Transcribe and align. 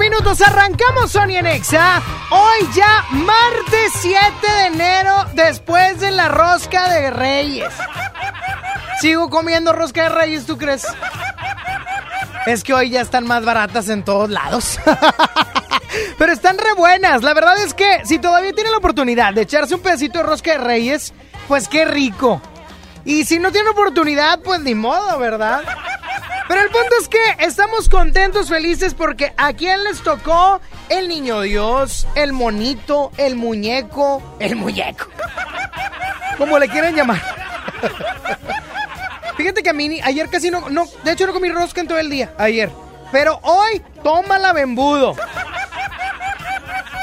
Minutos. 0.00 0.40
Arrancamos 0.40 1.12
Sony 1.12 1.36
en. 1.42 2.02
Hoy 2.30 2.68
ya 2.74 3.04
martes 3.10 3.92
7 4.00 4.18
de 4.42 4.66
enero, 4.66 5.26
después 5.34 6.00
de 6.00 6.10
la 6.10 6.28
rosca 6.28 6.90
de 6.90 7.10
Reyes. 7.10 7.72
Sigo 9.00 9.28
comiendo 9.28 9.72
rosca 9.72 10.04
de 10.04 10.08
Reyes, 10.08 10.46
¿tú 10.46 10.56
crees? 10.56 10.86
Es 12.46 12.64
que 12.64 12.72
hoy 12.72 12.90
ya 12.90 13.02
están 13.02 13.26
más 13.26 13.44
baratas 13.44 13.90
en 13.90 14.02
todos 14.02 14.30
lados. 14.30 14.80
Pero 16.18 16.32
están 16.32 16.56
re 16.56 16.72
buenas. 16.74 17.22
La 17.22 17.34
verdad 17.34 17.58
es 17.58 17.74
que 17.74 18.00
si 18.04 18.18
todavía 18.18 18.52
tienen 18.54 18.72
la 18.72 18.78
oportunidad 18.78 19.34
de 19.34 19.42
echarse 19.42 19.74
un 19.74 19.82
pedacito 19.82 20.18
de 20.18 20.24
rosca 20.24 20.52
de 20.52 20.58
Reyes, 20.58 21.12
pues 21.46 21.68
qué 21.68 21.84
rico. 21.84 22.40
Y 23.04 23.24
si 23.24 23.38
no 23.38 23.52
tienen 23.52 23.72
oportunidad, 23.72 24.40
pues 24.40 24.60
ni 24.60 24.74
modo, 24.74 25.18
¿verdad? 25.18 25.62
Pero 26.50 26.62
el 26.62 26.70
punto 26.70 26.96
es 27.00 27.06
que 27.06 27.44
estamos 27.46 27.88
contentos, 27.88 28.48
felices, 28.48 28.92
porque 28.92 29.32
a 29.36 29.52
quién 29.52 29.84
les 29.84 30.02
tocó 30.02 30.60
el 30.88 31.06
niño 31.06 31.42
Dios, 31.42 32.08
el 32.16 32.32
monito, 32.32 33.12
el 33.18 33.36
muñeco, 33.36 34.20
el 34.40 34.56
muñeco. 34.56 35.06
Como 36.38 36.58
le 36.58 36.68
quieran 36.68 36.96
llamar. 36.96 37.22
Fíjate 39.36 39.62
que 39.62 39.70
a 39.70 39.72
mí 39.72 40.00
ayer 40.02 40.28
casi 40.28 40.50
no, 40.50 40.68
no, 40.70 40.86
de 41.04 41.12
hecho 41.12 41.28
no 41.28 41.32
comí 41.32 41.50
rosca 41.50 41.82
en 41.82 41.86
todo 41.86 41.98
el 41.98 42.10
día, 42.10 42.34
ayer. 42.36 42.68
Pero 43.12 43.38
hoy, 43.44 43.80
tómala 44.02 44.52
bembudo. 44.52 45.14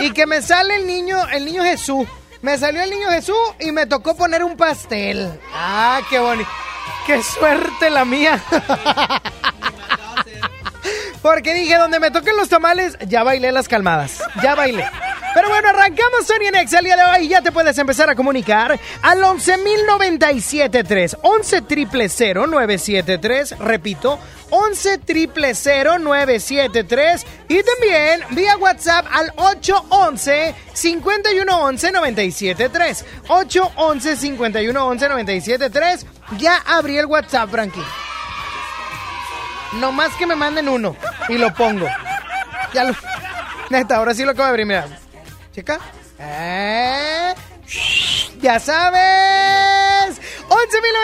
Y 0.02 0.12
que 0.12 0.25
me 0.25 0.42
sale 0.42 0.75
el 0.75 0.86
niño, 0.86 1.25
el 1.30 1.45
niño 1.45 1.64
Jesús. 1.64 2.06
Me 2.42 2.58
salió 2.58 2.81
el 2.81 2.90
niño 2.90 3.12
Jesús 3.12 3.38
y 3.62 3.72
me 3.72 3.86
tocó 3.86 4.14
poner 4.18 4.44
un 4.44 4.58
pastel. 4.58 5.40
Ah, 5.53 6.02
qué 6.09 6.20
bonito. 6.20 6.50
Qué 7.08 7.23
suerte 7.23 7.89
la 7.89 8.03
mía. 8.03 8.44
Porque 11.22 11.53
dije, 11.53 11.77
donde 11.77 12.02
me 12.02 12.11
toquen 12.11 12.36
los 12.36 12.50
tamales, 12.50 12.97
ya 13.08 13.23
bailé 13.23 13.53
las 13.53 13.69
calmadas. 13.69 14.22
Ya 14.44 14.55
bailé. 14.55 14.86
Pero 15.33 15.50
bueno, 15.50 15.70
arrancamos 15.70 16.25
Sony 16.25 16.47
en 16.47 16.56
Excel 16.56 16.86
día 16.86 16.95
de 16.95 17.03
hoy 17.03 17.25
y 17.25 17.30
ya 17.30 17.42
te 17.42 17.52
puedes 17.52 17.78
empezar 17.78 18.09
a 18.09 18.16
comunicar 18.16 18.80
al 19.02 19.22
11.097.3. 19.22 21.17
11 21.22 21.61
triple 21.61 22.08
973. 22.08 23.59
Repito, 23.59 24.19
11 24.50 24.97
triple 25.00 25.53
973. 25.53 27.25
Y 27.50 27.61
también 27.64 28.22
vía 28.31 28.58
WhatsApp 28.58 29.06
al 29.11 29.31
811 29.36 30.56
5111 30.73 31.91
973. 31.91 33.06
811 33.28 34.16
5111 34.16 35.09
973. 35.09 36.06
Ya 36.38 36.57
abrí 36.66 36.97
el 36.97 37.06
WhatsApp, 37.06 37.50
Frankie. 37.52 37.84
No 39.73 39.91
más 39.91 40.16
que 40.16 40.25
me 40.25 40.35
manden 40.35 40.69
uno 40.69 40.96
y 41.29 41.38
lo 41.38 41.53
pongo. 41.53 41.88
Ya 42.73 42.85
lo. 42.85 42.96
Neta, 43.69 43.97
ahora 43.97 44.13
sí 44.13 44.23
lo 44.23 44.31
acabo 44.31 44.46
de 44.46 44.50
abrir, 44.50 44.66
mira. 44.66 44.88
Checa. 45.57 45.79
Eh, 46.19 47.34
Ya 48.40 48.59
sabes. 48.59 50.22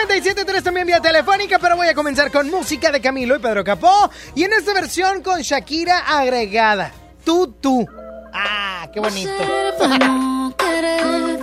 11.097.3 0.06 0.62
también 0.62 0.86
vía 0.86 1.00
telefónica, 1.00 1.58
pero 1.58 1.74
voy 1.74 1.88
a 1.88 1.94
comenzar 1.94 2.30
con 2.30 2.48
música 2.48 2.92
de 2.92 3.00
Camilo 3.00 3.34
y 3.34 3.40
Pedro 3.40 3.64
Capó. 3.64 4.08
Y 4.36 4.44
en 4.44 4.52
esta 4.52 4.72
versión 4.72 5.24
con 5.24 5.40
Shakira 5.40 5.98
agregada. 6.06 6.92
Tú, 7.24 7.48
tú. 7.60 7.84
Ah, 8.32 8.88
qué 8.92 9.00
bonito. 9.00 9.32
para 9.76 9.98
no 9.98 10.54
querer 10.56 11.38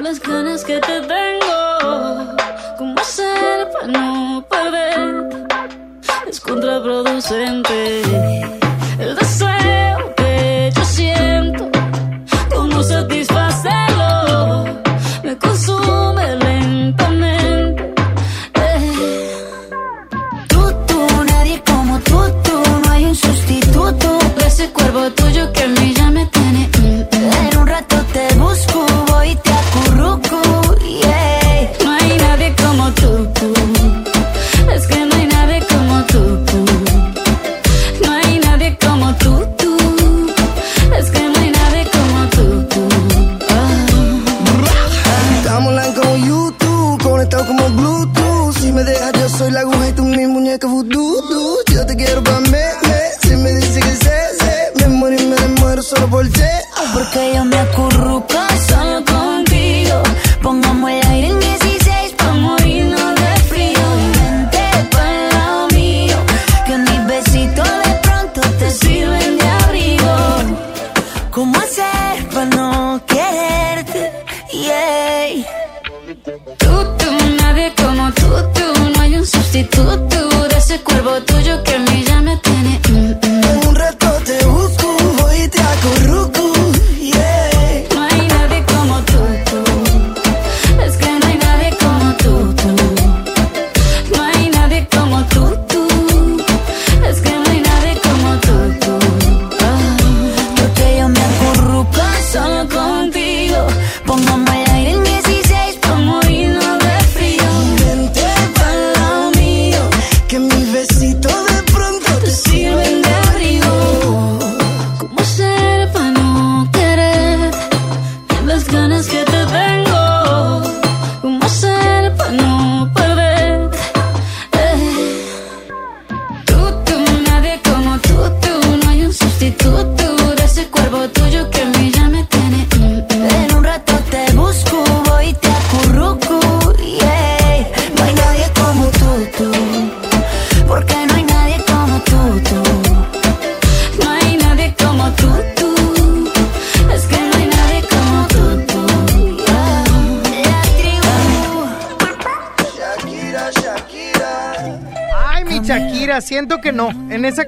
las 0.00 0.18
ganas 0.18 0.64
que 0.64 0.78
te 0.80 1.00
tengo? 1.02 2.36
¿Cómo 2.78 2.98
hacer 3.00 3.68
para 3.70 3.86
no 3.86 4.46
perder? 4.48 5.46
Es 6.26 6.40
contraproducente 6.40 8.00
el 8.98 9.14
deseo 9.14 9.63
que 25.52 25.62
a 25.62 25.68
mí 25.68 25.94
ya 25.94 26.10
me 26.10 26.26
tiene. 26.26 26.83
Tú, 76.24 76.30
tú, 76.56 77.36
nadie 77.38 77.70
como 77.76 78.10
tú, 78.12 78.24
tú. 78.54 78.90
No 78.96 79.00
hay 79.02 79.14
un 79.16 79.26
sustituto 79.26 80.48
de 80.48 80.56
ese 80.56 80.80
cuerpo 80.80 81.20
tuyo 81.20 81.62
que 81.62 81.78
me 81.78 81.84
tiene. 81.84 82.13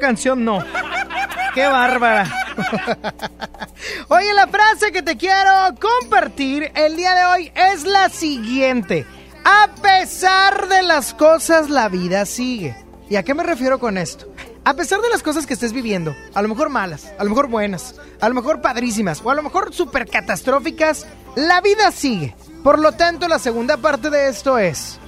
Canción 0.07 0.45
no. 0.45 0.63
¡Qué 1.53 1.67
bárbara! 1.67 2.31
Oye, 4.09 4.33
la 4.35 4.47
frase 4.47 4.93
que 4.93 5.03
te 5.03 5.17
quiero 5.17 5.51
compartir 5.81 6.71
el 6.77 6.95
día 6.95 7.13
de 7.17 7.25
hoy 7.25 7.53
es 7.57 7.83
la 7.83 8.09
siguiente. 8.09 9.05
A 9.45 9.69
pesar 9.83 10.69
de 10.69 10.85
las 10.85 11.13
cosas, 11.13 11.71
la 11.71 11.89
vida 11.89 12.25
sigue. 12.25 12.77
¿Y 13.11 13.17
a 13.17 13.25
qué 13.25 13.35
me 13.35 13.43
refiero 13.43 13.81
con 13.81 13.99
esto? 13.99 14.33
A 14.65 14.75
pesar 14.75 15.01
de 15.01 15.09
las 15.09 15.25
cosas 15.25 15.45
que 15.45 15.55
estés 15.55 15.73
viviendo, 15.73 16.15
a 16.35 16.43
lo 16.43 16.49
mejor 16.49 16.69
malas, 16.69 17.13
a 17.19 17.25
lo 17.25 17.31
mejor 17.31 17.49
buenas, 17.49 17.97
a 18.21 18.29
lo 18.29 18.35
mejor 18.37 18.61
padrísimas 18.61 19.21
o 19.25 19.31
a 19.31 19.35
lo 19.35 19.43
mejor 19.43 19.75
súper 19.75 20.07
catastróficas, 20.09 21.05
la 21.35 21.61
vida 21.61 21.91
sigue. 21.91 22.37
Por 22.63 22.79
lo 22.79 22.93
tanto, 22.93 23.27
la 23.27 23.41
segunda 23.41 23.77
parte 23.77 24.09
de 24.11 24.29
esto 24.29 24.57
es, 24.57 25.01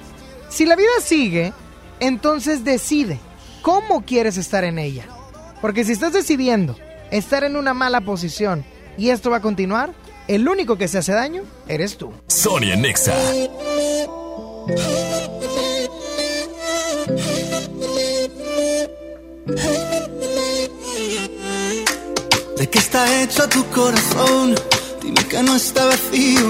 si 0.49 0.65
la 0.65 0.75
vida 0.75 0.91
sigue, 1.01 1.53
entonces 2.01 2.65
decide 2.65 3.17
cómo 3.69 4.03
quieres 4.03 4.37
estar 4.37 4.63
en 4.63 4.79
ella. 4.79 5.05
Porque 5.61 5.83
si 5.83 5.91
estás 5.91 6.11
decidiendo 6.11 6.75
estar 7.11 7.43
en 7.43 7.55
una 7.55 7.75
mala 7.75 8.01
posición 8.01 8.65
y 8.97 9.11
esto 9.11 9.29
va 9.29 9.37
a 9.37 9.41
continuar, 9.41 9.93
el 10.27 10.49
único 10.49 10.75
que 10.75 10.87
se 10.87 10.97
hace 10.97 11.11
daño 11.11 11.43
eres 11.67 11.95
tú. 11.95 12.11
Sonia 12.25 12.75
Nexa. 12.75 13.13
¿De 22.57 22.69
qué 22.71 22.79
está 22.79 23.21
hecho 23.21 23.47
tu 23.49 23.63
corazón? 23.65 24.55
Dime 25.03 25.23
que 25.25 25.43
no 25.43 25.55
está 25.55 25.85
vacío. 25.85 26.49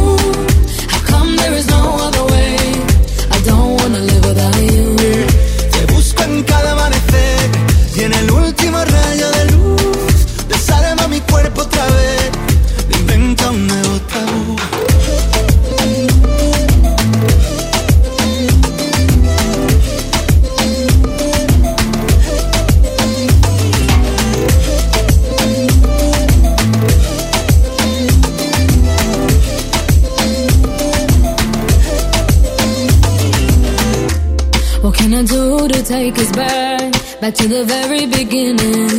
Take 36.01 36.17
us 36.17 36.31
back? 36.31 36.91
Back 37.21 37.33
to 37.41 37.47
the 37.55 37.63
very 37.75 38.05
beginning. 38.17 38.91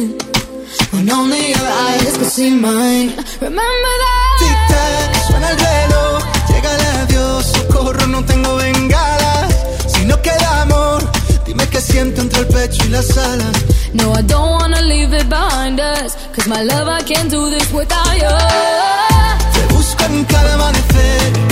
When 0.93 1.07
only 1.11 1.43
your 1.55 1.69
eyes 1.87 2.15
could 2.19 2.33
see 2.39 2.53
mine. 2.69 3.09
Remember 3.47 3.95
that? 4.05 4.37
Tic 4.43 4.59
tac, 4.71 5.09
suena 5.27 5.49
el 5.53 5.59
reloj. 5.67 6.21
Llega 6.51 6.71
el 6.77 6.83
adiós, 7.03 7.43
socorro, 7.55 8.05
no 8.15 8.21
tengo 8.31 8.51
bengalas. 8.65 9.51
Si 9.93 10.01
no 10.11 10.17
queda 10.27 10.49
amor, 10.63 11.01
dime 11.47 11.65
qué 11.73 11.81
siento 11.81 12.21
entre 12.21 12.41
el 12.45 12.49
pecho 12.57 12.81
y 12.87 12.89
las 12.97 13.17
alas. 13.17 13.57
No, 13.99 14.07
I 14.21 14.23
don't 14.33 14.51
wanna 14.59 14.83
leave 14.93 15.13
it 15.21 15.29
behind 15.29 15.81
us. 15.81 16.11
Cause 16.35 16.47
my 16.55 16.63
love, 16.63 16.89
I 16.89 17.03
can't 17.11 17.31
do 17.31 17.51
this 17.51 17.69
without 17.73 18.15
you. 18.23 18.37
Te 19.55 19.63
busco 19.75 20.05
en 20.05 20.25
cada 20.25 20.55
amanecer 20.55 21.52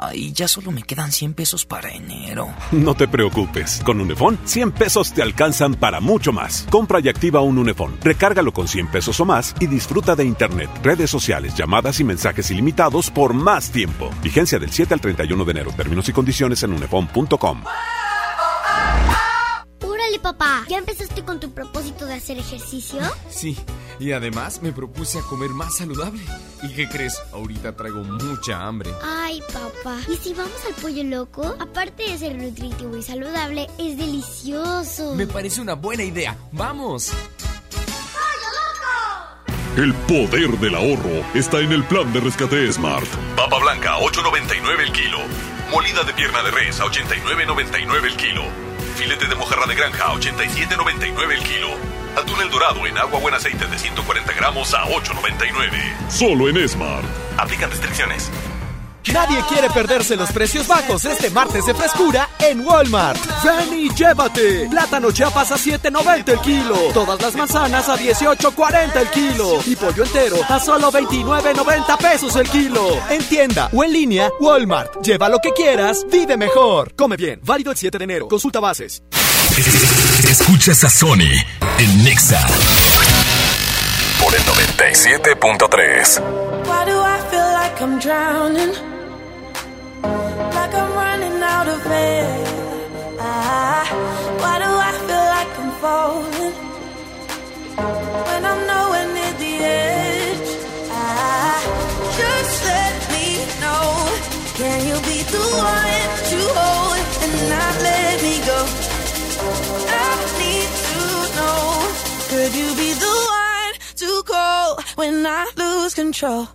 Ay, 0.00 0.32
ya 0.32 0.48
solo 0.48 0.70
me 0.70 0.82
quedan 0.82 1.12
100 1.12 1.34
pesos 1.34 1.64
para 1.64 1.92
enero. 1.92 2.48
No 2.72 2.94
te 2.94 3.06
preocupes. 3.06 3.80
Con 3.84 4.00
Unifón, 4.00 4.38
100 4.44 4.72
pesos 4.72 5.12
te 5.12 5.22
alcanzan 5.22 5.74
para 5.74 6.00
mucho 6.00 6.32
más. 6.32 6.66
Compra 6.70 6.98
y 7.00 7.08
activa 7.08 7.40
un 7.40 7.58
Unifón. 7.58 7.96
Recárgalo 8.02 8.52
con 8.52 8.66
100 8.66 8.88
pesos 8.88 9.20
o 9.20 9.24
más 9.24 9.54
y 9.60 9.66
disfruta 9.66 10.16
de 10.16 10.24
Internet, 10.24 10.70
redes 10.82 11.10
sociales, 11.10 11.54
llamadas 11.54 12.00
y 12.00 12.04
mensajes 12.04 12.50
ilimitados 12.50 13.10
por 13.10 13.34
más 13.34 13.70
tiempo. 13.70 14.10
Vigencia 14.22 14.58
del 14.58 14.72
7 14.72 14.94
al 14.94 15.00
31 15.00 15.44
de 15.44 15.50
enero. 15.50 15.70
Términos 15.76 16.08
y 16.08 16.12
condiciones 16.12 16.62
en 16.62 16.72
unifón.com. 16.72 17.62
Órale, 19.84 20.18
papá, 20.20 20.64
¿ya 20.68 20.78
empezaste 20.78 21.22
con 21.22 21.38
tu 21.40 21.52
propósito 21.52 22.06
de 22.06 22.14
hacer 22.14 22.38
ejercicio? 22.38 23.00
Sí, 23.28 23.56
y 23.98 24.12
además 24.12 24.62
me 24.62 24.72
propuse 24.72 25.18
a 25.18 25.22
comer 25.22 25.50
más 25.50 25.76
saludable. 25.76 26.22
¿Y 26.62 26.74
qué 26.74 26.88
crees? 26.88 27.20
Ahorita 27.32 27.74
traigo 27.76 28.02
mucha 28.04 28.64
hambre. 28.66 28.90
Ay, 29.02 29.42
papá, 29.52 29.98
¿y 30.08 30.16
si 30.16 30.34
vamos 30.34 30.64
al 30.66 30.74
pollo 30.74 31.04
loco? 31.04 31.56
Aparte 31.58 32.04
de 32.04 32.18
ser 32.18 32.36
nutritivo 32.36 32.96
y 32.96 33.02
saludable, 33.02 33.68
es 33.78 33.96
delicioso. 33.96 35.14
Me 35.14 35.26
parece 35.26 35.60
una 35.60 35.74
buena 35.74 36.04
idea. 36.04 36.36
¡Vamos! 36.52 37.12
El 39.76 39.94
poder 39.94 40.50
del 40.58 40.74
ahorro 40.74 41.24
está 41.32 41.60
en 41.60 41.72
el 41.72 41.82
plan 41.84 42.12
de 42.12 42.20
rescate 42.20 42.70
Smart. 42.70 43.06
Papa 43.36 43.58
blanca, 43.58 43.96
8.99 44.00 44.80
el 44.80 44.92
kilo. 44.92 45.18
Molida 45.70 46.04
de 46.04 46.12
pierna 46.12 46.42
de 46.42 46.50
res, 46.50 46.78
a 46.78 46.84
89.99 46.84 48.04
el 48.04 48.16
kilo. 48.16 48.42
Filete 48.96 49.26
de 49.28 49.34
mojarra 49.34 49.66
de 49.66 49.74
granja, 49.74 50.04
a 50.04 50.14
87.99 50.14 51.32
el 51.32 51.42
kilo. 51.42 51.68
Atún 52.16 52.40
el 52.42 52.50
dorado 52.50 52.86
en 52.86 52.96
agua 52.98 53.18
buen 53.20 53.34
aceite 53.34 53.66
de 53.66 53.78
140 53.78 54.32
gramos 54.34 54.74
a 54.74 54.84
8.99. 54.84 56.10
Solo 56.10 56.48
en 56.48 56.68
Smart. 56.68 57.04
Aplican 57.38 57.70
restricciones. 57.70 58.30
Nadie 59.12 59.42
quiere 59.48 59.68
perderse 59.70 60.16
los 60.16 60.30
precios 60.30 60.68
bajos 60.68 61.04
este 61.04 61.28
martes 61.30 61.66
de 61.66 61.74
frescura 61.74 62.28
en 62.38 62.60
Walmart. 62.64 63.18
Ven 63.42 63.78
y 63.78 63.90
llévate. 63.90 64.68
Plátano 64.70 65.10
chiapas 65.10 65.50
a 65.50 65.56
7.90 65.56 66.28
el 66.28 66.38
kilo. 66.40 66.76
Todas 66.94 67.20
las 67.20 67.34
manzanas 67.34 67.88
a 67.88 67.96
18.40 67.96 68.96
el 68.96 69.08
kilo. 69.08 69.58
Y 69.66 69.74
pollo 69.74 70.04
entero 70.04 70.36
a 70.48 70.60
solo 70.60 70.92
29.90 70.92 71.98
pesos 71.98 72.36
el 72.36 72.48
kilo. 72.48 72.90
En 73.10 73.22
tienda 73.24 73.68
o 73.72 73.82
en 73.82 73.92
línea, 73.92 74.30
Walmart. 74.40 75.02
Lleva 75.02 75.28
lo 75.28 75.38
que 75.40 75.52
quieras, 75.52 76.06
vive 76.10 76.36
mejor. 76.36 76.94
Come 76.94 77.16
bien. 77.16 77.40
Válido 77.42 77.72
el 77.72 77.76
7 77.76 77.98
de 77.98 78.04
enero. 78.04 78.28
Consulta 78.28 78.60
bases. 78.60 79.02
Escuchas 79.54 80.82
a 80.82 80.88
Sony 80.88 81.28
en 81.78 82.04
Nexa 82.04 82.40
por 84.18 84.34
el 84.34 84.40
97.3. 84.46 86.20
Why 86.64 86.84
do 86.86 86.98
I 86.98 87.20
feel 87.30 87.52
like 87.52 87.78
I'm 87.82 87.98
drowning? 87.98 88.72
Like 90.02 90.74
I'm 90.74 90.94
running 90.94 91.42
out 91.42 91.68
of 91.68 91.86
air. 91.86 92.44
Ah, 93.20 93.84
why 94.40 94.58
do 94.58 94.70
I 94.72 94.92
feel 95.06 95.26
like 95.36 95.52
I'm 95.58 95.72
falling? 95.82 96.54
When 97.76 98.44
I'm 98.46 98.66
nowhere 98.66 99.06
near 99.12 99.32
the 99.34 99.64
edge. 99.64 100.50
Ah, 100.90 101.60
just 102.16 102.64
let 102.64 102.94
me 103.12 103.44
know. 103.60 104.08
Can 104.56 104.80
you 104.88 104.96
be 105.04 105.22
the 105.30 105.44
one 105.60 106.08
to 106.30 106.38
hold 106.56 107.04
and 107.22 107.50
not 107.50 107.82
let 107.82 108.22
me 108.22 108.40
go? 108.46 109.01
I 109.88 110.14
need 110.40 110.70
to 110.88 111.00
know. 111.36 111.60
Could 112.30 112.52
you 112.54 112.68
be 112.76 112.90
the 113.04 113.14
one 113.44 113.74
to 113.96 114.10
call 114.24 114.68
when 114.96 115.26
I 115.26 115.50
lose 115.56 115.94
control? 115.94 116.48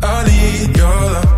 I 0.00 0.16
need 0.26 0.76
your 0.76 1.00
love. 1.14 1.37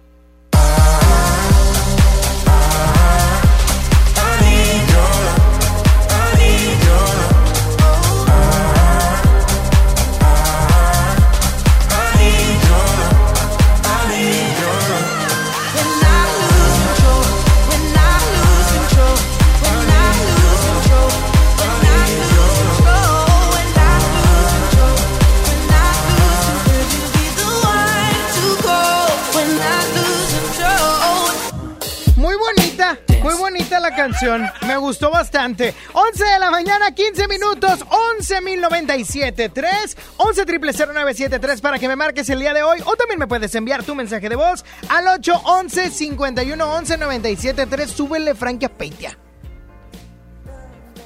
canción. 34.01 34.49
Me 34.65 34.77
gustó 34.77 35.11
bastante. 35.11 35.75
11 35.93 36.23
de 36.25 36.39
la 36.39 36.49
mañana, 36.49 36.91
15 36.91 37.27
minutos, 37.27 37.85
11.097.3, 38.19 39.95
11 40.17 40.45
triple 40.45 40.73
0973 40.73 41.61
para 41.61 41.77
que 41.77 41.87
me 41.87 41.95
marques 41.95 42.27
el 42.31 42.39
día 42.39 42.51
de 42.53 42.63
hoy. 42.63 42.79
O 42.85 42.95
también 42.95 43.19
me 43.19 43.27
puedes 43.27 43.53
enviar 43.53 43.83
tu 43.83 43.93
mensaje 43.93 44.27
de 44.27 44.35
voz 44.35 44.65
al 44.89 45.07
811 45.07 45.91
51 45.91 46.73
11 46.73 46.97
973. 46.97 47.91
Súbele 47.91 48.33
Frankie 48.33 48.69
Peitia. 48.69 49.15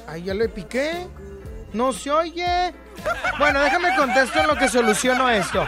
Ay, 0.08 0.22
ya 0.22 0.32
le 0.32 0.48
piqué. 0.48 1.06
No 1.74 1.92
se 1.92 2.10
oye. 2.10 2.72
Bueno, 3.38 3.60
déjame 3.60 3.94
contesto 3.94 4.40
en 4.40 4.46
lo 4.46 4.56
que 4.56 4.70
soluciono 4.70 5.28
esto. 5.28 5.66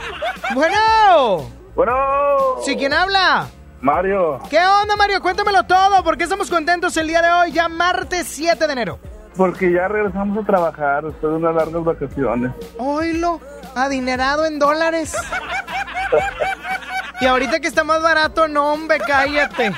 Bueno. 0.55 1.51
Bueno. 1.75 1.95
¿Sí 2.65 2.75
quién 2.77 2.95
habla? 2.95 3.51
Mario, 3.81 4.41
¿Qué 4.51 4.59
onda, 4.59 4.97
Mario? 4.97 5.23
Cuéntamelo 5.23 5.63
todo. 5.65 6.03
¿Por 6.03 6.17
qué 6.19 6.25
estamos 6.25 6.51
contentos 6.51 6.97
el 6.97 7.07
día 7.07 7.23
de 7.23 7.31
hoy, 7.31 7.53
ya 7.53 7.69
martes 7.69 8.27
7 8.29 8.67
de 8.67 8.73
enero? 8.73 8.99
porque 9.37 9.71
ya 9.71 9.87
regresamos 9.87 10.43
a 10.43 10.45
trabajar 10.45 11.05
después 11.05 11.31
de 11.33 11.39
unas 11.39 11.55
largas 11.55 11.85
vacaciones. 11.85 12.51
Oilo, 12.77 13.41
adinerado 13.77 14.45
en 14.45 14.59
dólares. 14.59 15.15
Y 17.21 17.27
ahorita 17.27 17.61
que 17.61 17.69
está 17.69 17.85
más 17.85 18.03
barato, 18.03 18.49
no, 18.49 18.73
hombre, 18.73 18.99
cállate. 18.99 19.71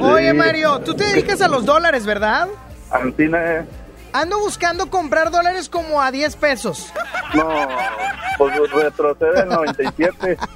Oye. 0.00 0.32
Mario, 0.32 0.78
tú 0.80 0.94
te 0.94 1.04
dedicas 1.04 1.42
a 1.42 1.48
los 1.48 1.66
dólares, 1.66 2.06
¿verdad? 2.06 2.48
Antina, 2.90 3.38
eh, 3.38 3.66
Ando 4.14 4.38
buscando 4.38 4.88
comprar 4.88 5.30
dólares 5.30 5.68
como 5.68 6.00
a 6.00 6.10
10 6.10 6.36
pesos. 6.36 6.90
no, 7.34 7.68
pues 8.38 8.72
retrocede 8.72 9.40
el 9.42 9.48
97. 9.48 10.38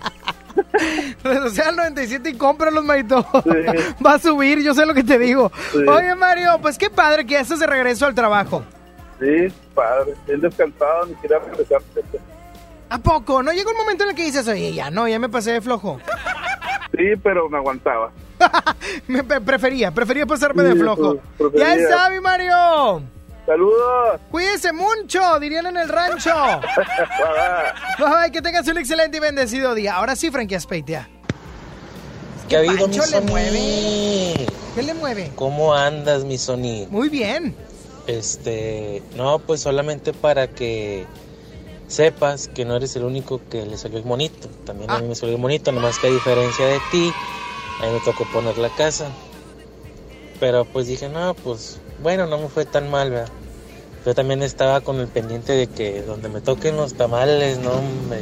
Red 1.22 1.42
social 1.48 1.76
97 1.76 2.30
y 2.30 2.34
cómpralos, 2.34 2.84
Maito. 2.84 3.26
Va 4.04 4.14
a 4.14 4.18
subir, 4.18 4.60
yo 4.62 4.74
sé 4.74 4.86
lo 4.86 4.94
que 4.94 5.02
te 5.04 5.18
digo. 5.18 5.50
Sí. 5.72 5.78
Oye, 5.78 6.14
Mario, 6.14 6.58
pues 6.62 6.78
qué 6.78 6.90
padre 6.90 7.24
que 7.26 7.34
ya 7.34 7.40
estás 7.40 7.60
de 7.60 7.66
regreso 7.66 8.06
al 8.06 8.14
trabajo. 8.14 8.62
Sí, 9.20 9.46
padre. 9.74 10.14
Bien 10.26 10.40
descansado, 10.40 11.06
ni 11.06 11.14
quería 11.16 11.38
regresar. 11.38 11.80
¿A 12.90 12.98
poco? 12.98 13.42
¿No 13.42 13.52
llega 13.52 13.70
un 13.70 13.76
momento 13.76 14.04
en 14.04 14.10
el 14.10 14.16
que 14.16 14.24
dices, 14.24 14.46
oye, 14.48 14.72
ya 14.74 14.90
no, 14.90 15.08
ya 15.08 15.18
me 15.18 15.28
pasé 15.28 15.52
de 15.52 15.60
flojo? 15.60 15.98
Sí, 16.96 17.04
pero 17.22 17.48
me 17.48 17.56
aguantaba. 17.58 18.12
Me 19.08 19.22
pre- 19.24 19.40
prefería, 19.40 19.90
prefería 19.92 20.26
pasarme 20.26 20.62
de 20.64 20.72
Sí, 20.72 20.78
flojo. 20.78 21.14
pues, 21.38 21.50
prefería. 21.52 21.76
Ya 21.76 21.82
está, 21.82 22.10
mi 22.10 22.20
Mario. 22.20 23.02
Saludos. 23.46 24.20
Cuídese 24.30 24.72
mucho, 24.72 25.38
dirían 25.38 25.66
en 25.66 25.76
el 25.76 25.88
rancho. 25.88 26.34
Bye, 27.98 28.30
que 28.32 28.40
tengas 28.40 28.66
un 28.68 28.78
excelente 28.78 29.18
y 29.18 29.20
bendecido 29.20 29.74
día. 29.74 29.96
Ahora 29.96 30.16
sí, 30.16 30.30
Frankie 30.30 30.54
Aspeitia. 30.54 31.08
¿Qué 32.48 32.56
ha 32.56 32.58
habido, 32.60 32.74
mi 32.74 32.80
Pancho 32.80 33.02
le 33.02 33.18
Sony? 33.18 33.22
mueve. 33.26 34.46
¿Qué 34.74 34.82
le 34.82 34.94
mueve? 34.94 35.32
¿Cómo 35.34 35.74
andas, 35.74 36.24
mi 36.24 36.38
Sony? 36.38 36.86
Muy 36.90 37.08
bien. 37.08 37.54
Este, 38.06 39.02
no, 39.16 39.38
pues 39.38 39.60
solamente 39.60 40.12
para 40.12 40.48
que 40.48 41.06
sepas 41.86 42.48
que 42.48 42.64
no 42.64 42.76
eres 42.76 42.96
el 42.96 43.04
único 43.04 43.40
que 43.50 43.64
le 43.66 43.76
salió 43.76 43.98
el 43.98 44.04
monito. 44.04 44.48
También 44.64 44.90
a 44.90 44.98
mí 45.00 45.08
me 45.08 45.14
salió 45.14 45.34
el 45.34 45.40
monito, 45.40 45.70
nomás 45.72 45.98
que 45.98 46.06
a 46.08 46.10
diferencia 46.10 46.66
de 46.66 46.80
ti, 46.90 47.12
a 47.82 47.86
mí 47.86 47.92
me 47.92 48.00
tocó 48.00 48.24
poner 48.32 48.56
la 48.58 48.70
casa. 48.70 49.06
Pero 50.40 50.64
pues 50.64 50.86
dije, 50.86 51.08
no, 51.08 51.34
pues 51.34 51.78
bueno, 52.04 52.26
no 52.26 52.36
me 52.36 52.48
fue 52.48 52.66
tan 52.66 52.90
mal, 52.90 53.10
¿verdad? 53.10 53.32
Yo 54.04 54.14
también 54.14 54.42
estaba 54.42 54.82
con 54.82 55.00
el 55.00 55.08
pendiente 55.08 55.54
de 55.54 55.66
que 55.66 56.02
donde 56.02 56.28
me 56.28 56.42
toquen 56.42 56.76
los 56.76 56.92
tamales, 56.92 57.58
no, 57.58 57.80
me, 58.10 58.20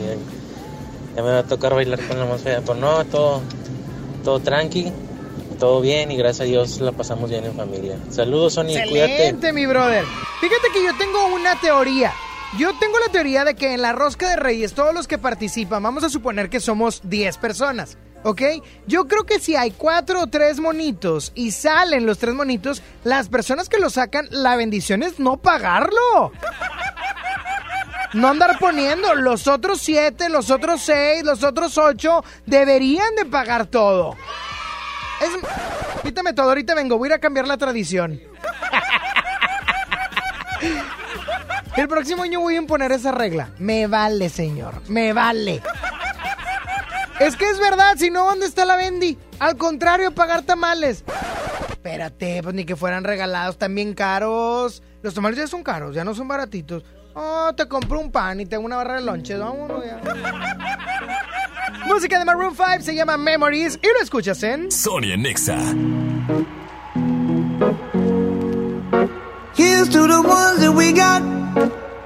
ya 1.16 1.22
me 1.22 1.30
va 1.32 1.38
a 1.40 1.42
tocar 1.42 1.74
bailar 1.74 2.00
con 2.06 2.16
la 2.16 2.24
más 2.24 2.42
fea. 2.42 2.60
Pero 2.60 2.76
no, 2.76 3.04
todo, 3.04 3.42
todo 4.22 4.38
tranqui, 4.38 4.92
todo 5.58 5.80
bien 5.80 6.12
y 6.12 6.16
gracias 6.16 6.42
a 6.42 6.44
Dios 6.44 6.80
la 6.80 6.92
pasamos 6.92 7.28
bien 7.28 7.44
en 7.44 7.54
familia. 7.54 7.98
Saludos, 8.08 8.54
Sony, 8.54 8.66
cuídate. 8.88 9.14
Excelente, 9.14 9.52
mi 9.52 9.66
brother. 9.66 10.04
Fíjate 10.40 10.68
que 10.72 10.84
yo 10.84 10.96
tengo 10.96 11.26
una 11.34 11.60
teoría. 11.60 12.12
Yo 12.56 12.78
tengo 12.78 13.00
la 13.00 13.10
teoría 13.10 13.44
de 13.44 13.56
que 13.56 13.74
en 13.74 13.82
la 13.82 13.92
rosca 13.92 14.30
de 14.30 14.36
reyes, 14.36 14.74
todos 14.74 14.94
los 14.94 15.08
que 15.08 15.18
participan, 15.18 15.82
vamos 15.82 16.04
a 16.04 16.08
suponer 16.08 16.50
que 16.50 16.60
somos 16.60 17.00
10 17.02 17.38
personas, 17.38 17.98
¿ok? 18.22 18.42
Yo 18.86 19.06
creo 19.08 19.24
que 19.24 19.38
si 19.38 19.56
hay 19.56 19.70
cuatro 19.70 20.22
o 20.22 20.26
tres 20.26 20.60
monitos 20.60 21.32
y 21.34 21.50
salen 21.50 22.06
los 22.06 22.18
tres 22.18 22.34
monitos, 22.34 22.82
las 23.04 23.28
personas 23.28 23.68
que 23.68 23.78
lo 23.78 23.90
sacan, 23.90 24.28
la 24.30 24.56
bendición 24.56 25.02
es 25.02 25.18
no 25.18 25.36
pagarlo. 25.36 26.32
No 28.14 28.28
andar 28.28 28.58
poniendo. 28.58 29.14
Los 29.14 29.48
otros 29.48 29.80
siete, 29.80 30.28
los 30.28 30.50
otros 30.50 30.82
seis, 30.82 31.24
los 31.24 31.42
otros 31.42 31.78
ocho 31.78 32.24
deberían 32.46 33.14
de 33.16 33.24
pagar 33.24 33.66
todo. 33.66 34.16
Es... 35.20 35.30
Quítame 36.02 36.32
todo, 36.32 36.48
ahorita 36.48 36.74
vengo, 36.74 36.98
voy 36.98 37.06
a 37.06 37.10
ir 37.10 37.14
a 37.14 37.18
cambiar 37.20 37.46
la 37.46 37.56
tradición. 37.56 38.20
El 41.76 41.88
próximo 41.88 42.22
año 42.22 42.40
voy 42.40 42.56
a 42.56 42.58
imponer 42.58 42.92
esa 42.92 43.12
regla. 43.12 43.50
Me 43.58 43.86
vale, 43.86 44.28
señor. 44.28 44.82
Me 44.88 45.12
vale. 45.12 45.62
Es 47.22 47.36
que 47.36 47.48
es 47.48 47.58
verdad, 47.60 47.94
si 47.96 48.10
no, 48.10 48.24
¿dónde 48.24 48.46
está 48.46 48.64
la 48.64 48.74
Bendy? 48.74 49.16
Al 49.38 49.56
contrario, 49.56 50.12
pagar 50.12 50.42
tamales. 50.42 51.04
Espérate, 51.70 52.42
pues 52.42 52.52
ni 52.52 52.64
que 52.64 52.74
fueran 52.74 53.04
regalados, 53.04 53.58
también 53.58 53.94
caros. 53.94 54.82
Los 55.02 55.14
tamales 55.14 55.38
ya 55.38 55.46
son 55.46 55.62
caros, 55.62 55.94
ya 55.94 56.02
no 56.02 56.16
son 56.16 56.26
baratitos. 56.26 56.82
Oh, 57.14 57.52
te 57.56 57.68
compro 57.68 58.00
un 58.00 58.10
pan 58.10 58.40
y 58.40 58.46
tengo 58.46 58.64
una 58.64 58.76
barra 58.76 58.96
de 58.96 59.02
lonches. 59.02 59.38
Vámonos 59.38 59.84
ya. 59.84 60.00
Música 61.86 62.18
de 62.18 62.24
Maroon 62.24 62.56
5 62.56 62.80
se 62.80 62.94
llama 62.96 63.16
Memories 63.16 63.78
y 63.80 63.86
lo 63.86 64.02
escuchas 64.02 64.42
en 64.42 64.72
Sonia 64.72 65.16
Nexa. 65.16 65.58
Here's 69.54 69.88
to 69.90 70.08
the 70.08 70.20
ones 70.20 70.58
that 70.58 70.72
we 70.74 70.92
got. 70.92 71.22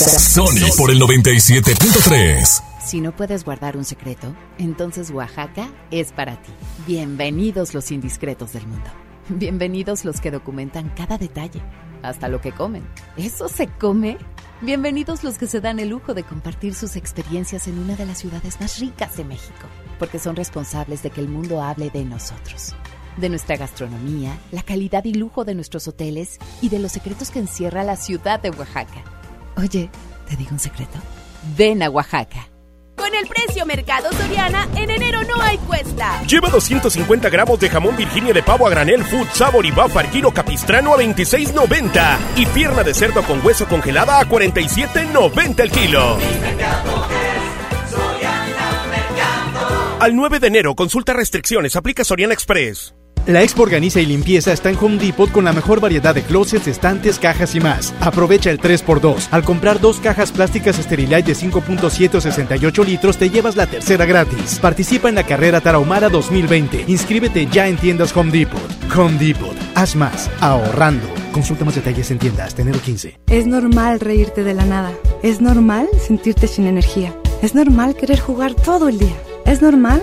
Sony 0.00 0.72
por 0.78 0.90
el 0.90 0.98
97.3. 0.98 2.62
Si 2.82 3.02
no 3.02 3.14
puedes 3.14 3.44
guardar 3.44 3.76
un 3.76 3.84
secreto, 3.84 4.34
entonces 4.56 5.10
Oaxaca 5.10 5.68
es 5.90 6.12
para 6.12 6.40
ti. 6.40 6.52
Bienvenidos 6.86 7.74
los 7.74 7.90
indiscretos 7.90 8.54
del 8.54 8.66
mundo. 8.66 8.88
Bienvenidos 9.28 10.06
los 10.06 10.22
que 10.22 10.30
documentan 10.30 10.88
cada 10.96 11.18
detalle, 11.18 11.60
hasta 12.02 12.28
lo 12.28 12.40
que 12.40 12.52
comen. 12.52 12.82
¿Eso 13.18 13.48
se 13.50 13.66
come? 13.66 14.16
Bienvenidos 14.62 15.22
los 15.22 15.36
que 15.36 15.46
se 15.46 15.60
dan 15.60 15.78
el 15.80 15.90
lujo 15.90 16.14
de 16.14 16.22
compartir 16.22 16.74
sus 16.74 16.96
experiencias 16.96 17.68
en 17.68 17.78
una 17.78 17.94
de 17.94 18.06
las 18.06 18.18
ciudades 18.20 18.58
más 18.58 18.78
ricas 18.78 19.18
de 19.18 19.24
México, 19.24 19.66
porque 19.98 20.18
son 20.18 20.34
responsables 20.34 21.02
de 21.02 21.10
que 21.10 21.20
el 21.20 21.28
mundo 21.28 21.62
hable 21.62 21.90
de 21.90 22.06
nosotros, 22.06 22.74
de 23.18 23.28
nuestra 23.28 23.58
gastronomía, 23.58 24.38
la 24.50 24.62
calidad 24.62 25.04
y 25.04 25.12
lujo 25.12 25.44
de 25.44 25.54
nuestros 25.54 25.86
hoteles 25.88 26.38
y 26.62 26.70
de 26.70 26.78
los 26.78 26.92
secretos 26.92 27.30
que 27.30 27.40
encierra 27.40 27.84
la 27.84 27.96
ciudad 27.96 28.40
de 28.40 28.48
Oaxaca. 28.48 29.19
Oye, 29.60 29.90
¿te 30.28 30.36
digo 30.36 30.50
un 30.52 30.58
secreto? 30.58 30.98
Ven 31.56 31.82
a 31.82 31.90
Oaxaca. 31.90 32.48
Con 32.96 33.14
el 33.14 33.26
precio 33.26 33.66
Mercado 33.66 34.10
Soriana, 34.12 34.66
en 34.74 34.90
enero 34.90 35.22
no 35.24 35.40
hay 35.40 35.58
cuesta. 35.58 36.22
Lleva 36.22 36.48
250 36.48 37.28
gramos 37.28 37.58
de 37.60 37.68
jamón 37.68 37.96
Virginia 37.96 38.32
de 38.32 38.42
pavo 38.42 38.66
a 38.66 38.70
granel 38.70 39.04
Food 39.04 39.28
Sabor 39.32 39.64
y 39.66 39.70
Bafar 39.70 40.10
kilo 40.10 40.32
capistrano 40.32 40.94
a 40.94 40.98
26.90 40.98 42.18
y 42.36 42.46
pierna 42.46 42.82
de 42.82 42.94
cerdo 42.94 43.22
con 43.22 43.44
hueso 43.44 43.66
congelada 43.66 44.20
a 44.20 44.26
47.90 44.26 45.60
el 45.60 45.70
kilo. 45.70 46.18
Al 49.98 50.16
9 50.16 50.40
de 50.40 50.46
enero, 50.46 50.74
consulta 50.74 51.12
restricciones, 51.12 51.76
aplica 51.76 52.04
Soriana 52.04 52.32
Express. 52.32 52.94
La 53.26 53.42
Expo 53.42 53.62
Organiza 53.62 54.00
y 54.00 54.06
Limpieza 54.06 54.52
está 54.52 54.70
en 54.70 54.76
Home 54.80 54.96
Depot 54.96 55.30
con 55.30 55.44
la 55.44 55.52
mejor 55.52 55.80
variedad 55.80 56.14
de 56.14 56.22
closets, 56.22 56.66
estantes, 56.66 57.18
cajas 57.18 57.54
y 57.54 57.60
más. 57.60 57.94
Aprovecha 58.00 58.50
el 58.50 58.58
3x2. 58.58 59.28
Al 59.30 59.44
comprar 59.44 59.80
dos 59.80 60.00
cajas 60.00 60.32
plásticas 60.32 60.76
Sterilite 60.76 61.22
de 61.22 61.34
5.7 61.34 62.14
o 62.14 62.20
68 62.20 62.84
litros, 62.84 63.18
te 63.18 63.28
llevas 63.28 63.56
la 63.56 63.66
tercera 63.66 64.06
gratis. 64.06 64.58
Participa 64.60 65.08
en 65.08 65.16
la 65.16 65.24
carrera 65.24 65.60
Tarahumara 65.60 66.08
2020. 66.08 66.84
Inscríbete 66.88 67.46
ya 67.46 67.68
en 67.68 67.76
tiendas 67.76 68.16
Home 68.16 68.32
Depot. 68.32 68.60
Home 68.96 69.18
Depot. 69.18 69.56
Haz 69.74 69.94
más. 69.94 70.30
Ahorrando. 70.40 71.06
Consulta 71.32 71.64
más 71.64 71.74
detalles 71.74 72.10
en 72.10 72.18
tiendas. 72.18 72.58
Enero 72.58 72.80
15. 72.80 73.20
Es 73.28 73.46
normal 73.46 74.00
reírte 74.00 74.44
de 74.44 74.54
la 74.54 74.64
nada. 74.64 74.92
Es 75.22 75.40
normal 75.40 75.88
sentirte 76.04 76.48
sin 76.48 76.66
energía. 76.66 77.14
Es 77.42 77.54
normal 77.54 77.94
querer 77.94 78.18
jugar 78.18 78.54
todo 78.54 78.88
el 78.88 78.98
día. 78.98 79.16
Es 79.44 79.62
normal 79.62 80.02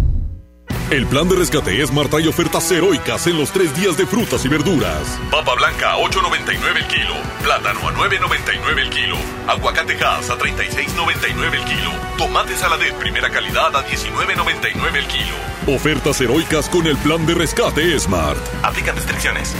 El 0.91 1.07
plan 1.07 1.29
de 1.29 1.37
rescate 1.37 1.87
Smart 1.87 2.09
trae 2.09 2.27
ofertas 2.27 2.69
heroicas 2.69 3.25
en 3.25 3.37
los 3.37 3.49
tres 3.49 3.73
días 3.73 3.95
de 3.95 4.05
frutas 4.05 4.43
y 4.43 4.49
verduras. 4.49 5.17
Papa 5.31 5.55
blanca 5.55 5.93
a 5.93 5.97
8.99 5.97 6.75
el 6.75 6.87
kilo. 6.87 7.13
Plátano 7.41 7.87
a 7.87 7.93
9.99 7.93 8.77
el 8.77 8.89
kilo. 8.89 9.15
Aguacate 9.47 9.93
Hass 10.03 10.29
a 10.29 10.37
36.99 10.37 11.53
el 11.53 11.63
kilo. 11.63 11.91
Tomate 12.17 12.57
saladet 12.57 12.93
primera 12.95 13.29
calidad 13.29 13.73
a 13.73 13.87
19.99 13.87 14.95
el 14.97 15.07
kilo. 15.07 15.73
Ofertas 15.73 16.19
heroicas 16.19 16.67
con 16.67 16.85
el 16.85 16.97
plan 16.97 17.25
de 17.25 17.35
rescate 17.35 17.97
Smart. 17.97 18.37
Aplican 18.61 18.97
restricciones. 18.97 19.55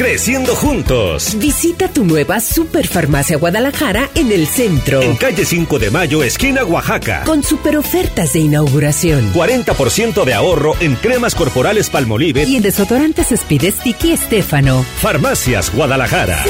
Creciendo 0.00 0.56
juntos. 0.56 1.36
Visita 1.36 1.86
tu 1.86 2.06
nueva 2.06 2.40
Superfarmacia 2.40 3.36
Guadalajara 3.36 4.08
en 4.14 4.32
el 4.32 4.46
centro. 4.46 5.02
En 5.02 5.14
calle 5.14 5.44
5 5.44 5.78
de 5.78 5.90
Mayo, 5.90 6.22
esquina 6.22 6.64
Oaxaca. 6.64 7.24
Con 7.26 7.42
super 7.42 7.76
ofertas 7.76 8.32
de 8.32 8.38
inauguración. 8.38 9.30
40% 9.34 10.24
de 10.24 10.32
ahorro 10.32 10.72
en 10.80 10.94
cremas 10.94 11.34
corporales 11.34 11.90
Palmolive 11.90 12.44
Y 12.44 12.56
en 12.56 12.62
desodorantes 12.62 13.30
Speed 13.30 13.74
Sticky 13.74 14.12
Estefano. 14.12 14.86
Farmacias 15.02 15.70
Guadalajara. 15.70 16.44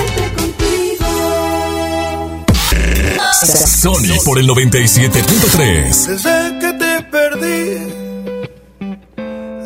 Sony 3.42 4.22
por 4.24 4.38
el 4.38 4.46
97.3. 4.46 6.06
Desde 6.06 6.58
que 6.60 6.72
te 6.74 7.02
perdí, 7.10 7.78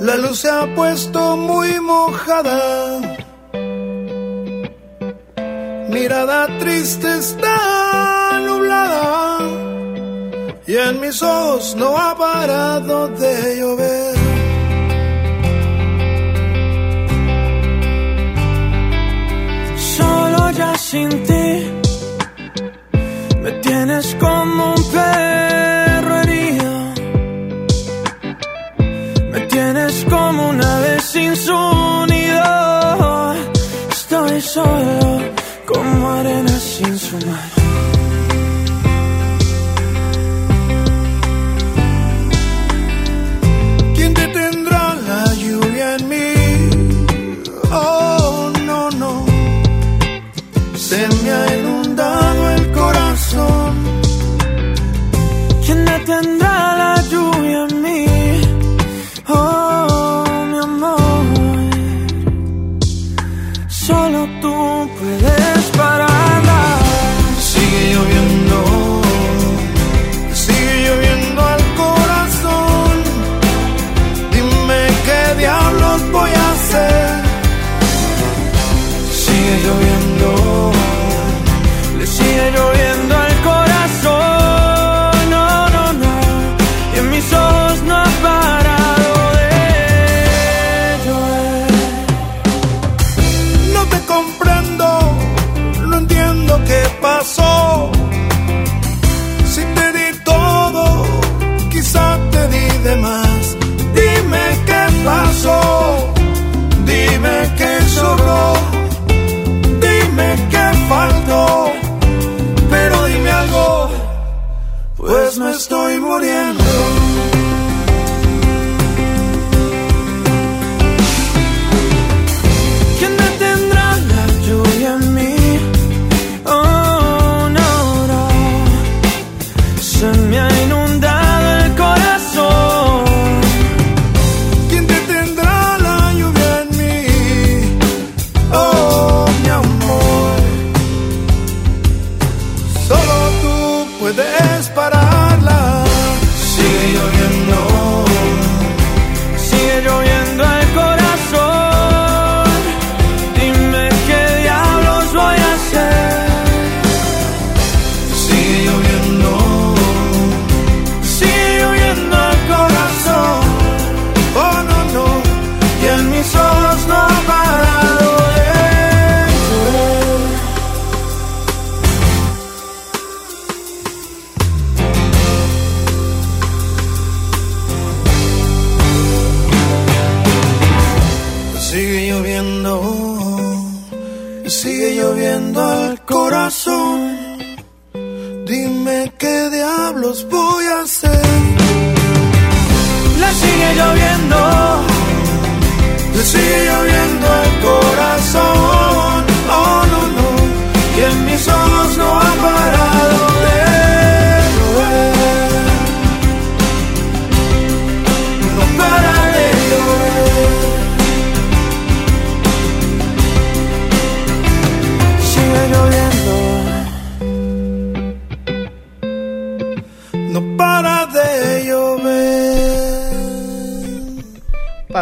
la 0.01 0.16
luz 0.16 0.38
se 0.38 0.49
ha 0.49 0.75
puesto 0.75 1.37
muy 1.37 1.79
mojada. 1.81 3.18
Mirada 5.95 6.49
triste 6.59 7.09
está 7.19 8.41
nublada 8.45 9.39
y 10.67 10.75
en 10.75 11.01
mis 11.01 11.23
ojos 11.23 11.77
no 11.77 11.97
ha 11.97 12.19
parado 12.19 13.07
de 13.11 13.61
llover. 13.61 14.15
Solo 19.97 20.51
ya 20.51 20.77
sin 20.77 21.11
ti 21.29 21.71
me 23.41 23.53
tienes 23.63 24.17
como 24.17 24.75
un 24.75 24.83
perro 24.91 25.44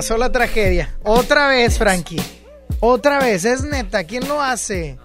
Pasó 0.02 0.18
la 0.18 0.32
tragedia. 0.32 0.92
Otra 1.04 1.46
vez, 1.46 1.78
Frankie. 1.78 2.20
Otra 2.80 3.20
vez, 3.20 3.44
es 3.44 3.62
neta. 3.62 4.02
¿Quién 4.02 4.26
lo 4.26 4.42
hace? 4.42 4.98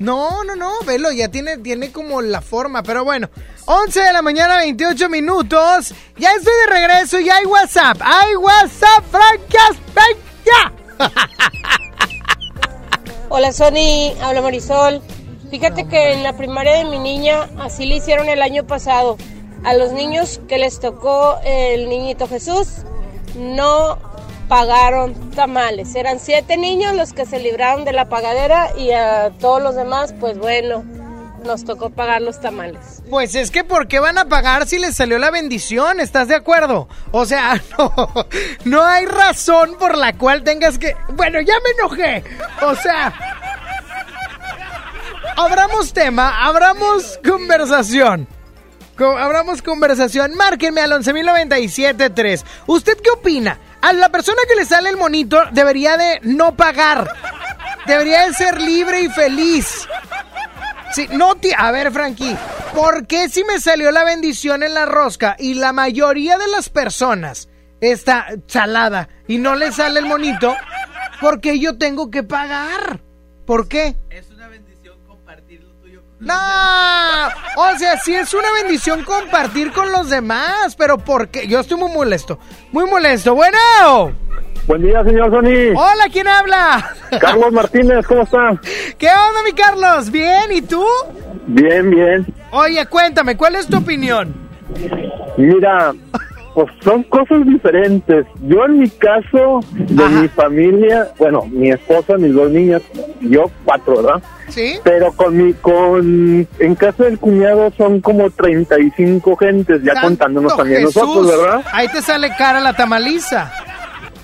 No, 0.00 0.42
no, 0.42 0.56
no, 0.56 0.72
velo, 0.84 1.12
ya 1.12 1.28
tiene, 1.28 1.58
tiene 1.58 1.92
como 1.92 2.20
la 2.20 2.40
forma, 2.40 2.82
pero 2.82 3.04
bueno. 3.04 3.30
11 3.66 4.00
de 4.00 4.12
la 4.12 4.22
mañana, 4.22 4.56
28 4.56 5.08
minutos. 5.08 5.94
Ya 6.16 6.32
estoy 6.32 6.52
de 6.66 6.74
regreso 6.74 7.20
y 7.20 7.30
hay 7.30 7.46
WhatsApp. 7.46 7.98
¡Hay 8.00 8.34
WhatsApp, 8.34 9.04
Frankie! 9.12 9.56
Hola 13.28 13.52
Sony, 13.52 14.20
habla 14.20 14.42
Marisol. 14.42 15.00
Fíjate 15.52 15.86
que 15.86 16.14
en 16.14 16.24
la 16.24 16.36
primaria 16.36 16.78
de 16.78 16.86
mi 16.86 16.98
niña 16.98 17.48
así 17.60 17.86
le 17.86 17.98
hicieron 17.98 18.28
el 18.28 18.42
año 18.42 18.66
pasado. 18.66 19.16
A 19.62 19.74
los 19.74 19.92
niños 19.92 20.40
que 20.48 20.58
les 20.58 20.80
tocó 20.80 21.38
el 21.44 21.88
niñito 21.88 22.26
Jesús 22.26 22.84
no 23.36 23.98
pagaron 24.48 25.14
tamales. 25.30 25.94
Eran 25.94 26.20
siete 26.20 26.56
niños 26.56 26.94
los 26.94 27.12
que 27.12 27.26
se 27.26 27.38
libraron 27.38 27.84
de 27.84 27.92
la 27.92 28.08
pagadera 28.08 28.70
y 28.76 28.92
a 28.92 29.30
todos 29.40 29.62
los 29.62 29.74
demás, 29.74 30.14
pues 30.20 30.38
bueno, 30.38 30.84
nos 31.44 31.64
tocó 31.64 31.90
pagar 31.90 32.22
los 32.22 32.40
tamales. 32.40 33.02
Pues 33.08 33.34
es 33.34 33.50
que 33.50 33.64
¿por 33.64 33.86
qué 33.86 34.00
van 34.00 34.18
a 34.18 34.26
pagar 34.26 34.66
si 34.66 34.78
les 34.78 34.96
salió 34.96 35.18
la 35.18 35.30
bendición? 35.30 36.00
¿Estás 36.00 36.28
de 36.28 36.34
acuerdo? 36.34 36.88
O 37.12 37.26
sea, 37.26 37.60
no, 37.78 37.92
no 38.64 38.82
hay 38.82 39.06
razón 39.06 39.76
por 39.78 39.96
la 39.96 40.14
cual 40.14 40.42
tengas 40.42 40.78
que... 40.78 40.96
Bueno, 41.14 41.40
ya 41.40 41.54
me 41.62 41.70
enojé. 41.70 42.24
O 42.62 42.74
sea... 42.74 43.12
Abramos 45.36 45.92
tema, 45.92 46.46
abramos 46.46 47.18
conversación. 47.26 48.28
Abramos 48.98 49.62
conversación. 49.62 50.34
Márquenme 50.36 50.80
al 50.80 50.92
11.097.3. 50.92 52.44
¿Usted 52.66 52.98
qué 53.02 53.10
opina? 53.10 53.58
A 53.80 53.92
la 53.92 54.08
persona 54.08 54.40
que 54.48 54.56
le 54.56 54.64
sale 54.64 54.88
el 54.88 54.96
monito 54.96 55.42
debería 55.52 55.96
de 55.96 56.20
no 56.22 56.56
pagar. 56.56 57.08
Debería 57.86 58.26
de 58.26 58.34
ser 58.34 58.60
libre 58.60 59.02
y 59.02 59.08
feliz. 59.08 59.86
Sí, 60.92 61.08
no, 61.10 61.34
a 61.58 61.72
ver, 61.72 61.90
Frankie, 61.90 62.36
¿por 62.72 63.06
qué 63.06 63.28
si 63.28 63.42
me 63.44 63.58
salió 63.58 63.90
la 63.90 64.04
bendición 64.04 64.62
en 64.62 64.74
la 64.74 64.86
rosca 64.86 65.34
y 65.38 65.54
la 65.54 65.72
mayoría 65.72 66.38
de 66.38 66.46
las 66.48 66.68
personas 66.68 67.48
está 67.80 68.26
salada 68.46 69.08
y 69.26 69.38
no 69.38 69.54
le 69.54 69.72
sale 69.72 70.00
el 70.00 70.06
monito, 70.06 70.54
¿por 71.20 71.40
qué 71.40 71.58
yo 71.58 71.78
tengo 71.78 72.10
que 72.10 72.22
pagar? 72.22 73.00
¿Por 73.46 73.68
qué? 73.68 73.96
Es 74.10 74.30
No, 76.24 76.34
o 77.56 77.78
sea, 77.78 77.98
sí 77.98 78.14
es 78.14 78.32
una 78.32 78.48
bendición 78.62 79.04
compartir 79.04 79.72
con 79.72 79.92
los 79.92 80.08
demás, 80.08 80.74
pero 80.76 80.96
¿por 80.98 81.28
qué? 81.28 81.46
Yo 81.46 81.60
estoy 81.60 81.78
muy 81.78 81.92
molesto, 81.92 82.38
muy 82.72 82.86
molesto. 82.88 83.34
Bueno, 83.34 84.12
Buen 84.66 84.82
día, 84.82 85.04
señor 85.04 85.30
Sony. 85.30 85.76
hola, 85.76 86.04
¿quién 86.10 86.26
habla? 86.26 86.90
Carlos 87.20 87.52
Martínez, 87.52 88.06
¿cómo 88.06 88.22
está? 88.22 88.58
¿Qué 88.96 89.08
onda, 89.08 89.42
mi 89.44 89.52
Carlos? 89.52 90.10
¿Bien? 90.10 90.50
¿Y 90.50 90.62
tú? 90.62 90.82
Bien, 91.46 91.90
bien. 91.90 92.26
Oye, 92.50 92.86
cuéntame, 92.86 93.36
¿cuál 93.36 93.56
es 93.56 93.66
tu 93.66 93.76
opinión? 93.76 94.34
Mira, 95.36 95.92
pues 96.54 96.68
son 96.82 97.02
cosas 97.04 97.44
diferentes. 97.46 98.26
Yo 98.46 98.64
en 98.64 98.78
mi 98.80 98.88
caso, 98.88 99.60
de 99.72 100.08
mi 100.08 100.28
familia, 100.28 101.08
bueno, 101.18 101.42
mi 101.50 101.70
esposa, 101.70 102.16
mis 102.16 102.32
dos 102.32 102.50
niñas, 102.50 102.80
yo 103.20 103.44
cuatro, 103.64 103.96
¿verdad? 104.02 104.22
Sí. 104.50 104.74
Pero 104.84 105.10
con 105.12 105.36
mi, 105.36 105.52
con, 105.54 106.46
en 106.60 106.74
casa 106.76 107.04
del 107.04 107.18
cuñado 107.18 107.72
son 107.76 108.00
como 108.00 108.30
35 108.30 109.36
gentes, 109.36 109.82
ya 109.82 109.94
Santo 109.94 110.06
contándonos 110.08 110.56
también 110.56 110.82
Jesús, 110.82 110.96
nosotros, 111.02 111.26
¿verdad? 111.42 111.64
Ahí 111.72 111.88
te 111.88 112.00
sale 112.02 112.30
cara 112.38 112.60
la 112.60 112.72
tamaliza. 112.72 113.50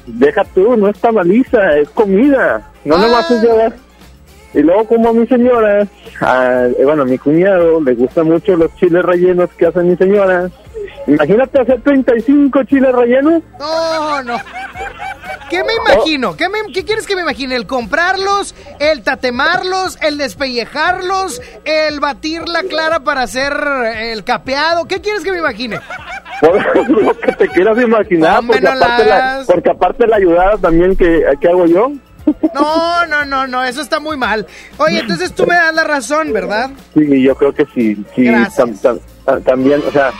Deja 0.06 0.44
tú, 0.54 0.76
no 0.76 0.88
es 0.88 0.98
tamaliza, 0.98 1.76
es 1.78 1.88
comida. 1.90 2.70
No 2.84 2.94
Ah. 2.96 2.98
nomás 3.02 3.30
es 3.30 3.42
llevar. 3.42 3.74
Y 4.52 4.60
luego 4.62 4.84
como 4.84 5.10
a 5.10 5.12
mi 5.12 5.26
señora, 5.28 5.86
a- 6.20 6.66
eh, 6.66 6.84
bueno, 6.84 7.02
a 7.02 7.04
mi 7.06 7.18
cuñado 7.18 7.80
le 7.80 7.94
gustan 7.94 8.26
mucho 8.26 8.56
los 8.56 8.74
chiles 8.76 9.04
rellenos 9.04 9.48
que 9.56 9.66
hace 9.66 9.80
mi 9.80 9.96
señora. 9.96 10.50
Imagínate 11.06 11.60
hacer 11.60 11.80
35 11.82 12.62
chiles 12.64 12.92
rellenos. 12.92 13.42
No, 13.58 14.22
no. 14.22 14.36
¿Qué 15.48 15.64
me 15.64 15.72
imagino? 15.74 16.36
¿Qué, 16.36 16.48
me- 16.48 16.72
qué 16.72 16.84
quieres 16.84 17.06
que 17.06 17.16
me 17.16 17.22
imagine? 17.22 17.56
¿El 17.56 17.66
comprarlos? 17.66 18.54
¿El 18.78 19.02
tatemarlos? 19.02 19.98
¿El 20.00 20.16
despellejarlos? 20.18 21.42
¿El 21.64 21.98
batir 21.98 22.48
la 22.48 22.62
clara 22.62 23.00
para 23.00 23.22
hacer 23.22 23.52
el 23.96 24.22
capeado? 24.22 24.86
¿Qué 24.86 25.00
quieres 25.00 25.22
que 25.24 25.32
me 25.32 25.38
imagine? 25.38 25.80
Por 26.40 26.88
lo 27.02 27.18
que 27.18 27.32
te 27.32 27.48
quieras 27.48 27.78
imaginar, 27.80 28.40
porque, 28.46 28.60
no 28.62 28.70
aparte 28.70 29.04
la 29.06 29.42
porque 29.46 29.70
aparte 29.70 30.06
la 30.06 30.16
ayudada 30.16 30.56
también 30.58 30.94
que, 30.96 31.24
que 31.40 31.48
hago 31.48 31.66
yo. 31.66 31.90
No, 32.54 33.06
no, 33.06 33.24
no, 33.24 33.46
no, 33.48 33.64
eso 33.64 33.80
está 33.80 33.98
muy 33.98 34.16
mal. 34.16 34.46
Oye, 34.76 35.00
entonces 35.00 35.34
tú 35.34 35.46
me 35.46 35.54
das 35.56 35.74
la 35.74 35.84
razón, 35.84 36.32
¿verdad? 36.32 36.70
Sí, 36.94 37.22
yo 37.22 37.34
creo 37.34 37.52
que 37.52 37.64
sí, 37.74 37.96
sí, 38.14 38.24
tam- 38.26 38.78
tam- 38.80 39.00
tam- 39.24 39.42
también, 39.42 39.82
o 39.88 39.90
sea, 39.90 40.12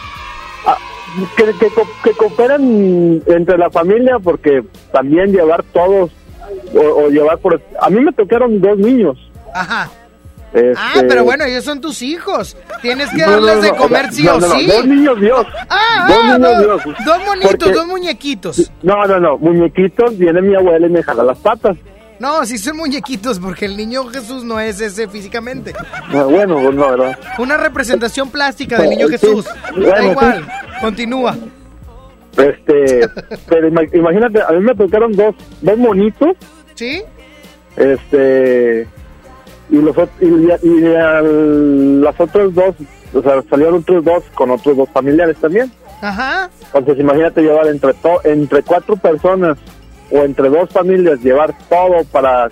que, 1.36 1.44
que, 1.44 1.68
que 2.04 2.10
cooperan 2.12 3.22
entre 3.26 3.58
la 3.58 3.70
familia 3.70 4.18
porque 4.22 4.62
también 4.92 5.32
llevar 5.32 5.62
todos 5.72 6.10
o, 6.74 6.78
o 6.80 7.08
llevar 7.08 7.38
por... 7.38 7.60
A 7.80 7.90
mí 7.90 8.00
me 8.00 8.12
tocaron 8.12 8.60
dos 8.60 8.78
niños. 8.78 9.16
Ajá. 9.54 9.90
este, 10.52 10.74
Ah, 10.76 11.02
pero 11.08 11.24
bueno, 11.24 11.44
ellos 11.44 11.64
son 11.64 11.80
tus 11.80 12.02
hijos. 12.02 12.56
Tienes 12.82 13.10
que 13.10 13.18
no, 13.26 13.40
no, 13.40 13.46
darles 13.46 13.64
de 13.64 13.76
comer 13.76 14.12
sí 14.12 14.24
no, 14.24 14.36
o 14.36 14.40
sí. 14.40 14.66
Dos 14.66 14.86
niños 14.86 15.20
Dios. 15.20 15.46
Ah, 15.68 16.06
dos 16.08 16.18
ah, 16.22 16.38
niños 16.38 16.40
dos, 16.40 16.84
Dios. 16.84 16.96
dos 17.04 17.18
monitos, 17.24 17.50
Porque- 17.50 17.72
dos 17.72 17.86
muñequitos. 17.86 18.72
No, 18.82 19.04
no, 19.06 19.20
no, 19.20 19.38
muñequitos, 19.38 20.16
viene 20.18 20.40
mi 20.42 20.54
abuela 20.54 20.86
y 20.86 20.90
me 20.90 21.02
jala 21.02 21.22
las 21.24 21.38
patas. 21.38 21.76
No, 22.20 22.44
sí 22.44 22.58
son 22.58 22.76
muñequitos 22.76 23.40
porque 23.40 23.64
el 23.64 23.76
niño 23.76 24.04
Jesús 24.08 24.44
no 24.44 24.60
es 24.60 24.80
ese 24.80 25.08
físicamente. 25.08 25.72
Ah, 26.12 26.24
Bueno, 26.24 26.60
pues 26.62 26.74
no, 26.76 26.90
¿verdad? 26.90 27.18
Una 27.38 27.56
representación 27.56 28.30
plástica 28.30 28.78
del 28.78 28.90
niño 28.90 29.08
Sí, 29.08 29.12
Jesús. 29.18 29.46
bueno, 29.72 29.88
da 29.88 30.00
sí. 30.02 30.06
igual. 30.08 30.48
Continúa. 30.82 31.36
Este, 32.36 33.08
pero 33.48 33.68
ima- 33.68 33.88
imagínate, 33.96 34.40
a 34.42 34.52
mí 34.52 34.60
me 34.60 34.74
tocaron 34.74 35.12
dos, 35.12 35.34
dos 35.62 35.78
monitos, 35.78 36.36
¿Sí? 36.74 37.02
este, 37.76 38.86
y 39.70 39.76
los 39.76 39.96
y, 40.20 40.26
y 40.68 40.94
al- 40.94 42.02
las 42.02 42.20
otras 42.20 42.54
dos, 42.54 42.74
o 43.14 43.22
sea, 43.22 43.42
salieron 43.50 43.76
otros 43.76 44.04
dos 44.04 44.24
con 44.34 44.50
otros 44.50 44.76
dos 44.76 44.88
familiares 44.90 45.36
también. 45.38 45.72
Ajá. 46.02 46.48
Entonces 46.72 47.00
imagínate 47.00 47.42
llevar 47.42 47.66
entre 47.66 47.94
to- 47.94 48.20
entre 48.24 48.62
cuatro 48.62 48.96
personas 48.96 49.58
o 50.10 50.24
entre 50.24 50.48
dos 50.48 50.68
familias 50.70 51.20
llevar 51.20 51.56
todo 51.68 52.04
para 52.10 52.48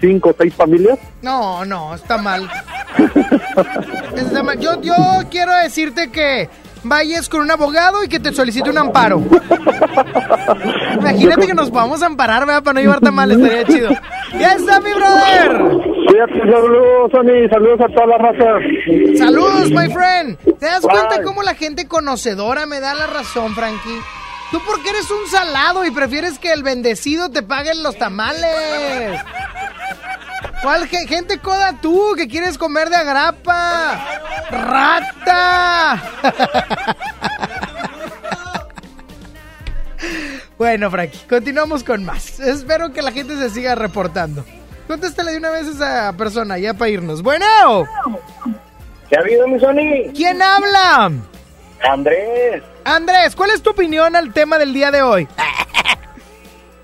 cinco 0.00 0.30
o 0.30 0.34
seis 0.38 0.54
familias. 0.54 0.98
No, 1.22 1.64
no, 1.64 1.94
está 1.94 2.18
mal. 2.18 2.48
Está 4.16 4.42
mal. 4.42 4.58
Yo, 4.58 4.80
yo 4.82 4.94
quiero 5.30 5.54
decirte 5.56 6.10
que 6.10 6.48
vayas 6.82 7.28
con 7.28 7.40
un 7.40 7.50
abogado 7.50 8.04
y 8.04 8.08
que 8.08 8.20
te 8.20 8.32
solicite 8.32 8.70
un 8.70 8.78
amparo. 8.78 9.22
Imagínate 10.98 11.46
que 11.46 11.54
nos 11.54 11.70
podamos 11.70 12.02
amparar, 12.02 12.46
¿verdad? 12.46 12.62
Para 12.62 12.74
no 12.74 12.80
llevar 12.80 13.00
tan 13.00 13.14
mal, 13.14 13.30
estaría 13.30 13.64
chido. 13.64 13.90
¡Ya 14.38 14.52
está, 14.52 14.80
mi 14.80 14.92
brother! 14.92 15.58
Cuídate, 16.06 16.38
saludos, 16.38 17.10
Sony, 17.10 17.48
saludos 17.50 17.80
a 17.80 17.88
toda 17.94 18.06
la 18.06 18.18
raza. 18.18 18.44
¡Saludos, 19.16 19.70
my 19.70 19.88
friend! 19.92 20.38
¿Te 20.58 20.66
das 20.66 20.82
cuenta 20.82 21.22
cómo 21.22 21.42
la 21.42 21.54
gente 21.54 21.88
conocedora 21.88 22.66
me 22.66 22.80
da 22.80 22.94
la 22.94 23.06
razón, 23.06 23.54
Frankie? 23.54 23.98
Tú 24.54 24.60
porque 24.64 24.90
eres 24.90 25.10
un 25.10 25.28
salado 25.28 25.84
y 25.84 25.90
prefieres 25.90 26.38
que 26.38 26.52
el 26.52 26.62
bendecido 26.62 27.28
te 27.28 27.42
pague 27.42 27.74
los 27.74 27.98
tamales. 27.98 29.20
¿Cuál 30.62 30.86
ge- 30.86 31.08
gente 31.08 31.38
coda 31.40 31.80
tú 31.82 32.12
que 32.16 32.28
quieres 32.28 32.56
comer 32.56 32.88
de 32.88 32.94
agrapa? 32.94 34.06
¡Rata! 34.52 36.02
Bueno, 40.56 40.88
Frankie, 40.90 41.18
continuamos 41.28 41.82
con 41.82 42.04
más. 42.04 42.38
Espero 42.38 42.92
que 42.92 43.02
la 43.02 43.10
gente 43.10 43.36
se 43.36 43.50
siga 43.50 43.74
reportando. 43.74 44.44
Contéstale 44.86 45.32
de 45.32 45.38
una 45.38 45.50
vez 45.50 45.66
a 45.66 45.70
esa 45.70 46.12
persona, 46.16 46.58
ya 46.58 46.74
para 46.74 46.90
irnos. 46.90 47.22
Bueno. 47.22 47.44
¿Qué 49.08 49.16
ha 49.16 49.20
habido, 49.20 49.48
mi 49.48 49.58
Sony? 49.58 50.12
¿Quién 50.14 50.40
habla? 50.40 51.10
Andrés. 51.88 52.62
Andrés, 52.84 53.34
¿cuál 53.36 53.50
es 53.50 53.62
tu 53.62 53.70
opinión 53.70 54.16
al 54.16 54.32
tema 54.32 54.58
del 54.58 54.72
día 54.72 54.90
de 54.90 55.02
hoy? 55.02 55.28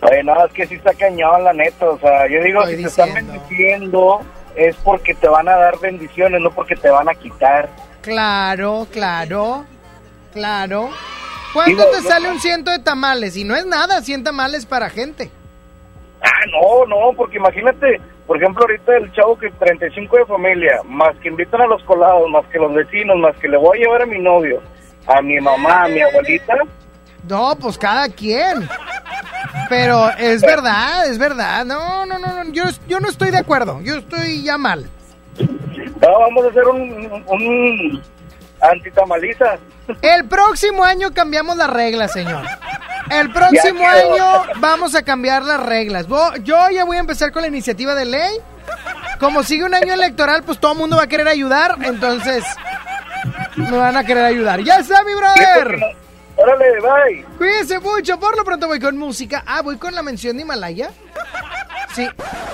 Oye, 0.02 0.22
no, 0.24 0.44
es 0.46 0.52
que 0.52 0.66
sí 0.66 0.76
está 0.76 0.94
cañón, 0.94 1.44
la 1.44 1.52
neta. 1.52 1.88
O 1.90 1.98
sea, 1.98 2.26
yo 2.26 2.42
digo, 2.42 2.60
Estoy 2.62 2.76
si 2.76 2.82
te 2.82 2.88
están 2.88 3.14
bendiciendo, 3.14 4.20
es 4.54 4.76
porque 4.76 5.14
te 5.14 5.28
van 5.28 5.48
a 5.48 5.56
dar 5.56 5.78
bendiciones, 5.78 6.40
no 6.40 6.50
porque 6.50 6.74
te 6.76 6.88
van 6.90 7.08
a 7.08 7.14
quitar. 7.14 7.68
Claro, 8.02 8.86
claro, 8.90 9.64
claro. 10.32 10.90
¿Cuánto 11.52 11.70
Digo, 11.70 11.84
te 11.90 12.02
yo- 12.02 12.08
sale 12.08 12.30
un 12.30 12.40
ciento 12.40 12.70
de 12.70 12.78
tamales? 12.78 13.36
Y 13.36 13.44
no 13.44 13.56
es 13.56 13.66
nada, 13.66 14.00
100 14.00 14.24
tamales 14.24 14.64
para 14.66 14.88
gente. 14.88 15.30
Ah, 16.22 16.28
no, 16.52 16.86
no, 16.86 17.16
porque 17.16 17.36
imagínate, 17.38 18.00
por 18.26 18.36
ejemplo, 18.38 18.62
ahorita 18.62 18.96
el 18.96 19.12
chavo 19.12 19.38
que 19.38 19.50
35 19.50 20.16
de 20.18 20.26
familia, 20.26 20.80
más 20.84 21.14
que 21.18 21.28
invitan 21.28 21.60
a 21.62 21.66
los 21.66 21.82
colados, 21.84 22.28
más 22.30 22.44
que 22.46 22.58
los 22.58 22.72
vecinos, 22.72 23.16
más 23.18 23.34
que 23.36 23.48
le 23.48 23.56
voy 23.56 23.78
a 23.78 23.80
llevar 23.82 24.02
a 24.02 24.06
mi 24.06 24.18
novio, 24.18 24.62
a 25.06 25.22
mi 25.22 25.40
mamá, 25.40 25.84
a 25.84 25.88
mi 25.88 26.00
abuelita. 26.00 26.54
No, 27.28 27.56
pues 27.56 27.76
cada 27.78 28.08
quien. 28.08 28.68
Pero 29.68 30.10
es 30.18 30.42
verdad, 30.42 31.06
es 31.06 31.18
verdad. 31.18 31.64
No, 31.64 32.06
no, 32.06 32.18
no, 32.18 32.44
no, 32.44 32.52
yo, 32.52 32.64
yo 32.88 33.00
no 33.00 33.08
estoy 33.08 33.30
de 33.30 33.38
acuerdo. 33.38 33.80
Yo 33.82 33.96
estoy 33.96 34.42
ya 34.42 34.58
mal. 34.58 34.88
No, 35.38 36.18
vamos 36.18 36.44
a 36.44 36.48
hacer 36.48 36.64
un, 36.66 37.24
un 37.26 38.02
antitamaliza. 38.60 39.58
El 40.02 40.26
próximo 40.28 40.84
año 40.84 41.12
cambiamos 41.12 41.56
las 41.56 41.70
reglas, 41.70 42.12
señor. 42.12 42.44
El 43.10 43.30
próximo 43.32 43.86
año 43.86 44.44
vamos 44.56 44.94
a 44.94 45.02
cambiar 45.02 45.42
las 45.42 45.60
reglas. 45.60 46.06
Yo 46.42 46.70
ya 46.70 46.84
voy 46.84 46.96
a 46.96 47.00
empezar 47.00 47.32
con 47.32 47.42
la 47.42 47.48
iniciativa 47.48 47.94
de 47.94 48.04
ley. 48.04 48.38
Como 49.18 49.42
sigue 49.42 49.64
un 49.64 49.74
año 49.74 49.92
electoral, 49.92 50.42
pues 50.44 50.58
todo 50.58 50.72
el 50.72 50.78
mundo 50.78 50.96
va 50.96 51.04
a 51.04 51.08
querer 51.08 51.28
ayudar. 51.28 51.76
Entonces, 51.82 52.44
me 53.62 53.76
van 53.76 53.96
a 53.96 54.04
querer 54.04 54.24
ayudar. 54.24 54.62
¡Ya 54.62 54.78
está, 54.78 55.02
mi 55.04 55.14
brother! 55.14 55.80
Órale, 56.36 56.80
bye. 56.80 57.24
Cuídense 57.36 57.78
mucho. 57.80 58.18
Por 58.18 58.36
lo 58.36 58.44
pronto 58.44 58.66
voy 58.66 58.80
con 58.80 58.96
música. 58.96 59.42
Ah, 59.46 59.62
voy 59.62 59.76
con 59.76 59.94
la 59.94 60.02
mención 60.02 60.36
de 60.36 60.42
Himalaya. 60.42 60.90
Sí, 61.94 62.08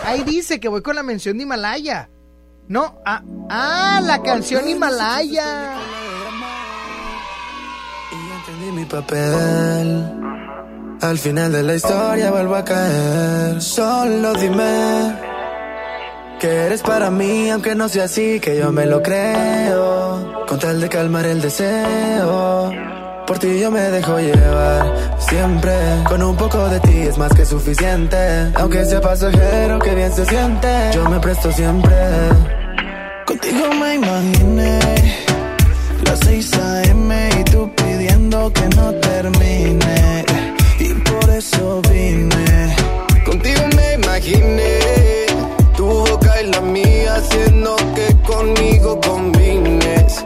ahí 0.04 0.22
dice 0.24 0.58
que 0.58 0.68
voy 0.68 0.82
con 0.82 0.96
la 0.96 1.02
mención 1.02 1.36
de 1.36 1.44
Himalaya. 1.44 2.08
No, 2.68 3.00
ah, 3.04 3.22
ah 3.48 4.00
la 4.02 4.22
canción 4.22 4.68
Himalaya. 4.68 5.76
entendí 8.38 8.72
mi 8.72 8.84
papel. 8.86 10.12
Al 11.00 11.18
final 11.18 11.52
de 11.52 11.62
la 11.62 11.74
historia 11.74 12.30
vuelvo 12.30 12.56
a 12.56 12.64
caer. 12.64 13.60
Solo 13.60 14.32
dime 14.34 15.35
que 16.38 16.48
eres 16.48 16.82
para 16.82 17.10
mí, 17.10 17.50
aunque 17.50 17.74
no 17.74 17.88
sea 17.88 18.04
así, 18.04 18.40
que 18.40 18.56
yo 18.56 18.72
me 18.72 18.86
lo 18.86 19.02
creo. 19.02 20.44
Con 20.46 20.58
tal 20.58 20.80
de 20.80 20.88
calmar 20.88 21.26
el 21.26 21.40
deseo. 21.40 22.72
Por 23.26 23.38
ti 23.38 23.58
yo 23.58 23.70
me 23.70 23.80
dejo 23.80 24.18
llevar 24.18 25.16
siempre. 25.18 25.72
Con 26.08 26.22
un 26.22 26.36
poco 26.36 26.68
de 26.68 26.80
ti 26.80 26.98
es 26.98 27.18
más 27.18 27.32
que 27.32 27.44
suficiente. 27.44 28.16
Aunque 28.54 28.84
sea 28.84 29.00
pasajero, 29.00 29.78
que 29.78 29.94
bien 29.94 30.12
se 30.12 30.24
siente. 30.26 30.68
Yo 30.94 31.08
me 31.08 31.18
presto 31.18 31.50
siempre. 31.52 31.94
Contigo 33.24 33.72
me 33.80 33.94
imaginé 33.94 34.78
las 36.04 36.20
6 36.20 36.52
a.m. 36.54 37.30
y 37.40 37.44
tú 37.44 37.72
pidiendo 37.74 38.52
que 38.52 38.68
no 38.76 38.92
termine. 38.94 40.24
Y 40.78 40.94
por 40.94 41.30
eso 41.30 41.82
vine. 41.90 42.76
Contigo 43.24 43.62
me 43.74 43.94
imaginé 43.94 44.85
combines. 48.94 50.24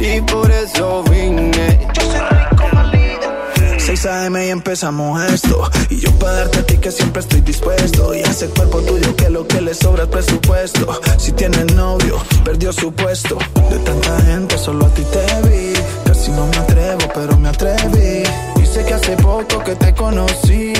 Y 0.00 0.20
por 0.22 0.50
eso 0.50 1.02
vine. 1.10 1.86
Yo 1.94 2.02
soy 2.02 2.20
rico, 2.20 2.64
malida. 2.72 3.78
6 3.78 4.06
a.m. 4.06 4.46
y 4.46 4.50
empezamos 4.50 5.22
esto. 5.24 5.70
Y 5.90 6.00
yo 6.00 6.10
para 6.18 6.32
darte 6.34 6.58
a 6.60 6.66
ti 6.66 6.76
que 6.78 6.90
siempre 6.90 7.20
estoy 7.20 7.40
dispuesto. 7.42 8.14
Y 8.14 8.22
hace 8.22 8.46
cuerpo 8.48 8.78
tuyo 8.80 9.14
que 9.16 9.28
lo 9.28 9.46
que 9.46 9.60
le 9.60 9.74
sobra 9.74 10.04
es 10.04 10.08
presupuesto. 10.08 11.00
Si 11.18 11.32
tiene 11.32 11.64
novio, 11.74 12.16
perdió 12.44 12.72
su 12.72 12.92
puesto. 12.92 13.38
De 13.70 13.78
tanta 13.80 14.20
gente, 14.22 14.56
solo 14.58 14.86
a 14.86 14.90
ti 14.90 15.02
te 15.02 15.48
vi. 15.48 15.72
Casi 16.04 16.30
no 16.30 16.46
me 16.46 16.56
atrevo, 16.56 17.00
pero 17.14 17.36
me 17.38 17.48
atreví. 17.48 18.22
Y 18.62 18.66
sé 18.66 18.84
que 18.84 18.94
hace 18.94 19.16
poco 19.16 19.62
que 19.64 19.74
te 19.74 19.94
conocí. 19.94 20.72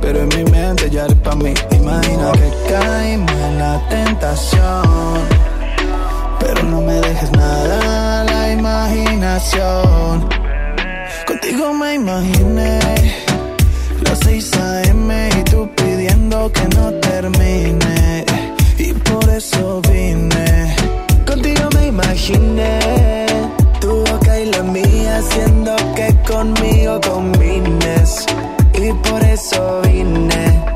Pero 0.00 0.20
en 0.20 0.28
mi 0.28 0.44
mente 0.50 0.88
ya 0.90 1.04
eres 1.04 1.16
pa' 1.16 1.34
mí. 1.34 1.52
Imagina 1.72 2.32
que 2.32 2.72
caímos 2.72 3.32
en 3.32 3.58
la 3.58 3.88
tentación. 3.88 5.45
Pero 6.46 6.62
no 6.62 6.80
me 6.80 6.94
dejes 7.00 7.32
nada 7.32 8.20
a 8.20 8.24
la 8.24 8.52
imaginación. 8.52 10.28
Contigo 11.26 11.74
me 11.74 11.94
imaginé 11.94 12.78
las 14.04 14.20
6 14.20 14.52
a.m. 14.56 15.28
y 15.40 15.42
tú 15.42 15.68
pidiendo 15.74 16.52
que 16.52 16.68
no 16.76 16.92
termine. 17.00 18.24
Y 18.78 18.92
por 18.92 19.28
eso 19.28 19.82
vine. 19.90 20.76
Contigo 21.26 21.68
me 21.74 21.88
imaginé 21.88 23.26
tu 23.80 24.04
boca 24.04 24.38
y 24.38 24.46
la 24.46 24.62
mía 24.62 25.18
haciendo 25.18 25.74
que 25.96 26.14
conmigo 26.28 27.00
combines. 27.00 28.24
Y 28.72 28.92
por 29.08 29.20
eso 29.24 29.80
vine. 29.82 30.75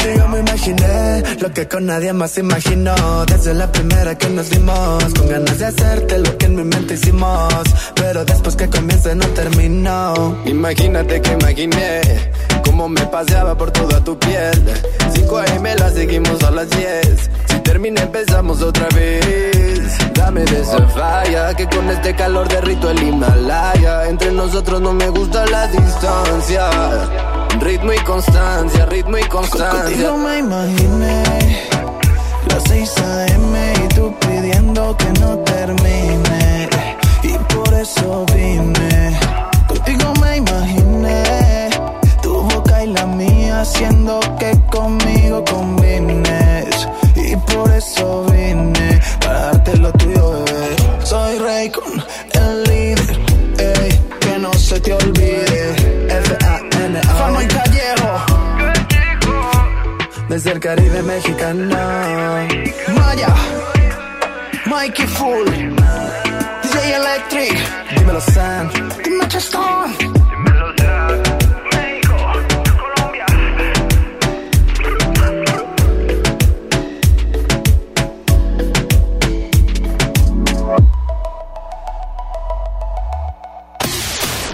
Contigo 0.00 0.28
me 0.28 0.38
imaginé 0.38 1.22
lo 1.40 1.52
que 1.52 1.68
con 1.68 1.84
nadie 1.84 2.12
más 2.14 2.38
imaginó. 2.38 2.94
Desde 3.26 3.52
la 3.52 3.70
primera 3.70 4.16
que 4.16 4.30
nos 4.30 4.48
vimos, 4.48 5.04
con 5.12 5.28
ganas 5.28 5.58
de 5.58 5.66
hacerte 5.66 6.18
lo 6.18 6.38
que 6.38 6.46
en 6.46 6.56
mi 6.56 6.64
mente 6.64 6.94
hicimos. 6.94 7.52
Pero 7.96 8.24
después 8.24 8.56
que 8.56 8.68
comience 8.70 9.14
no 9.14 9.26
terminó. 9.28 10.38
Imagínate 10.46 11.20
que 11.20 11.32
imaginé 11.32 12.00
cómo 12.64 12.88
me 12.88 13.02
paseaba 13.08 13.58
por 13.58 13.72
toda 13.72 14.02
tu 14.02 14.18
piel. 14.18 14.64
5 15.12 15.38
AM 15.38 15.64
la 15.78 15.90
seguimos 15.90 16.42
a 16.44 16.50
las 16.50 16.70
10. 16.70 17.30
Si 17.48 17.60
termina 17.60 18.00
empezamos 18.00 18.62
otra 18.62 18.88
vez. 18.94 19.98
Dame 20.14 20.44
de 20.44 20.62
esa 20.62 20.80
falla 20.88 21.52
que 21.54 21.68
con 21.68 21.90
este 21.90 22.16
calor 22.16 22.48
derrito 22.48 22.90
el 22.90 23.02
Himalaya. 23.02 24.08
Entre 24.08 24.32
nosotros 24.32 24.80
no 24.80 24.94
me 24.94 25.10
gusta 25.10 25.44
la 25.46 25.66
distancia. 25.66 26.70
Ritmo 27.58 27.92
y 27.92 27.98
constancia, 27.98 28.86
ritmo 28.86 29.18
y 29.18 29.24
constancia. 29.24 29.82
Contigo 29.82 30.16
me 30.16 30.38
imaginé 30.38 31.22
las 32.48 32.62
6 32.68 32.98
a.m. 32.98 33.72
y 33.84 33.88
tú 33.94 34.14
pidiendo 34.20 34.96
que 34.96 35.20
no 35.20 35.38
termine. 35.38 36.68
Y 37.22 37.32
por 37.52 37.74
eso 37.74 38.24
vine. 38.34 39.18
Contigo 39.68 40.12
me 40.20 40.36
imaginé 40.38 41.70
tu 42.22 42.42
boca 42.42 42.84
y 42.84 42.88
la 42.88 43.06
mía 43.06 43.60
haciendo 43.60 44.20
que 44.38 44.58
conmigo 44.70 45.44
combines. 45.44 46.88
Y 47.16 47.36
por 47.36 47.70
eso 47.70 48.24
vine 48.24 48.39
Desde 60.42 60.52
el 60.52 60.60
Caribe 60.60 61.02
mexicano. 61.02 61.76
Maya, 62.94 63.34
Mikey 64.64 65.06
Full, 65.06 65.50
DJ 66.62 66.96
Electric. 66.96 67.58
Dímelo, 67.94 68.22
Sam. 68.22 68.70
Dime 69.04 69.28
Chestón. 69.28 69.94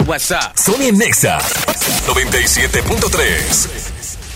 WhatsApp. 0.05 0.57
Sony 0.57 0.91
Nexa 0.91 1.39
97.3. 1.39 3.86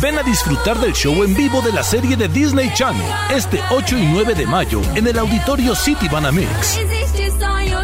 Ven 0.00 0.16
a 0.16 0.22
disfrutar 0.22 0.78
del 0.78 0.92
show 0.92 1.24
en 1.24 1.34
vivo 1.34 1.60
de 1.60 1.72
la 1.72 1.82
serie 1.82 2.16
de 2.16 2.28
Disney 2.28 2.72
Channel 2.72 3.04
este 3.30 3.60
8 3.70 3.98
y 3.98 4.06
9 4.06 4.32
de 4.34 4.46
mayo 4.46 4.80
en 4.94 5.08
el 5.08 5.18
auditorio 5.18 5.74
City 5.74 6.06
Banamex. 6.08 6.78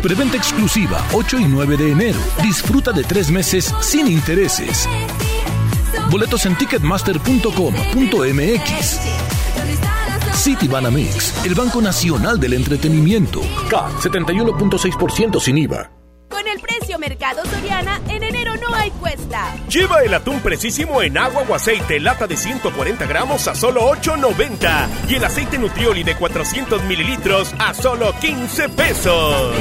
Preventa 0.00 0.36
exclusiva 0.36 1.04
8 1.12 1.40
y 1.40 1.46
9 1.46 1.76
de 1.76 1.90
enero. 1.90 2.20
Disfruta 2.40 2.92
de 2.92 3.02
tres 3.02 3.32
meses 3.32 3.74
sin 3.80 4.06
intereses. 4.06 4.88
Boletos 6.08 6.46
en 6.46 6.56
ticketmaster.com.mx. 6.56 9.00
City 10.34 10.68
Banamex, 10.68 11.44
el 11.44 11.54
Banco 11.54 11.82
Nacional 11.82 12.38
del 12.38 12.52
Entretenimiento. 12.52 13.40
K, 13.68 13.90
71.6% 14.00 15.40
sin 15.40 15.58
IVA. 15.58 15.90
Con 16.34 16.48
el 16.48 16.58
precio 16.58 16.98
Mercado 16.98 17.44
Soriana, 17.44 18.00
en 18.08 18.24
enero 18.24 18.54
no 18.56 18.74
hay 18.74 18.90
cuesta. 18.90 19.54
Lleva 19.68 20.02
el 20.02 20.12
atún 20.12 20.40
precisísimo 20.40 21.00
en 21.00 21.16
agua 21.16 21.44
o 21.48 21.54
aceite, 21.54 22.00
lata 22.00 22.26
de 22.26 22.36
140 22.36 23.06
gramos 23.06 23.46
a 23.46 23.54
solo 23.54 23.88
8.90. 23.92 24.88
Y 25.10 25.14
el 25.14 25.24
aceite 25.24 25.58
Nutrioli 25.58 26.02
de 26.02 26.16
400 26.16 26.82
mililitros 26.86 27.54
a 27.60 27.72
solo 27.72 28.12
15 28.20 28.68
pesos. 28.70 29.54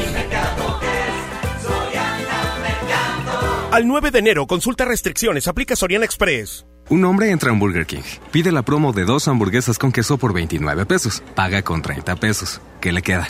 Al 3.69 3.88
9 3.88 4.09
de 4.09 4.17
enero, 4.17 4.47
consulta 4.47 4.84
restricciones, 4.84 5.47
aplica 5.47 5.76
Soriana 5.76 6.05
Express. 6.05 6.65
Un 6.89 7.05
hombre 7.05 7.30
entra 7.30 7.51
a 7.51 7.53
Burger 7.53 7.86
King, 7.86 8.01
pide 8.32 8.51
la 8.51 8.63
promo 8.63 8.93
de 8.93 9.05
dos 9.05 9.28
hamburguesas 9.28 9.78
con 9.78 9.91
queso 9.91 10.17
por 10.17 10.34
29 10.34 10.88
pesos, 10.88 11.21
paga 11.36 11.61
con 11.61 11.84
30 11.84 12.15
pesos. 12.15 12.61
¿Qué 12.82 12.91
le 12.91 13.03
queda? 13.03 13.28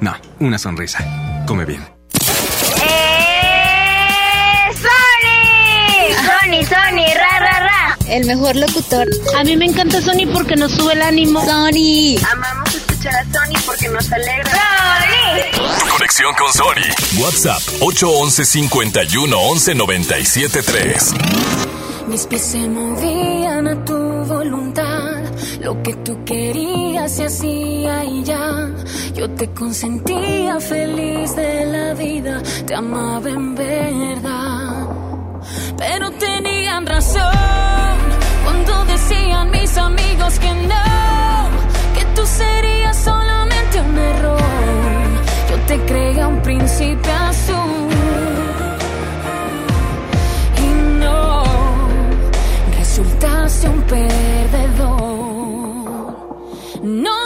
No, 0.00 0.14
una 0.40 0.58
sonrisa. 0.58 1.25
Come 1.46 1.64
bien. 1.64 1.80
¡Eh! 2.82 3.86
¡Sony! 4.74 6.14
¡Sony, 6.26 6.64
Sony! 6.64 7.06
¡Ra, 7.14 7.38
ra, 7.38 7.60
ra! 7.60 7.98
El 8.08 8.26
mejor 8.26 8.56
locutor. 8.56 9.06
A 9.38 9.44
mí 9.44 9.56
me 9.56 9.66
encanta 9.66 10.02
Sony 10.02 10.26
porque 10.32 10.56
nos 10.56 10.72
sube 10.72 10.94
el 10.94 11.02
ánimo. 11.02 11.40
Sony. 11.44 12.18
Amamos 12.32 12.74
escuchar 12.74 13.14
a 13.14 13.24
Sony 13.24 13.58
porque 13.64 13.88
nos 13.88 14.10
alegra. 14.12 14.50
¡Sony! 14.50 15.88
Conexión 15.88 16.34
con 16.34 16.52
Sony. 16.52 16.90
WhatsApp 17.22 17.62
811 17.80 18.44
51 18.44 19.38
11 19.38 19.74
97 19.76 20.62
3. 20.62 21.14
Mis 22.08 22.26
pies 22.26 22.42
se 22.42 22.58
movían 22.68 23.68
a 23.68 23.84
tu. 23.84 23.95
Lo 25.66 25.82
que 25.82 25.94
tú 25.94 26.22
querías 26.24 27.10
se 27.10 27.26
hacía 27.26 28.04
y 28.04 28.22
ya. 28.22 28.70
Yo 29.16 29.28
te 29.28 29.50
consentía 29.50 30.60
feliz 30.60 31.34
de 31.34 31.66
la 31.66 31.92
vida. 31.92 32.40
Te 32.64 32.72
amaba 32.72 33.28
en 33.28 33.56
verdad. 33.56 34.86
Pero 35.76 36.12
tenían 36.12 36.86
razón 36.86 37.96
cuando 38.44 38.84
decían 38.84 39.50
mis 39.50 39.76
amigos 39.76 40.38
que 40.38 40.54
no. 40.72 40.86
Que 41.96 42.04
tú 42.14 42.22
serías 42.24 42.96
solamente 42.96 43.80
un 43.80 43.98
error. 43.98 44.38
Yo 45.50 45.56
te 45.66 45.84
creía 45.84 46.28
un 46.28 46.42
príncipe 46.42 47.10
azul. 47.10 47.88
Y 50.64 51.00
no 51.00 51.42
resultaste 52.78 53.68
un 53.68 53.82
perdedor. 53.82 55.15
No 56.86 57.25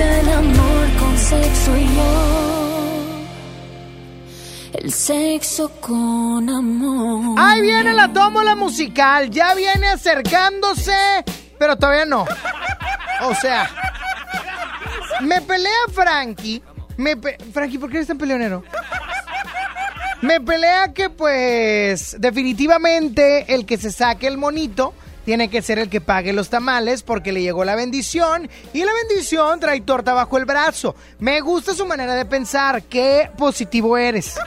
El 0.00 0.28
amor 0.28 0.96
con 0.98 1.18
sexo 1.18 1.76
y 1.76 1.84
yo. 1.96 2.38
El 4.74 4.92
sexo 4.92 5.70
con 5.80 6.48
amor. 6.48 7.36
Ahí 7.38 7.62
viene 7.62 7.92
la 7.92 8.12
tómbola 8.12 8.54
musical. 8.54 9.30
Ya 9.30 9.54
viene 9.54 9.88
acercándose, 9.88 11.24
pero 11.58 11.76
todavía 11.76 12.04
no. 12.04 12.26
O 13.22 13.34
sea, 13.34 13.68
me 15.20 15.40
pelea 15.40 15.72
Frankie. 15.92 16.62
Me 16.96 17.16
Frankie, 17.52 17.78
¿por 17.78 17.90
qué 17.90 17.96
eres 17.98 18.08
tan 18.08 18.18
peleonero? 18.18 18.62
Me 20.20 20.40
pelea 20.40 20.92
que 20.92 21.10
pues 21.10 22.16
definitivamente 22.18 23.54
el 23.54 23.64
que 23.64 23.76
se 23.78 23.92
saque 23.92 24.26
el 24.26 24.36
monito 24.36 24.92
tiene 25.28 25.50
que 25.50 25.60
ser 25.60 25.78
el 25.78 25.90
que 25.90 26.00
pague 26.00 26.32
los 26.32 26.48
tamales 26.48 27.02
porque 27.02 27.32
le 27.32 27.42
llegó 27.42 27.62
la 27.62 27.74
bendición 27.74 28.48
y 28.72 28.82
la 28.82 28.92
bendición 28.94 29.60
trae 29.60 29.82
torta 29.82 30.14
bajo 30.14 30.38
el 30.38 30.46
brazo. 30.46 30.96
Me 31.18 31.42
gusta 31.42 31.74
su 31.74 31.84
manera 31.84 32.14
de 32.14 32.24
pensar, 32.24 32.84
qué 32.84 33.30
positivo 33.36 33.98
eres. 33.98 34.40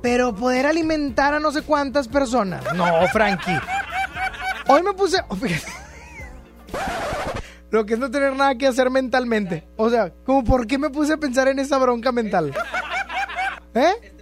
Pero 0.00 0.34
poder 0.34 0.64
alimentar 0.64 1.34
a 1.34 1.38
no 1.38 1.52
sé 1.52 1.60
cuántas 1.60 2.08
personas. 2.08 2.64
No, 2.74 3.06
Frankie. 3.08 3.60
Hoy 4.68 4.82
me 4.82 4.94
puse... 4.94 5.18
oh. 5.28 5.36
Lo 7.68 7.84
que 7.84 7.92
es 7.92 8.00
no 8.00 8.10
tener 8.10 8.34
nada 8.34 8.54
que 8.54 8.68
hacer 8.68 8.88
mentalmente. 8.88 9.68
O 9.76 9.90
sea, 9.90 10.14
como 10.24 10.44
por 10.44 10.66
qué 10.66 10.78
me 10.78 10.88
puse 10.88 11.12
a 11.12 11.16
pensar 11.18 11.48
en 11.48 11.58
esa 11.58 11.76
bronca 11.76 12.10
mental. 12.10 12.54
¿Eh? 13.74 14.13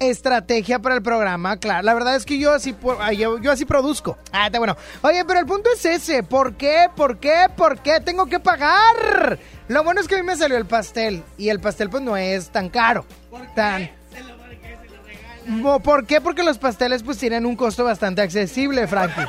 Estrategia 0.00 0.78
para 0.78 0.94
el 0.94 1.02
programa, 1.02 1.58
claro. 1.58 1.82
La 1.82 1.92
verdad 1.92 2.16
es 2.16 2.24
que 2.24 2.38
yo 2.38 2.54
así, 2.54 2.74
yo, 3.16 3.38
yo 3.38 3.52
así 3.52 3.66
produzco. 3.66 4.16
Ah, 4.32 4.46
está 4.46 4.58
bueno. 4.58 4.74
Oye, 5.02 5.24
pero 5.26 5.40
el 5.40 5.46
punto 5.46 5.68
es 5.74 5.84
ese. 5.84 6.22
¿Por 6.22 6.54
qué? 6.54 6.86
¿Por 6.96 7.18
qué? 7.18 7.46
¿Por 7.54 7.80
qué 7.80 8.00
tengo 8.00 8.24
que 8.24 8.40
pagar? 8.40 9.38
Lo 9.68 9.84
bueno 9.84 10.00
es 10.00 10.08
que 10.08 10.14
a 10.14 10.18
mí 10.18 10.24
me 10.24 10.36
salió 10.36 10.56
el 10.56 10.64
pastel. 10.64 11.22
Y 11.36 11.50
el 11.50 11.60
pastel 11.60 11.90
pues 11.90 12.02
no 12.02 12.16
es 12.16 12.48
tan 12.48 12.70
caro. 12.70 13.04
Tan... 13.54 13.90
Mo- 15.46 15.80
¿Por 15.80 16.06
qué? 16.06 16.20
Porque 16.22 16.42
los 16.42 16.56
pasteles 16.58 17.02
pues 17.02 17.18
tienen 17.18 17.44
un 17.44 17.54
costo 17.54 17.84
bastante 17.84 18.22
accesible, 18.22 18.86
Frankie. 18.88 19.26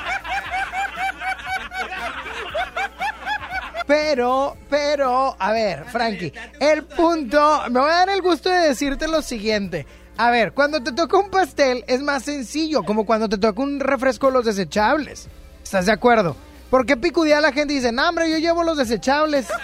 Pero, 3.88 4.56
pero, 4.70 5.36
a 5.38 5.52
ver, 5.52 5.84
Frankie, 5.86 6.32
el 6.60 6.84
punto, 6.86 7.64
me 7.70 7.80
voy 7.80 7.90
a 7.90 7.96
dar 7.96 8.10
el 8.10 8.22
gusto 8.22 8.50
de 8.50 8.70
decirte 8.70 9.08
lo 9.08 9.22
siguiente. 9.22 9.86
A 10.22 10.30
ver, 10.30 10.54
cuando 10.54 10.84
te 10.84 10.92
toca 10.92 11.18
un 11.18 11.32
pastel 11.32 11.84
es 11.88 12.00
más 12.00 12.22
sencillo, 12.22 12.84
como 12.84 13.08
cuando 13.08 13.28
te 13.28 13.40
toca 13.40 13.60
un 13.60 13.80
refresco 13.80 14.30
los 14.30 14.46
desechables. 14.46 15.28
¿Estás 15.64 15.88
de 15.88 15.94
acuerdo? 15.94 16.36
¿Por 16.70 16.86
qué 16.86 16.96
picudía 16.96 17.42
la 17.42 17.52
gente 17.52 17.74
y 17.74 17.78
dice, 17.78 17.92
no, 17.92 18.08
hombre, 18.08 18.30
yo 18.30 18.38
llevo 18.38 18.64
los 18.64 18.78
desechables? 18.78 19.48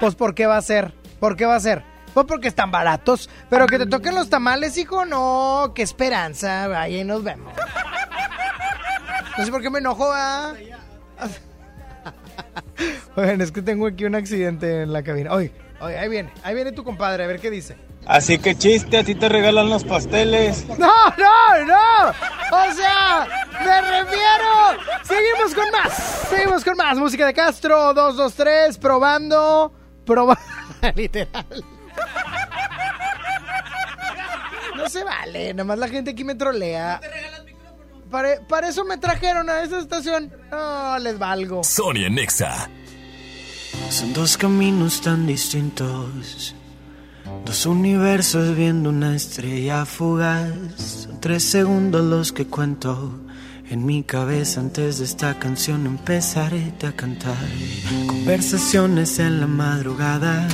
Pues, 0.00 0.16
¿por 0.16 0.34
qué 0.34 0.44
va 0.44 0.58
a 0.58 0.62
ser? 0.62 0.92
¿Por 1.18 1.34
qué 1.34 1.46
va 1.46 1.54
a 1.54 1.60
ser? 1.60 1.82
Pues 2.12 2.26
porque 2.26 2.48
están 2.48 2.70
baratos. 2.70 3.30
Pero 3.48 3.66
que 3.66 3.78
te 3.78 3.86
toquen 3.86 4.14
los 4.14 4.28
tamales, 4.28 4.76
hijo, 4.76 5.06
no. 5.06 5.72
Qué 5.74 5.80
esperanza. 5.80 6.64
Ahí 6.78 7.04
nos 7.04 7.24
vemos. 7.24 7.54
No 9.38 9.44
sé 9.46 9.50
por 9.50 9.62
qué 9.62 9.70
me 9.70 9.78
enojo, 9.78 10.10
¿ah? 10.12 10.52
Oigan, 13.16 13.40
es 13.40 13.50
que 13.50 13.62
tengo 13.62 13.86
aquí 13.86 14.04
un 14.04 14.16
accidente 14.16 14.82
en 14.82 14.92
la 14.92 15.02
cabina. 15.02 15.32
Oye, 15.32 15.52
oye, 15.80 15.96
ahí 15.96 16.08
viene. 16.10 16.30
Ahí 16.42 16.54
viene 16.54 16.72
tu 16.72 16.84
compadre, 16.84 17.24
a 17.24 17.26
ver 17.26 17.40
qué 17.40 17.50
dice. 17.50 17.76
Así 18.06 18.38
que 18.38 18.54
chiste, 18.56 18.98
a 18.98 19.04
ti 19.04 19.14
te 19.14 19.28
regalan 19.28 19.70
los 19.70 19.84
pasteles. 19.84 20.66
No, 20.78 20.92
no, 21.16 21.64
no. 21.64 22.08
O 22.10 22.74
sea, 22.74 23.26
me 23.64 23.80
refiero. 23.80 24.82
Seguimos 25.04 25.54
con 25.54 25.70
más. 25.70 25.92
Seguimos 26.28 26.64
con 26.64 26.76
más. 26.76 26.98
Música 26.98 27.26
de 27.26 27.32
Castro, 27.34 27.94
223, 27.94 28.78
probando. 28.78 29.72
Probando. 30.04 30.42
Literal. 30.94 31.46
No 34.76 34.88
se 34.88 35.04
vale, 35.04 35.54
nomás 35.54 35.78
la 35.78 35.88
gente 35.88 36.10
aquí 36.10 36.24
me 36.24 36.34
trolea. 36.34 37.00
Para, 38.10 38.40
para 38.46 38.68
eso 38.68 38.84
me 38.84 38.98
trajeron 38.98 39.48
a 39.48 39.62
esta 39.62 39.78
estación. 39.78 40.32
No, 40.50 40.98
les 40.98 41.18
valgo. 41.18 41.64
Sonia 41.64 42.10
Nexa. 42.10 42.68
Son 43.90 44.12
dos 44.12 44.36
caminos 44.36 45.00
tan 45.00 45.26
distintos, 45.26 46.54
dos 47.44 47.66
universos 47.66 48.56
viendo 48.56 48.90
una 48.90 49.14
estrella 49.14 49.84
fugaz. 49.84 50.52
Son 50.76 51.20
tres 51.20 51.42
segundos 51.42 52.04
los 52.04 52.32
que 52.32 52.46
cuento 52.46 53.20
en 53.70 53.84
mi 53.84 54.02
cabeza 54.02 54.60
antes 54.60 54.98
de 54.98 55.04
esta 55.04 55.38
canción 55.38 55.86
empezaré 55.86 56.72
a 56.86 56.92
cantar. 56.92 57.36
Conversaciones 58.06 59.18
en 59.18 59.40
la 59.40 59.46
madrugada. 59.46 60.46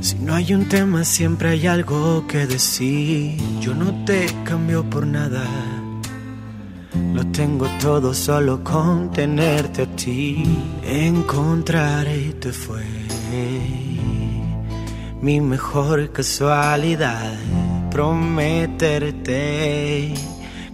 Si 0.00 0.16
no 0.16 0.34
hay 0.34 0.54
un 0.54 0.68
tema 0.68 1.04
siempre 1.04 1.50
hay 1.50 1.66
algo 1.66 2.26
que 2.26 2.46
decir. 2.46 3.36
Yo 3.60 3.74
no 3.74 4.04
te 4.04 4.26
cambio 4.44 4.88
por 4.88 5.06
nada. 5.06 5.44
Lo 7.14 7.26
tengo 7.28 7.66
todo 7.80 8.14
solo 8.14 8.62
con 8.62 9.10
tenerte 9.10 9.82
a 9.82 9.96
ti. 9.96 10.44
Encontrarte 10.84 12.52
fue 12.52 12.84
mi 15.22 15.40
mejor 15.40 16.12
casualidad. 16.12 17.32
Prometerte 17.90 19.22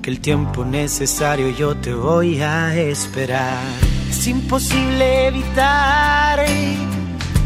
que 0.02 0.10
el 0.10 0.20
tiempo 0.20 0.64
necesario 0.64 1.50
yo 1.50 1.76
te 1.76 1.92
voy 1.94 2.40
a 2.40 2.74
esperar. 2.74 3.62
Es 4.08 4.26
imposible 4.26 5.28
evitar 5.28 6.44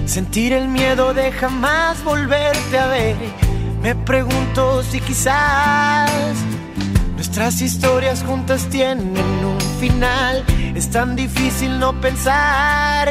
sentir 0.06 0.52
el 0.52 0.68
miedo 0.68 1.12
de 1.12 1.32
jamás 1.32 2.02
volverte 2.04 2.78
a 2.78 2.86
ver. 2.86 3.16
Me 3.82 3.94
pregunto 3.96 4.82
si 4.84 5.00
quizás 5.00 6.10
Nuestras 7.16 7.60
historias 7.62 8.22
juntas 8.22 8.68
tienen 8.68 9.16
un 9.16 9.60
final. 9.80 10.44
Es 10.74 10.90
tan 10.90 11.16
difícil 11.16 11.78
no 11.78 12.00
pensar 12.00 13.10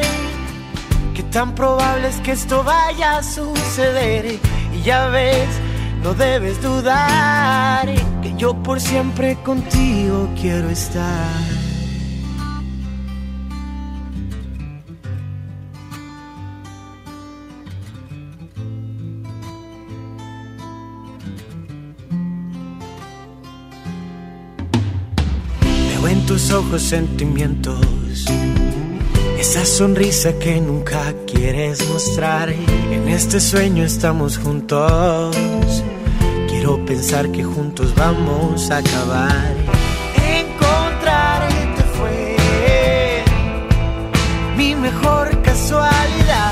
tan 1.30 1.54
probable 1.54 2.08
es 2.08 2.16
que 2.16 2.32
esto 2.32 2.64
vaya 2.64 3.18
a 3.18 3.22
suceder. 3.22 4.38
Y 4.74 4.82
ya 4.82 5.08
ves, 5.08 5.48
no 6.02 6.14
debes 6.14 6.60
dudar 6.62 7.86
que 8.22 8.34
yo 8.36 8.54
por 8.62 8.80
siempre 8.80 9.36
contigo 9.42 10.28
quiero 10.40 10.68
estar. 10.68 11.42
Veo 25.60 26.08
en 26.08 26.26
tus 26.26 26.50
ojos 26.50 26.82
sentimientos, 26.82 28.24
esa 29.42 29.66
sonrisa 29.66 30.38
que 30.38 30.60
nunca 30.60 31.12
quieres 31.26 31.88
mostrar. 31.88 32.48
En 32.50 33.08
este 33.08 33.40
sueño 33.40 33.82
estamos 33.82 34.38
juntos, 34.38 35.34
quiero 36.48 36.76
pensar 36.86 37.28
que 37.32 37.42
juntos 37.42 37.92
vamos 37.96 38.70
a 38.70 38.76
acabar. 38.76 39.52
Encontrarte 40.38 41.82
fue 41.96 42.36
mi 44.56 44.76
mejor 44.76 45.26
casualidad. 45.42 46.51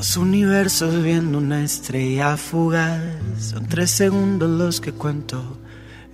dos 0.00 0.16
universos 0.16 1.02
viendo 1.02 1.36
una 1.36 1.62
estrella 1.62 2.38
fugaz. 2.38 3.02
Son 3.38 3.68
tres 3.68 3.90
segundos 3.90 4.48
los 4.48 4.80
que 4.80 4.92
cuento 4.92 5.58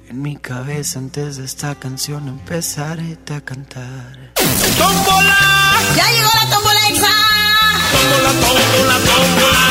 en 0.09 0.23
mi 0.23 0.35
cabeza 0.35 0.99
antes 0.99 1.37
de 1.37 1.45
esta 1.45 1.73
canción 1.77 2.27
empezaré 2.27 3.17
a 3.33 3.41
cantar. 3.43 4.33
¡Tómbola! 4.77 5.39
¡Ya 5.95 6.05
llegó 6.11 6.29
la 6.35 6.51
tómbola 6.51 6.89
exa! 6.89 7.13
Tómbola, 7.93 8.31
tómbola, 8.41 8.99
tómbola. 9.07 9.65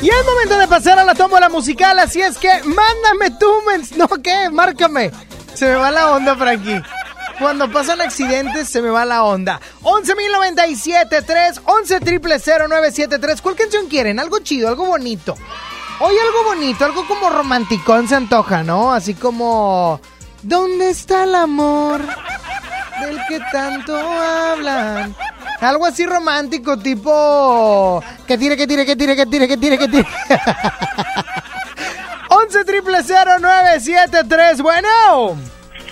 Y 0.00 0.08
es 0.10 0.24
momento 0.24 0.58
de 0.58 0.68
pasar 0.68 1.00
a 1.00 1.04
la 1.04 1.16
tómbola 1.16 1.48
musical, 1.48 1.98
así 1.98 2.20
es 2.20 2.38
que 2.38 2.62
mándame 2.62 3.36
tú, 3.40 3.50
mens 3.66 3.96
no, 3.96 4.06
¿qué? 4.22 4.48
Márcame. 4.48 5.10
Se 5.54 5.66
me 5.66 5.74
va 5.74 5.90
la 5.90 6.12
onda, 6.12 6.36
Frankie. 6.36 6.80
Cuando 7.38 7.70
pasan 7.70 8.00
accidentes 8.00 8.68
se 8.68 8.80
me 8.80 8.90
va 8.90 9.04
la 9.04 9.24
onda. 9.24 9.60
11.097.3, 9.82 11.60
11 11.64 12.00
triple 12.00 12.38
0973. 12.38 13.42
¿Cuál 13.42 13.56
canción 13.56 13.86
quieren? 13.88 14.20
Algo 14.20 14.38
chido, 14.38 14.68
algo 14.68 14.86
bonito. 14.86 15.34
Hoy 16.00 16.14
algo 16.18 16.44
bonito, 16.44 16.84
algo 16.84 17.06
como 17.06 17.30
romanticón 17.30 18.08
se 18.08 18.16
antoja, 18.16 18.62
¿no? 18.62 18.92
Así 18.92 19.14
como... 19.14 20.00
¿Dónde 20.42 20.90
está 20.90 21.24
el 21.24 21.34
amor 21.34 22.02
del 23.00 23.18
que 23.28 23.40
tanto 23.50 23.96
hablan? 23.96 25.16
Algo 25.60 25.86
así 25.86 26.04
romántico, 26.04 26.76
tipo... 26.78 28.02
Que 28.26 28.36
tire, 28.36 28.56
que 28.56 28.66
tire, 28.66 28.84
que 28.84 28.96
tire, 28.96 29.16
que 29.16 29.26
tire, 29.26 29.48
que 29.48 29.56
tire, 29.56 29.78
que 29.78 29.88
tire. 29.88 30.06
11 32.28 32.64
triple 32.64 32.98
0973, 33.02 34.60
bueno. 34.60 34.88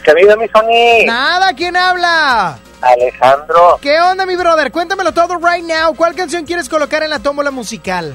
¿Qué 0.03 0.15
mi 0.15 0.49
Sony? 0.49 1.07
Nada, 1.07 1.53
¿quién 1.55 1.77
habla? 1.77 2.59
Alejandro. 2.81 3.79
¿Qué 3.81 4.01
onda, 4.01 4.27
mi 4.27 4.37
brother? 4.37 4.73
Cuéntamelo 4.73 5.13
todo 5.13 5.39
right 5.39 5.65
now. 5.65 5.95
¿Cuál 5.95 6.15
canción 6.15 6.45
quieres 6.45 6.69
colocar 6.69 7.03
en 7.03 7.11
la 7.11 7.21
tómbola 7.21 7.51
musical? 7.51 8.15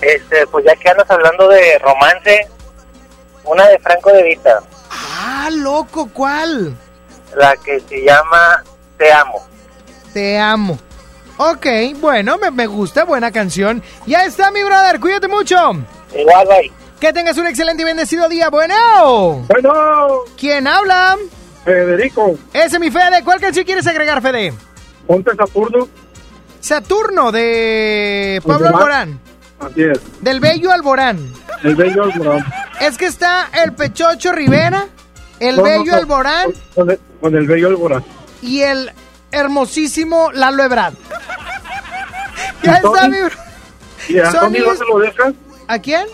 Este, 0.00 0.46
pues 0.48 0.64
ya 0.64 0.74
que 0.74 0.88
andas 0.88 1.08
hablando 1.10 1.48
de 1.48 1.78
romance, 1.78 2.48
una 3.44 3.68
de 3.68 3.78
Franco 3.78 4.10
de 4.12 4.22
Vita. 4.24 4.60
Ah, 4.90 5.48
loco, 5.52 6.10
¿cuál? 6.12 6.76
La 7.36 7.54
que 7.56 7.78
se 7.80 8.02
llama 8.02 8.64
Te 8.98 9.12
Amo. 9.12 9.46
Te 10.12 10.38
amo. 10.38 10.78
Ok, 11.36 11.66
bueno, 11.96 12.36
me, 12.38 12.50
me 12.50 12.66
gusta, 12.66 13.04
buena 13.04 13.30
canción. 13.30 13.82
Ya 14.06 14.24
está, 14.24 14.50
mi 14.50 14.62
brother, 14.62 14.98
cuídate 14.98 15.28
mucho. 15.28 15.56
Igual, 16.14 16.48
bye. 16.48 16.79
Que 17.00 17.12
tengas 17.12 17.36
un 17.38 17.46
excelente 17.46 17.82
y 17.82 17.86
bendecido 17.86 18.28
día. 18.28 18.50
Bueno. 18.50 18.74
Bueno. 19.48 19.72
¿Quién 20.38 20.66
habla? 20.66 21.16
Federico. 21.64 22.36
Ese 22.52 22.78
mi 22.78 22.90
Fede. 22.90 23.24
¿Cuál 23.24 23.40
canción 23.40 23.64
quieres 23.64 23.86
agregar, 23.86 24.20
Fede? 24.20 24.52
Ponte 25.06 25.34
Saturno. 25.34 25.88
Saturno 26.60 27.32
de 27.32 28.40
Pablo 28.46 28.68
Alborán. 28.68 29.18
Así 29.60 29.82
es. 29.82 29.98
Del 30.20 30.40
Bello 30.40 30.72
Alborán. 30.72 31.32
El 31.64 31.74
Bello 31.74 32.04
Alborán. 32.04 32.44
Es 32.80 32.98
que 32.98 33.06
está 33.06 33.48
el 33.64 33.72
Pechocho 33.72 34.32
Rivera, 34.32 34.86
el 35.38 35.56
No, 35.56 35.62
Bello 35.62 35.84
no, 35.92 35.96
Alborán 35.96 36.50
Con 36.74 36.90
el, 36.90 37.00
con 37.20 37.34
el 37.36 37.46
Bello 37.46 37.68
Alborán. 37.68 38.04
y 38.42 38.60
el 38.62 38.92
hermosísimo 39.32 40.32
Lalo 40.32 40.64
Ebrard. 40.64 40.94
ya 42.62 42.74
está, 42.76 43.08
mi 43.08 43.20
bro- 43.20 43.36
¿Y 44.08 44.18
a 44.18 44.30
no 44.30 44.48
es- 44.72 44.78
se 44.78 44.84
lo 44.84 44.98
dejas? 44.98 45.34
¿A 45.68 45.78
quién? 45.78 46.06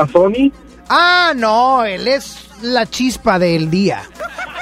¿A 0.00 0.06
Sony? 0.06 0.50
Ah, 0.88 1.32
no, 1.36 1.84
él 1.84 2.08
es 2.08 2.48
la 2.62 2.86
chispa 2.86 3.38
del 3.38 3.70
día. 3.70 4.02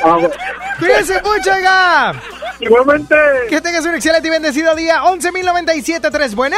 Ah, 0.05 0.13
bueno. 0.15 0.31
Cuídense 0.79 1.15
mucho, 1.23 1.53
oiga. 1.53 2.13
Igualmente. 2.61 3.15
Que 3.49 3.61
tengas 3.61 3.85
un 3.87 3.95
excelente 3.95 4.29
y 4.29 4.31
bendecido 4.31 4.75
día. 4.75 5.03
11.097.3. 5.05 6.35
Bueno. 6.35 6.57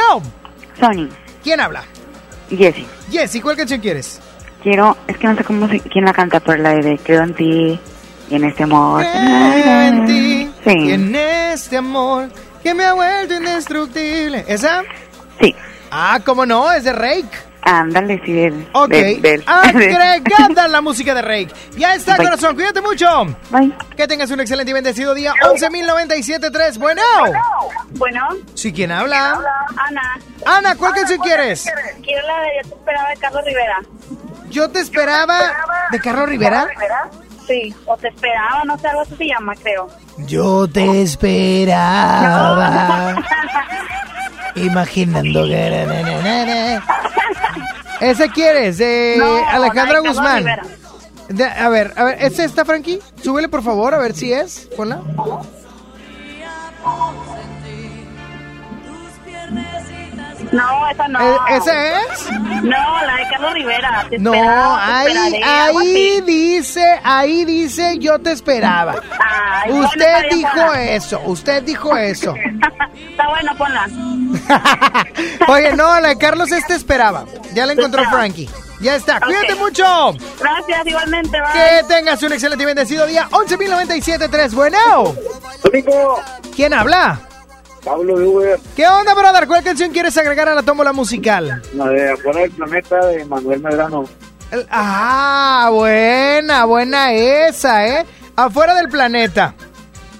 Sony, 0.79 1.09
¿Quién 1.43 1.59
habla? 1.59 1.83
Jessy. 2.49 2.85
Jessy, 3.11 3.39
¿cuál 3.41 3.55
canción 3.55 3.79
quieres? 3.81 4.19
Quiero, 4.63 4.95
es 5.07 5.17
que 5.17 5.27
no 5.27 5.35
sé 5.35 5.43
cómo 5.43 5.67
se- 5.67 5.79
quién 5.79 6.05
la 6.05 6.13
canta, 6.13 6.39
pero 6.39 6.61
la 6.61 6.71
de 6.73 6.99
Creo 7.03 7.23
en 7.23 7.33
ti 7.33 7.79
y 8.29 8.35
en 8.35 8.43
este 8.43 8.63
amor. 8.63 9.03
Creo 9.03 9.81
en 9.81 10.05
ti 10.05 10.51
Sí. 10.63 10.71
y 10.77 10.91
en 10.91 11.15
este 11.15 11.77
amor 11.77 12.29
que 12.61 12.73
me 12.75 12.83
ha 12.85 12.93
vuelto 12.93 13.33
indestructible. 13.35 14.45
¿Esa? 14.47 14.83
Sí. 15.39 15.55
Ah, 15.89 16.19
¿cómo 16.23 16.45
no? 16.45 16.71
Es 16.71 16.83
de 16.83 16.93
Rake. 16.93 17.29
Ándale, 17.63 18.19
sí, 18.25 18.33
del, 18.33 18.67
Ok. 18.73 18.89
del- 18.89 19.21
del- 19.21 19.43
Agregada 19.47 20.67
la 20.67 20.81
música 20.81 21.13
de 21.13 21.21
Rake. 21.21 21.49
Ya 21.77 21.93
está, 21.95 22.17
Bye. 22.17 22.25
corazón. 22.25 22.55
Cuídate 22.55 22.81
mucho. 22.81 23.07
Bye. 23.51 23.71
Que 23.95 24.07
tengas 24.07 24.31
un 24.31 24.39
excelente 24.39 24.71
y 24.71 24.73
bendecido 24.73 25.13
día. 25.13 25.33
11.097.3. 25.43 26.77
Bueno. 26.79 27.01
Bueno. 27.91 28.27
¿Sí 28.55 28.73
quién 28.73 28.91
habla? 28.91 29.39
Ana. 29.77 30.19
Ana, 30.45 30.75
¿cuál 30.75 30.93
canción 30.93 31.19
quieres? 31.19 31.65
Quiero 32.03 32.25
la 32.27 32.41
de 32.41 32.49
Yo 32.63 32.69
te 32.69 32.69
esperaba 32.79 33.09
de 33.09 33.17
Carlos 33.17 33.45
Rivera. 33.45 33.79
Yo 34.49 34.69
te 34.69 34.79
esperaba 34.79 35.39
de 35.91 35.99
Carlos 35.99 36.29
Rivera. 36.29 36.67
Sí, 37.51 37.75
o 37.85 37.97
te 37.97 38.07
esperaba, 38.07 38.63
no 38.65 38.77
sé, 38.77 38.87
algo 38.87 39.01
así 39.01 39.13
se 39.17 39.25
llama, 39.27 39.53
creo. 39.55 39.87
Yo 40.19 40.67
te 40.69 41.01
esperaba. 41.01 41.97
Imaginando 44.55 45.45
que. 45.45 46.79
¿Ese 47.99 48.29
quieres? 48.29 48.77
De 48.77 49.15
No, 49.17 49.35
Alejandra 49.49 49.57
la 49.57 49.63
de 49.63 49.69
Carlos 49.73 50.03
Guzmán. 50.07 50.45
De- 51.27 51.45
a 51.45 51.67
ver, 51.69 51.93
a 51.97 52.03
ver, 52.05 52.17
¿es 52.23 52.39
esta, 52.39 52.63
Frankie? 52.65 52.99
Súbele, 53.21 53.49
por 53.49 53.63
favor, 53.63 53.93
a 53.93 53.97
ver 53.97 54.13
si 54.13 54.31
es. 54.33 54.69
Ponla. 54.77 55.01
No, 60.51 60.89
esa 60.89 61.07
no. 61.07 61.19
¿E- 61.21 61.57
¿Ese 61.57 61.71
es? 61.95 62.31
No, 62.63 62.77
la 63.05 63.15
de 63.15 63.27
Carlos 63.31 63.53
Rivera. 63.53 64.05
Te 64.09 64.17
No, 64.19 64.33
esperaba, 64.33 65.03
te 65.31 65.43
ahí, 65.43 66.21
dice, 66.21 66.99
ahí 67.03 67.45
dice, 67.45 67.97
yo 67.99 68.19
te 68.19 68.31
esperaba. 68.33 68.95
Ay, 69.19 69.71
Usted 69.71 70.29
dijo 70.31 70.49
ponla. 70.51 70.83
eso, 70.83 71.21
usted 71.25 71.63
dijo 71.63 71.95
eso. 71.97 72.35
Está 72.35 73.29
bueno, 73.29 73.55
ponla. 73.57 73.87
Oye, 75.47 75.73
no, 75.75 75.99
la 75.99 76.09
de 76.09 76.17
Carlos 76.17 76.51
este 76.51 76.75
esperaba. 76.75 77.25
Ya 77.53 77.65
la 77.65 77.73
encontró 77.73 78.03
Frankie. 78.09 78.49
Ya 78.81 78.95
está, 78.95 79.19
cuídate 79.21 79.53
mucho. 79.55 79.83
Gracias, 80.39 80.87
igualmente, 80.87 81.39
bye. 81.39 81.51
Que 81.53 81.83
tengas 81.87 82.21
un 82.23 82.33
excelente 82.33 82.63
y 82.63 82.65
bendecido 82.65 83.05
día. 83.05 83.27
11.097.3. 83.29 84.51
Bueno. 84.53 85.13
¿Quién 86.55 86.73
habla? 86.73 87.19
Pablo 87.83 88.17
de 88.19 88.27
Uber. 88.27 88.59
¿Qué 88.75 88.87
onda, 88.87 89.13
brother? 89.13 89.47
¿Cuál 89.47 89.63
canción 89.63 89.91
quieres 89.91 90.15
agregar 90.17 90.47
a 90.49 90.55
la 90.55 90.61
tómbola 90.63 90.93
musical? 90.93 91.61
La 91.75 91.87
de 91.89 92.11
Afuera 92.11 92.41
del 92.41 92.51
Planeta 92.51 93.05
de 93.07 93.25
Manuel 93.25 93.59
Medrano. 93.61 94.05
El- 94.51 94.67
Ah, 94.69 95.69
buena, 95.71 96.65
buena 96.65 97.13
esa, 97.13 97.87
¿eh? 97.87 98.05
Afuera 98.35 98.75
del 98.75 98.89
planeta. 98.89 99.53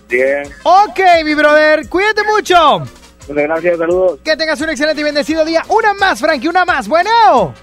Bien. 0.09 0.43
Ok, 0.63 0.99
mi 1.23 1.33
brother, 1.35 1.87
cuídate 1.87 2.21
mucho. 2.23 2.79
Muchas 3.27 3.43
gracias, 3.43 3.77
saludos. 3.77 4.19
Que 4.23 4.35
tengas 4.35 4.59
un 4.61 4.69
excelente 4.69 5.01
y 5.01 5.03
bendecido 5.03 5.45
día. 5.45 5.63
Una 5.69 5.93
más, 5.93 6.19
Frankie, 6.19 6.47
una 6.47 6.65
más. 6.65 6.87
Bueno. 6.87 7.53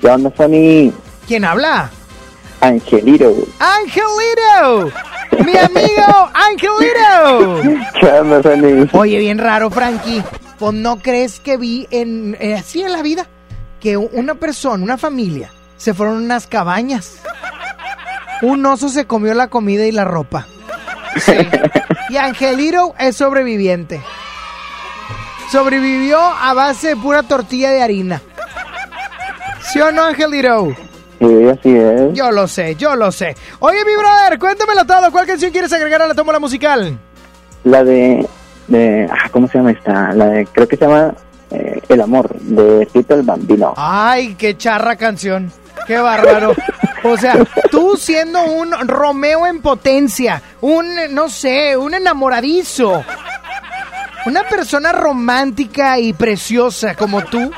¿Qué 0.00 0.08
onda, 0.08 0.30
Sony? 0.36 0.92
¿Quién 1.26 1.44
habla? 1.44 1.88
Angelito. 2.60 3.32
Angelito. 3.58 4.92
Mi 5.38 5.56
amigo 5.56 6.30
Angelito. 6.34 7.80
¿Qué 8.00 8.06
onda? 8.06 8.40
Oye, 8.92 9.18
bien 9.18 9.38
raro, 9.38 9.70
Frankie. 9.70 10.22
Pues 10.58 10.74
no 10.74 10.98
crees 10.98 11.40
que 11.40 11.56
vi 11.56 11.88
en 11.90 12.36
eh, 12.40 12.54
así 12.54 12.82
en 12.82 12.92
la 12.92 13.02
vida 13.02 13.26
que 13.80 13.96
una 13.96 14.36
persona, 14.36 14.84
una 14.84 14.96
familia, 14.96 15.50
se 15.76 15.94
fueron 15.94 16.16
a 16.16 16.18
unas 16.18 16.46
cabañas. 16.46 17.16
Un 18.42 18.64
oso 18.66 18.88
se 18.88 19.06
comió 19.06 19.34
la 19.34 19.48
comida 19.48 19.86
y 19.86 19.92
la 19.92 20.04
ropa. 20.04 20.46
Sí. 21.16 21.32
Y 22.10 22.16
Angelito 22.16 22.94
es 22.98 23.16
sobreviviente. 23.16 24.00
Sobrevivió 25.50 26.18
a 26.18 26.54
base 26.54 26.88
de 26.88 26.96
pura 26.96 27.22
tortilla 27.22 27.70
de 27.70 27.82
harina. 27.82 28.22
¿Sí 29.72 29.80
o 29.80 29.92
no, 29.92 30.04
Angelito? 30.04 30.74
Sí, 31.22 31.48
así 31.48 31.76
es. 31.76 32.12
Yo 32.14 32.32
lo 32.32 32.48
sé, 32.48 32.74
yo 32.74 32.96
lo 32.96 33.12
sé. 33.12 33.36
Oye, 33.60 33.84
mi 33.84 33.94
brother, 33.96 34.38
cuéntamelo 34.40 34.84
todo. 34.84 35.12
¿Cuál 35.12 35.26
canción 35.26 35.52
quieres 35.52 35.72
agregar 35.72 36.02
a 36.02 36.08
la 36.08 36.14
tómbola 36.14 36.40
musical? 36.40 36.98
La 37.62 37.84
de, 37.84 38.26
de 38.66 39.08
ah, 39.08 39.28
¿cómo 39.30 39.46
se 39.46 39.58
llama 39.58 39.70
esta? 39.70 40.12
La 40.14 40.26
de, 40.26 40.46
creo 40.46 40.66
que 40.66 40.76
se 40.76 40.84
llama 40.84 41.14
eh, 41.52 41.80
El 41.88 42.00
Amor, 42.00 42.34
de 42.40 42.86
Tito 42.86 43.14
el 43.14 43.22
Bambino. 43.22 43.72
Ay, 43.76 44.34
qué 44.34 44.56
charra 44.56 44.96
canción. 44.96 45.52
Qué 45.86 45.98
bárbaro. 45.98 46.54
O 47.04 47.16
sea, 47.16 47.34
tú 47.70 47.96
siendo 47.96 48.42
un 48.44 48.72
Romeo 48.88 49.46
en 49.46 49.62
potencia, 49.62 50.42
un, 50.60 50.86
no 51.10 51.28
sé, 51.28 51.76
un 51.76 51.94
enamoradizo, 51.94 53.04
una 54.26 54.42
persona 54.44 54.92
romántica 54.92 55.98
y 55.98 56.12
preciosa 56.12 56.94
como 56.94 57.22
tú, 57.24 57.50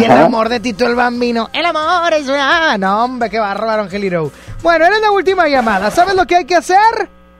y 0.00 0.04
el 0.04 0.10
amor 0.10 0.48
de 0.48 0.60
Tito 0.60 0.86
el 0.86 0.94
Bambino. 0.94 1.48
El 1.52 1.66
amor 1.66 2.12
es... 2.12 2.28
Ah, 2.30 2.76
no, 2.78 3.04
hombre, 3.04 3.30
qué 3.30 3.38
bárbaro, 3.38 3.82
Angelito. 3.82 4.30
Bueno, 4.62 4.84
eres 4.84 5.00
la 5.00 5.10
última 5.10 5.48
llamada. 5.48 5.90
¿Sabes 5.90 6.14
lo 6.14 6.26
que 6.26 6.36
hay 6.36 6.44
que 6.44 6.56
hacer? 6.56 6.78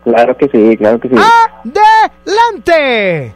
Claro 0.04 0.36
que 0.36 0.48
sí, 0.48 0.76
claro 0.76 1.00
que 1.00 1.08
sí. 1.08 1.14
¡Adelante! 2.24 3.34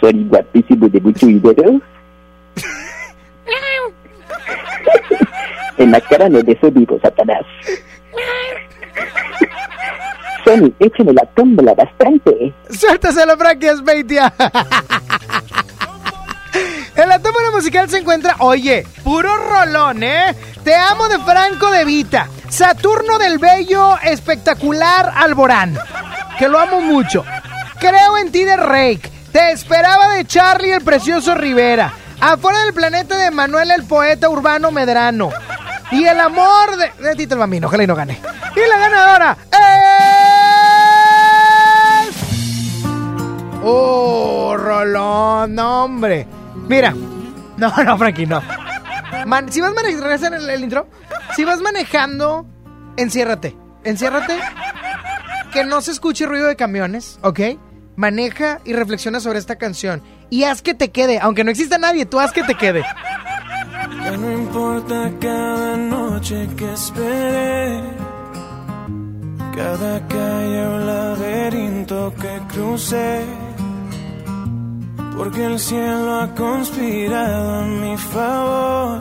Soy 0.00 0.24
guapísimo 0.28 0.88
de 0.88 1.00
mucho 1.00 1.26
dinero. 1.26 1.80
en 5.78 5.90
la 5.90 6.00
cara 6.02 6.28
no 6.28 6.42
de 6.42 6.52
eso 6.52 6.70
vivo, 6.70 6.98
Satanás. 7.02 7.44
Sony, 10.44 10.72
échame 10.78 11.12
la 11.12 11.24
tómbola 11.34 11.74
bastante. 11.74 12.52
Suéltaselo, 12.70 13.36
Frankie 13.36 13.68
Esbeitia. 13.68 14.32
En 16.96 17.08
la 17.10 17.18
tómbola 17.18 17.50
musical 17.50 17.90
se 17.90 17.98
encuentra, 17.98 18.36
oye, 18.38 18.86
puro 19.04 19.36
rolón, 19.36 20.02
¿eh? 20.02 20.34
Te 20.64 20.74
amo 20.74 21.08
de 21.08 21.18
Franco 21.18 21.70
de 21.70 21.84
Vita. 21.84 22.28
Saturno 22.48 23.18
del 23.18 23.38
Bello, 23.38 23.98
espectacular 24.02 25.12
Alborán. 25.14 25.78
Que 26.38 26.48
lo 26.48 26.58
amo 26.58 26.80
mucho. 26.80 27.22
Creo 27.78 28.16
en 28.16 28.32
ti 28.32 28.44
de 28.44 28.56
Rake. 28.56 29.12
Te 29.30 29.52
esperaba 29.52 30.08
de 30.08 30.24
Charlie 30.24 30.72
el 30.72 30.82
precioso 30.82 31.34
Rivera. 31.34 31.92
Afuera 32.18 32.60
del 32.60 32.72
planeta 32.72 33.18
de 33.18 33.30
Manuel 33.30 33.70
el 33.72 33.84
poeta 33.84 34.30
urbano 34.30 34.70
Medrano. 34.70 35.28
Y 35.90 36.04
el 36.04 36.18
amor 36.18 36.78
de, 36.78 36.90
de 37.02 37.14
Tito 37.14 37.34
el 37.34 37.40
Bambino, 37.40 37.66
ojalá 37.66 37.84
y 37.84 37.86
no 37.86 37.94
gane. 37.94 38.18
Y 38.56 38.60
la 38.70 38.78
ganadora 38.78 39.36
es... 39.52 39.58
Oh, 43.62 44.56
Rolón, 44.56 45.58
hombre. 45.58 46.26
Mira. 46.68 46.94
No, 47.56 47.72
no, 47.84 47.98
Frankie, 47.98 48.26
no. 48.26 48.42
Si 49.50 49.60
vas 49.60 49.72
manejando, 49.74 50.36
el, 50.36 50.50
el 50.50 50.64
intro. 50.64 50.88
Si 51.34 51.44
vas 51.44 51.60
manejando, 51.60 52.46
enciérrate. 52.96 53.56
Enciérrate. 53.84 54.38
Que 55.52 55.64
no 55.64 55.80
se 55.80 55.92
escuche 55.92 56.26
ruido 56.26 56.46
de 56.46 56.56
camiones, 56.56 57.18
¿ok? 57.22 57.40
Maneja 57.96 58.60
y 58.64 58.74
reflexiona 58.74 59.20
sobre 59.20 59.38
esta 59.38 59.56
canción. 59.56 60.02
Y 60.28 60.44
haz 60.44 60.60
que 60.60 60.74
te 60.74 60.90
quede. 60.90 61.18
Aunque 61.20 61.44
no 61.44 61.50
exista 61.50 61.78
nadie, 61.78 62.04
tú 62.04 62.20
haz 62.20 62.32
que 62.32 62.42
te 62.42 62.54
quede. 62.54 62.82
Ya 64.02 64.16
no 64.16 64.32
importa 64.32 65.12
cada 65.20 65.76
noche 65.76 66.48
que 66.56 66.72
esperé, 66.72 67.82
cada 69.54 70.06
calle 70.06 70.66
o 70.66 70.78
laberinto 70.78 72.14
que 72.20 72.40
porque 75.16 75.44
el 75.44 75.58
cielo 75.58 76.20
ha 76.20 76.34
conspirado 76.34 77.60
a 77.60 77.62
mi 77.62 77.96
favor. 77.96 79.00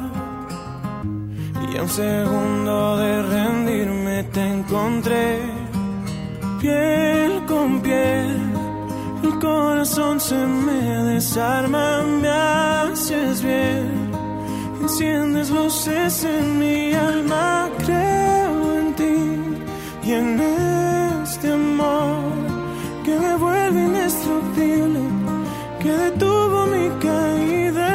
Y 1.71 1.77
a 1.77 1.83
un 1.83 1.89
segundo 1.89 2.97
de 2.97 3.21
rendirme 3.23 4.23
te 4.33 4.41
encontré, 4.41 5.39
piel 6.61 7.43
con 7.45 7.81
piel. 7.81 8.31
El 9.23 9.39
corazón 9.39 10.19
se 10.19 10.35
me 10.35 10.81
desarma, 11.13 12.03
me 12.03 12.29
haces 12.29 13.41
bien. 13.41 14.11
Enciendes 14.81 15.49
luces 15.49 16.23
en 16.23 16.59
mi 16.59 16.93
alma, 16.93 17.69
creo 17.85 18.79
en 18.79 18.93
ti 18.93 19.55
y 20.05 20.11
en 20.11 20.39
este 21.23 21.51
amor 21.51 22.21
que 23.03 23.19
me 23.19 23.35
vuelve 23.35 23.79
indestructible, 23.81 24.99
que 25.85 25.91
detuvo 25.91 26.65
mi 26.65 26.89
caída 26.99 27.94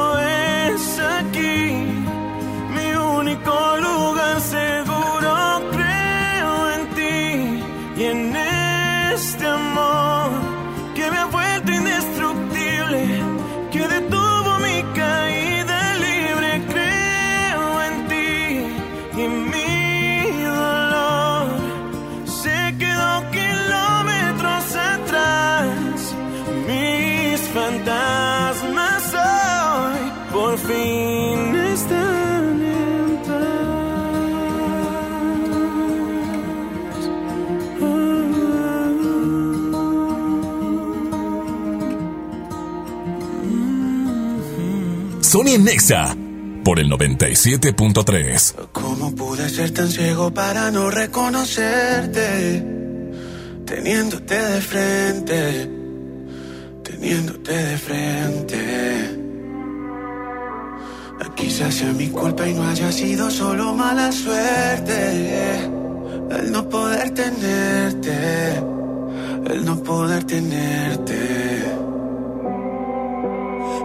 Nexa 45.57 46.15
por 46.63 46.79
el 46.79 46.89
97.3. 46.89 48.69
¿Cómo 48.71 49.13
pude 49.15 49.49
ser 49.49 49.71
tan 49.71 49.89
ciego 49.89 50.31
para 50.33 50.71
no 50.71 50.89
reconocerte? 50.89 52.65
Teniéndote 53.65 54.35
de 54.35 54.61
frente, 54.61 55.69
teniéndote 56.83 57.53
de 57.53 57.77
frente. 57.77 59.21
Quizás 61.35 61.73
sea 61.73 61.91
mi 61.93 62.07
culpa 62.09 62.47
y 62.47 62.53
no 62.53 62.63
haya 62.67 62.91
sido 62.91 63.29
solo 63.31 63.73
mala 63.73 64.11
suerte. 64.11 65.65
El 66.29 66.51
no 66.51 66.69
poder 66.69 67.11
tenerte, 67.11 68.57
el 69.47 69.65
no 69.65 69.81
poder 69.83 70.23
tenerte. 70.23 71.50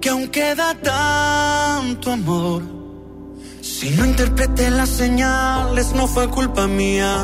que 0.00 0.08
aún 0.10 0.28
queda 0.28 0.74
tanto 0.74 2.12
amor. 2.12 2.62
Si 3.60 3.90
no 3.90 4.04
interpreté 4.04 4.70
las 4.70 4.88
señales, 4.88 5.92
no 5.92 6.06
fue 6.06 6.28
culpa 6.28 6.66
mía. 6.66 7.14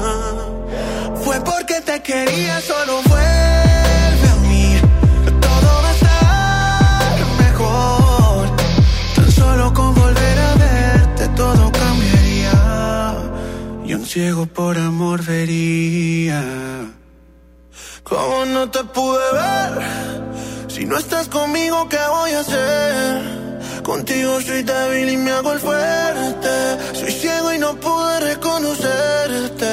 Fue 1.24 1.40
porque 1.40 1.80
te 1.80 2.02
quería, 2.02 2.60
solo 2.60 3.00
vuelve 3.08 4.28
a 4.34 4.36
mí. 4.48 4.76
Todo 5.40 5.70
va 5.84 5.88
a 5.88 5.94
estar 5.94 7.26
mejor. 7.44 8.56
Tan 9.16 9.30
solo 9.32 9.72
con 9.72 9.94
volver 9.94 10.38
a 10.38 10.54
verte, 10.54 11.28
todo 11.28 11.72
cambiaría. 11.72 13.14
Y 13.86 13.94
un 13.94 14.04
ciego 14.06 14.46
por 14.46 14.76
amor 14.78 15.24
vería. 15.24 16.42
¿Cómo 18.02 18.44
no 18.44 18.70
te 18.70 18.84
pude 18.84 19.32
ver? 19.32 20.14
Si 20.74 20.84
no 20.86 20.98
estás 20.98 21.28
conmigo, 21.28 21.88
¿qué 21.88 22.00
voy 22.10 22.32
a 22.32 22.40
hacer? 22.40 23.82
Contigo 23.84 24.40
soy 24.40 24.64
débil 24.64 25.08
y 25.08 25.16
me 25.16 25.30
hago 25.30 25.52
el 25.52 25.60
fuerte. 25.60 26.54
Soy 26.94 27.12
ciego 27.12 27.54
y 27.54 27.58
no 27.60 27.76
pude 27.76 28.18
reconocerte. 28.18 29.72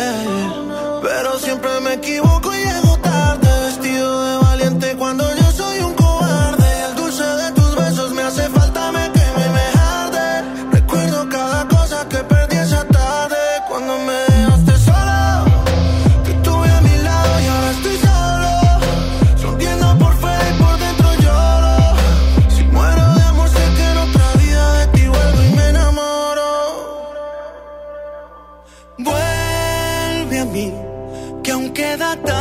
Pero 1.02 1.40
siempre 1.40 1.72
me 1.82 1.94
equivoco 1.94 2.54
y 2.54 2.60
llego 2.60 2.98
tarde. 2.98 3.50
Vestido 3.66 4.26
de 4.26 4.46
valiente 4.46 4.96
cuando 4.96 5.28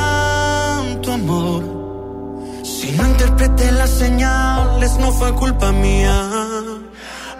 tanto 0.01 1.13
amor. 1.13 1.63
Si 2.65 2.93
no 2.93 3.07
interpreté 3.07 3.73
las 3.73 3.91
señales, 3.91 4.91
no 4.99 5.13
fue 5.13 5.33
culpa 5.35 5.73
mía. 5.73 6.17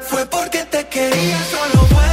Fue 0.09 0.27
porque 0.27 0.65
te 0.65 0.87
quería 0.89 1.39
solo 1.55 1.87
bueno. 1.95 2.10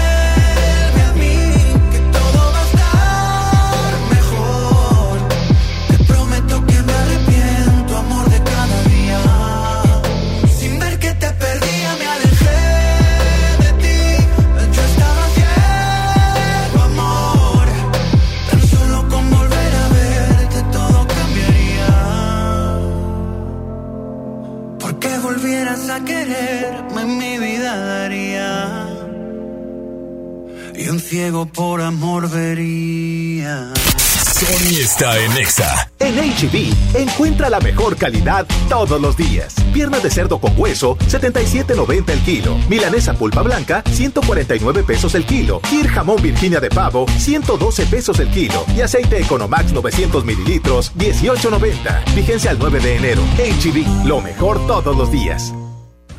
Ciego 31.08 31.46
por 31.46 31.82
amor 31.82 32.30
vería. 32.30 33.72
Sony 33.74 34.82
está 34.82 35.18
en 35.18 35.32
Exa. 35.38 35.90
En 36.00 36.16
HB, 36.16 36.98
encuentra 36.98 37.50
la 37.50 37.62
mejor 37.62 37.96
calidad 37.96 38.46
todos 38.68 39.00
los 39.00 39.16
días. 39.16 39.56
Pierna 39.74 40.00
de 40.00 40.12
cerdo 40.12 40.40
con 40.40 40.52
hueso, 40.60 40.98
77.90 40.98 42.10
el 42.10 42.20
kilo. 42.20 42.58
Milanesa 42.70 43.14
pulpa 43.14 43.42
blanca, 43.42 43.84
149 43.90 44.84
pesos 44.84 45.16
el 45.16 45.26
kilo. 45.26 45.62
Kir 45.62 45.88
jamón 45.88 46.22
Virginia 46.22 46.60
de 46.60 46.70
pavo, 46.70 47.06
112 47.18 47.86
pesos 47.86 48.20
el 48.20 48.30
kilo. 48.30 48.66
Y 48.76 48.82
aceite 48.82 49.18
Economax 49.22 49.72
900 49.72 50.26
mililitros, 50.26 50.94
18.90. 50.96 52.14
Vigencia 52.16 52.52
al 52.52 52.60
9 52.60 52.80
de 52.82 52.98
enero. 52.98 53.24
HB, 53.38 54.06
lo 54.06 54.20
mejor 54.22 54.60
todos 54.68 54.96
los 54.96 55.10
días. 55.10 55.54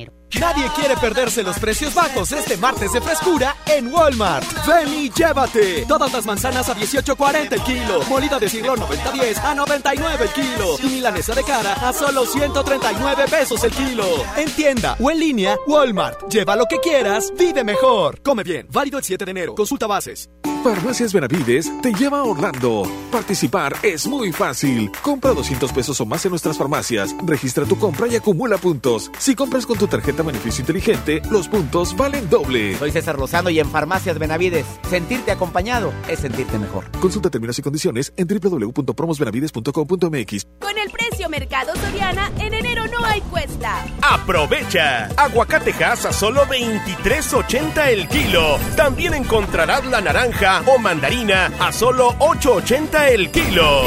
género. 0.00 0.19
Nadie 0.38 0.70
quiere 0.76 0.96
perderse 0.96 1.42
los 1.42 1.58
precios 1.58 1.94
bajos 1.94 2.30
este 2.32 2.56
martes 2.56 2.92
de 2.92 3.00
frescura 3.00 3.56
en 3.66 3.92
Walmart. 3.92 4.46
Ven 4.66 5.10
llévate. 5.12 5.84
Todas 5.86 6.12
las 6.12 6.26
manzanas 6.26 6.68
a 6.68 6.76
18.40 6.76 7.52
el 7.52 7.62
kilo. 7.62 8.02
Molida 8.08 8.38
de 8.38 8.48
siglo 8.48 8.76
90.10 8.76 9.42
a 9.42 9.54
99 9.54 10.24
el 10.24 10.30
kilo. 10.30 10.76
Y 10.82 10.86
milanesa 10.94 11.34
de 11.34 11.42
cara 11.42 11.72
a 11.74 11.92
solo 11.92 12.24
139 12.26 13.24
pesos 13.28 13.64
el 13.64 13.72
kilo. 13.72 14.04
En 14.36 14.50
tienda 14.50 14.96
o 15.00 15.10
en 15.10 15.18
línea, 15.18 15.56
Walmart. 15.66 16.28
Lleva 16.30 16.54
lo 16.56 16.66
que 16.66 16.78
quieras, 16.78 17.32
vive 17.36 17.64
mejor. 17.64 18.20
Come 18.22 18.44
bien. 18.44 18.66
Válido 18.70 18.98
el 18.98 19.04
7 19.04 19.24
de 19.24 19.30
enero. 19.30 19.54
Consulta 19.54 19.86
bases. 19.86 20.28
Farmacias 20.62 21.14
Benavides 21.14 21.70
te 21.80 21.90
lleva 21.94 22.18
a 22.18 22.24
Orlando. 22.24 22.82
Participar 23.10 23.74
es 23.82 24.06
muy 24.06 24.30
fácil. 24.30 24.92
Compra 25.00 25.32
200 25.32 25.72
pesos 25.72 25.98
o 26.02 26.06
más 26.06 26.22
en 26.26 26.30
nuestras 26.30 26.58
farmacias. 26.58 27.16
Registra 27.24 27.64
tu 27.64 27.78
compra 27.78 28.06
y 28.08 28.16
acumula 28.16 28.58
puntos. 28.58 29.10
Si 29.18 29.34
compras 29.34 29.64
con 29.64 29.78
tu 29.78 29.86
tarjeta 29.86 30.19
beneficio 30.26 30.62
inteligente, 30.62 31.22
los 31.30 31.46
puntos 31.48 31.96
valen 31.96 32.28
doble. 32.28 32.76
Soy 32.76 32.90
César 32.90 33.18
Lozano 33.18 33.48
y 33.50 33.60
en 33.60 33.70
Farmacias 33.70 34.18
Benavides, 34.18 34.66
sentirte 34.88 35.30
acompañado 35.30 35.92
es 36.08 36.18
sentirte 36.20 36.58
mejor. 36.58 36.90
Consulta 37.00 37.28
términos 37.30 37.58
y 37.58 37.62
condiciones 37.62 38.12
en 38.16 38.26
www.promosbenavides.com.mx. 38.28 40.46
Con 40.60 40.78
el 40.78 40.90
precio 40.90 41.28
Mercado 41.28 41.74
Soriana, 41.76 42.30
en 42.38 42.54
enero 42.54 42.84
no 42.86 43.04
hay 43.04 43.20
cuesta. 43.22 43.84
Aprovecha. 44.02 45.06
Aguacatejas 45.16 46.06
a 46.06 46.12
solo 46.12 46.44
23.80 46.46 47.88
el 47.88 48.06
kilo. 48.08 48.58
También 48.76 49.14
encontrarás 49.14 49.84
la 49.86 50.00
naranja 50.00 50.62
o 50.66 50.78
mandarina 50.78 51.52
a 51.58 51.72
solo 51.72 52.12
8.80 52.18 53.08
el 53.10 53.30
kilo. 53.30 53.82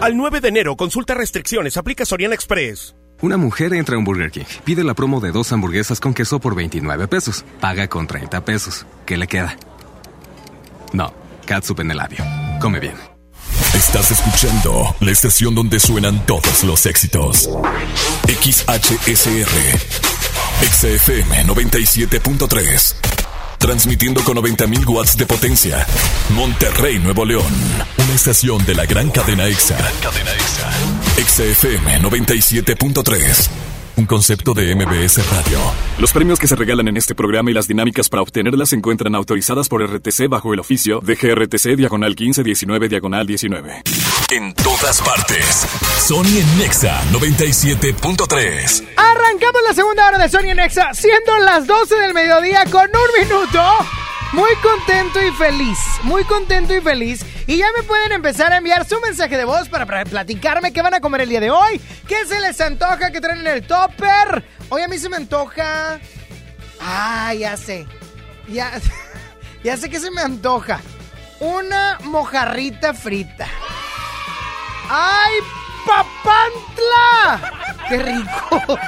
Al 0.00 0.16
9 0.16 0.40
de 0.40 0.48
enero, 0.48 0.76
consulta 0.76 1.14
restricciones, 1.14 1.76
aplica 1.76 2.04
Soriana 2.04 2.32
Express. 2.32 2.94
Una 3.20 3.36
mujer 3.36 3.74
entra 3.74 3.96
a 3.96 3.98
un 3.98 4.04
Burger 4.04 4.30
King, 4.30 4.44
pide 4.64 4.84
la 4.84 4.94
promo 4.94 5.18
de 5.18 5.32
dos 5.32 5.50
hamburguesas 5.50 5.98
con 5.98 6.14
queso 6.14 6.38
por 6.38 6.54
29 6.54 7.08
pesos, 7.08 7.44
paga 7.60 7.88
con 7.88 8.06
30 8.06 8.44
pesos. 8.44 8.86
¿Qué 9.04 9.16
le 9.16 9.26
queda? 9.26 9.56
No, 10.92 11.12
catsup 11.46 11.80
en 11.80 11.90
el 11.90 11.96
labio. 11.96 12.24
Come 12.60 12.78
bien. 12.78 12.94
Estás 13.74 14.12
escuchando 14.12 14.94
la 15.00 15.10
estación 15.10 15.56
donde 15.56 15.80
suenan 15.80 16.24
todos 16.26 16.62
los 16.62 16.86
éxitos. 16.86 17.50
XHSR. 18.28 19.78
XFM 20.62 21.44
97.3. 21.44 23.17
Transmitiendo 23.58 24.22
con 24.22 24.36
90.000 24.36 24.88
watts 24.88 25.16
de 25.16 25.26
potencia. 25.26 25.86
Monterrey, 26.30 26.98
Nuevo 26.98 27.24
León. 27.24 27.52
Una 27.98 28.14
estación 28.14 28.64
de 28.64 28.74
la 28.74 28.86
gran 28.86 29.10
cadena 29.10 29.46
EXA. 29.46 29.76
Cadena 30.00 30.30
EXA. 30.32 30.70
XFM 31.16 32.00
97.3. 32.00 33.50
Un 33.96 34.06
concepto 34.06 34.54
de 34.54 34.76
MBS 34.76 35.28
Radio. 35.32 35.58
Los 35.98 36.12
premios 36.12 36.38
que 36.38 36.46
se 36.46 36.54
regalan 36.54 36.86
en 36.86 36.96
este 36.96 37.16
programa 37.16 37.50
y 37.50 37.54
las 37.54 37.66
dinámicas 37.66 38.08
para 38.08 38.22
obtenerlas 38.22 38.68
se 38.68 38.76
encuentran 38.76 39.16
autorizadas 39.16 39.68
por 39.68 39.82
RTC 39.82 40.28
bajo 40.28 40.54
el 40.54 40.60
oficio 40.60 41.00
de 41.00 41.16
GRTC 41.16 41.76
Diagonal 41.76 42.10
1519 42.10 42.88
Diagonal 42.88 43.26
19. 43.26 43.82
En 44.30 44.52
todas 44.52 45.00
partes. 45.00 45.66
Sony 46.06 46.40
en 46.40 46.58
Nexa 46.58 47.02
97.3. 47.12 48.84
Arrancamos 48.94 49.62
la 49.66 49.72
segunda 49.72 50.06
hora 50.06 50.18
de 50.18 50.28
Sony 50.28 50.54
Nexa, 50.54 50.92
siendo 50.92 51.38
las 51.38 51.66
12 51.66 51.94
del 51.94 52.12
mediodía 52.12 52.64
con 52.70 52.90
un 52.90 53.22
minuto. 53.22 53.64
Muy 54.32 54.54
contento 54.56 55.18
y 55.22 55.30
feliz, 55.30 55.78
muy 56.02 56.24
contento 56.24 56.76
y 56.76 56.82
feliz. 56.82 57.24
Y 57.46 57.56
ya 57.56 57.68
me 57.74 57.82
pueden 57.84 58.12
empezar 58.12 58.52
a 58.52 58.58
enviar 58.58 58.86
su 58.86 59.00
mensaje 59.00 59.34
de 59.34 59.46
voz 59.46 59.70
para, 59.70 59.86
para 59.86 60.04
platicarme 60.04 60.74
qué 60.74 60.82
van 60.82 60.92
a 60.92 61.00
comer 61.00 61.22
el 61.22 61.30
día 61.30 61.40
de 61.40 61.50
hoy. 61.50 61.80
¿Qué 62.06 62.26
se 62.26 62.38
les 62.38 62.60
antoja 62.60 63.10
que 63.10 63.22
traen 63.22 63.40
en 63.40 63.46
el 63.46 63.66
topper? 63.66 64.44
Hoy 64.68 64.82
a 64.82 64.88
mí 64.88 64.98
se 64.98 65.08
me 65.08 65.16
antoja... 65.16 65.98
Ah, 66.82 67.32
ya 67.32 67.56
sé. 67.56 67.86
Ya, 68.46 68.72
ya 69.64 69.78
sé 69.78 69.88
que 69.88 69.98
se 69.98 70.10
me 70.10 70.20
antoja. 70.20 70.82
Una 71.40 71.96
mojarrita 72.02 72.92
frita. 72.92 73.48
¡Ay, 74.88 75.34
papantla! 75.86 77.52
Qué 77.88 77.98
rico. 77.98 78.78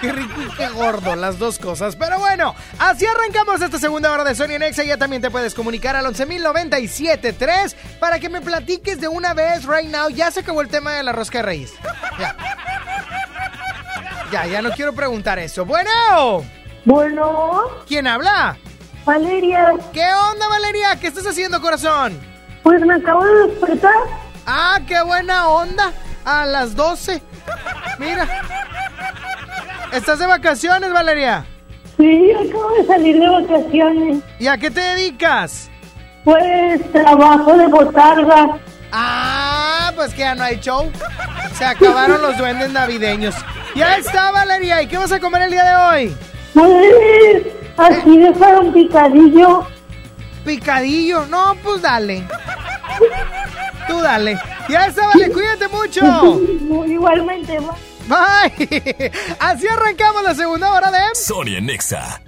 Qué 0.00 0.12
rico 0.12 0.40
y 0.42 0.56
qué 0.56 0.68
gordo, 0.68 1.16
las 1.16 1.38
dos 1.38 1.58
cosas. 1.58 1.96
Pero 1.96 2.18
bueno, 2.20 2.54
así 2.78 3.04
arrancamos 3.04 3.60
esta 3.60 3.80
segunda 3.80 4.12
hora 4.12 4.22
de 4.22 4.34
Sony 4.34 4.58
Nexa. 4.58 4.84
Ya 4.84 4.96
también 4.96 5.20
te 5.20 5.30
puedes 5.30 5.54
comunicar 5.54 5.96
al 5.96 6.06
11.097.3 6.06 7.74
para 7.98 8.20
que 8.20 8.28
me 8.28 8.40
platiques 8.40 9.00
de 9.00 9.08
una 9.08 9.34
vez, 9.34 9.64
right 9.64 9.90
now. 9.90 10.08
Ya 10.08 10.30
se 10.30 10.40
acabó 10.40 10.60
el 10.60 10.68
tema 10.68 10.92
de 10.92 11.02
la 11.02 11.12
rosca 11.12 11.38
de 11.38 11.42
reyes. 11.42 11.74
Ya. 12.18 12.36
Ya, 14.30 14.46
ya 14.46 14.62
no 14.62 14.70
quiero 14.70 14.92
preguntar 14.92 15.38
eso. 15.38 15.64
Bueno. 15.64 16.44
Bueno. 16.84 17.62
¿Quién 17.86 18.06
habla? 18.06 18.56
Valeria. 19.04 19.72
¿Qué 19.92 20.04
onda, 20.04 20.48
Valeria? 20.48 20.96
¿Qué 21.00 21.08
estás 21.08 21.26
haciendo, 21.26 21.60
corazón? 21.60 22.20
Pues 22.62 22.80
me 22.82 22.94
acabo 22.94 23.24
de 23.24 23.48
despertar. 23.48 24.27
Ah, 24.50 24.80
qué 24.86 25.02
buena 25.02 25.46
onda. 25.50 25.92
A 26.24 26.46
las 26.46 26.74
12. 26.74 27.20
Mira. 27.98 28.26
¿Estás 29.92 30.18
de 30.18 30.26
vacaciones, 30.26 30.90
Valeria? 30.90 31.44
Sí, 31.98 32.32
acabo 32.32 32.70
de 32.70 32.86
salir 32.86 33.20
de 33.20 33.28
vacaciones. 33.28 34.24
¿Y 34.38 34.46
a 34.46 34.56
qué 34.56 34.70
te 34.70 34.80
dedicas? 34.80 35.68
Pues 36.24 36.92
trabajo 36.92 37.58
de 37.58 37.66
botarga. 37.66 38.58
Ah, 38.90 39.92
pues 39.94 40.14
que 40.14 40.20
ya 40.20 40.34
no 40.34 40.44
hay 40.44 40.58
show. 40.60 40.90
Se 41.52 41.66
acabaron 41.66 42.22
los 42.22 42.38
duendes 42.38 42.70
navideños. 42.70 43.34
Ya 43.74 43.98
está, 43.98 44.30
Valeria. 44.30 44.80
¿Y 44.80 44.86
qué 44.86 44.96
vas 44.96 45.12
a 45.12 45.20
comer 45.20 45.42
el 45.42 45.50
día 45.50 45.64
de 45.64 45.76
hoy? 45.76 46.16
Pues 46.54 47.46
así 47.76 48.16
dejaron 48.16 48.72
picadillo. 48.72 49.66
¿Picadillo? 50.42 51.26
No, 51.26 51.54
pues 51.62 51.82
dale. 51.82 52.26
Tú 53.88 54.00
dale. 54.00 54.38
Ya 54.68 54.86
está, 54.86 55.08
vale, 55.08 55.32
cuídate 55.32 55.66
mucho. 55.68 56.00
Igualmente, 56.86 57.58
va. 57.58 57.74
Bye. 58.08 59.12
Así 59.38 59.66
arrancamos 59.66 60.22
la 60.22 60.34
segunda 60.34 60.72
hora 60.72 60.90
de 60.90 60.98
Sonia 61.14 61.60
Nexa. 61.60 62.20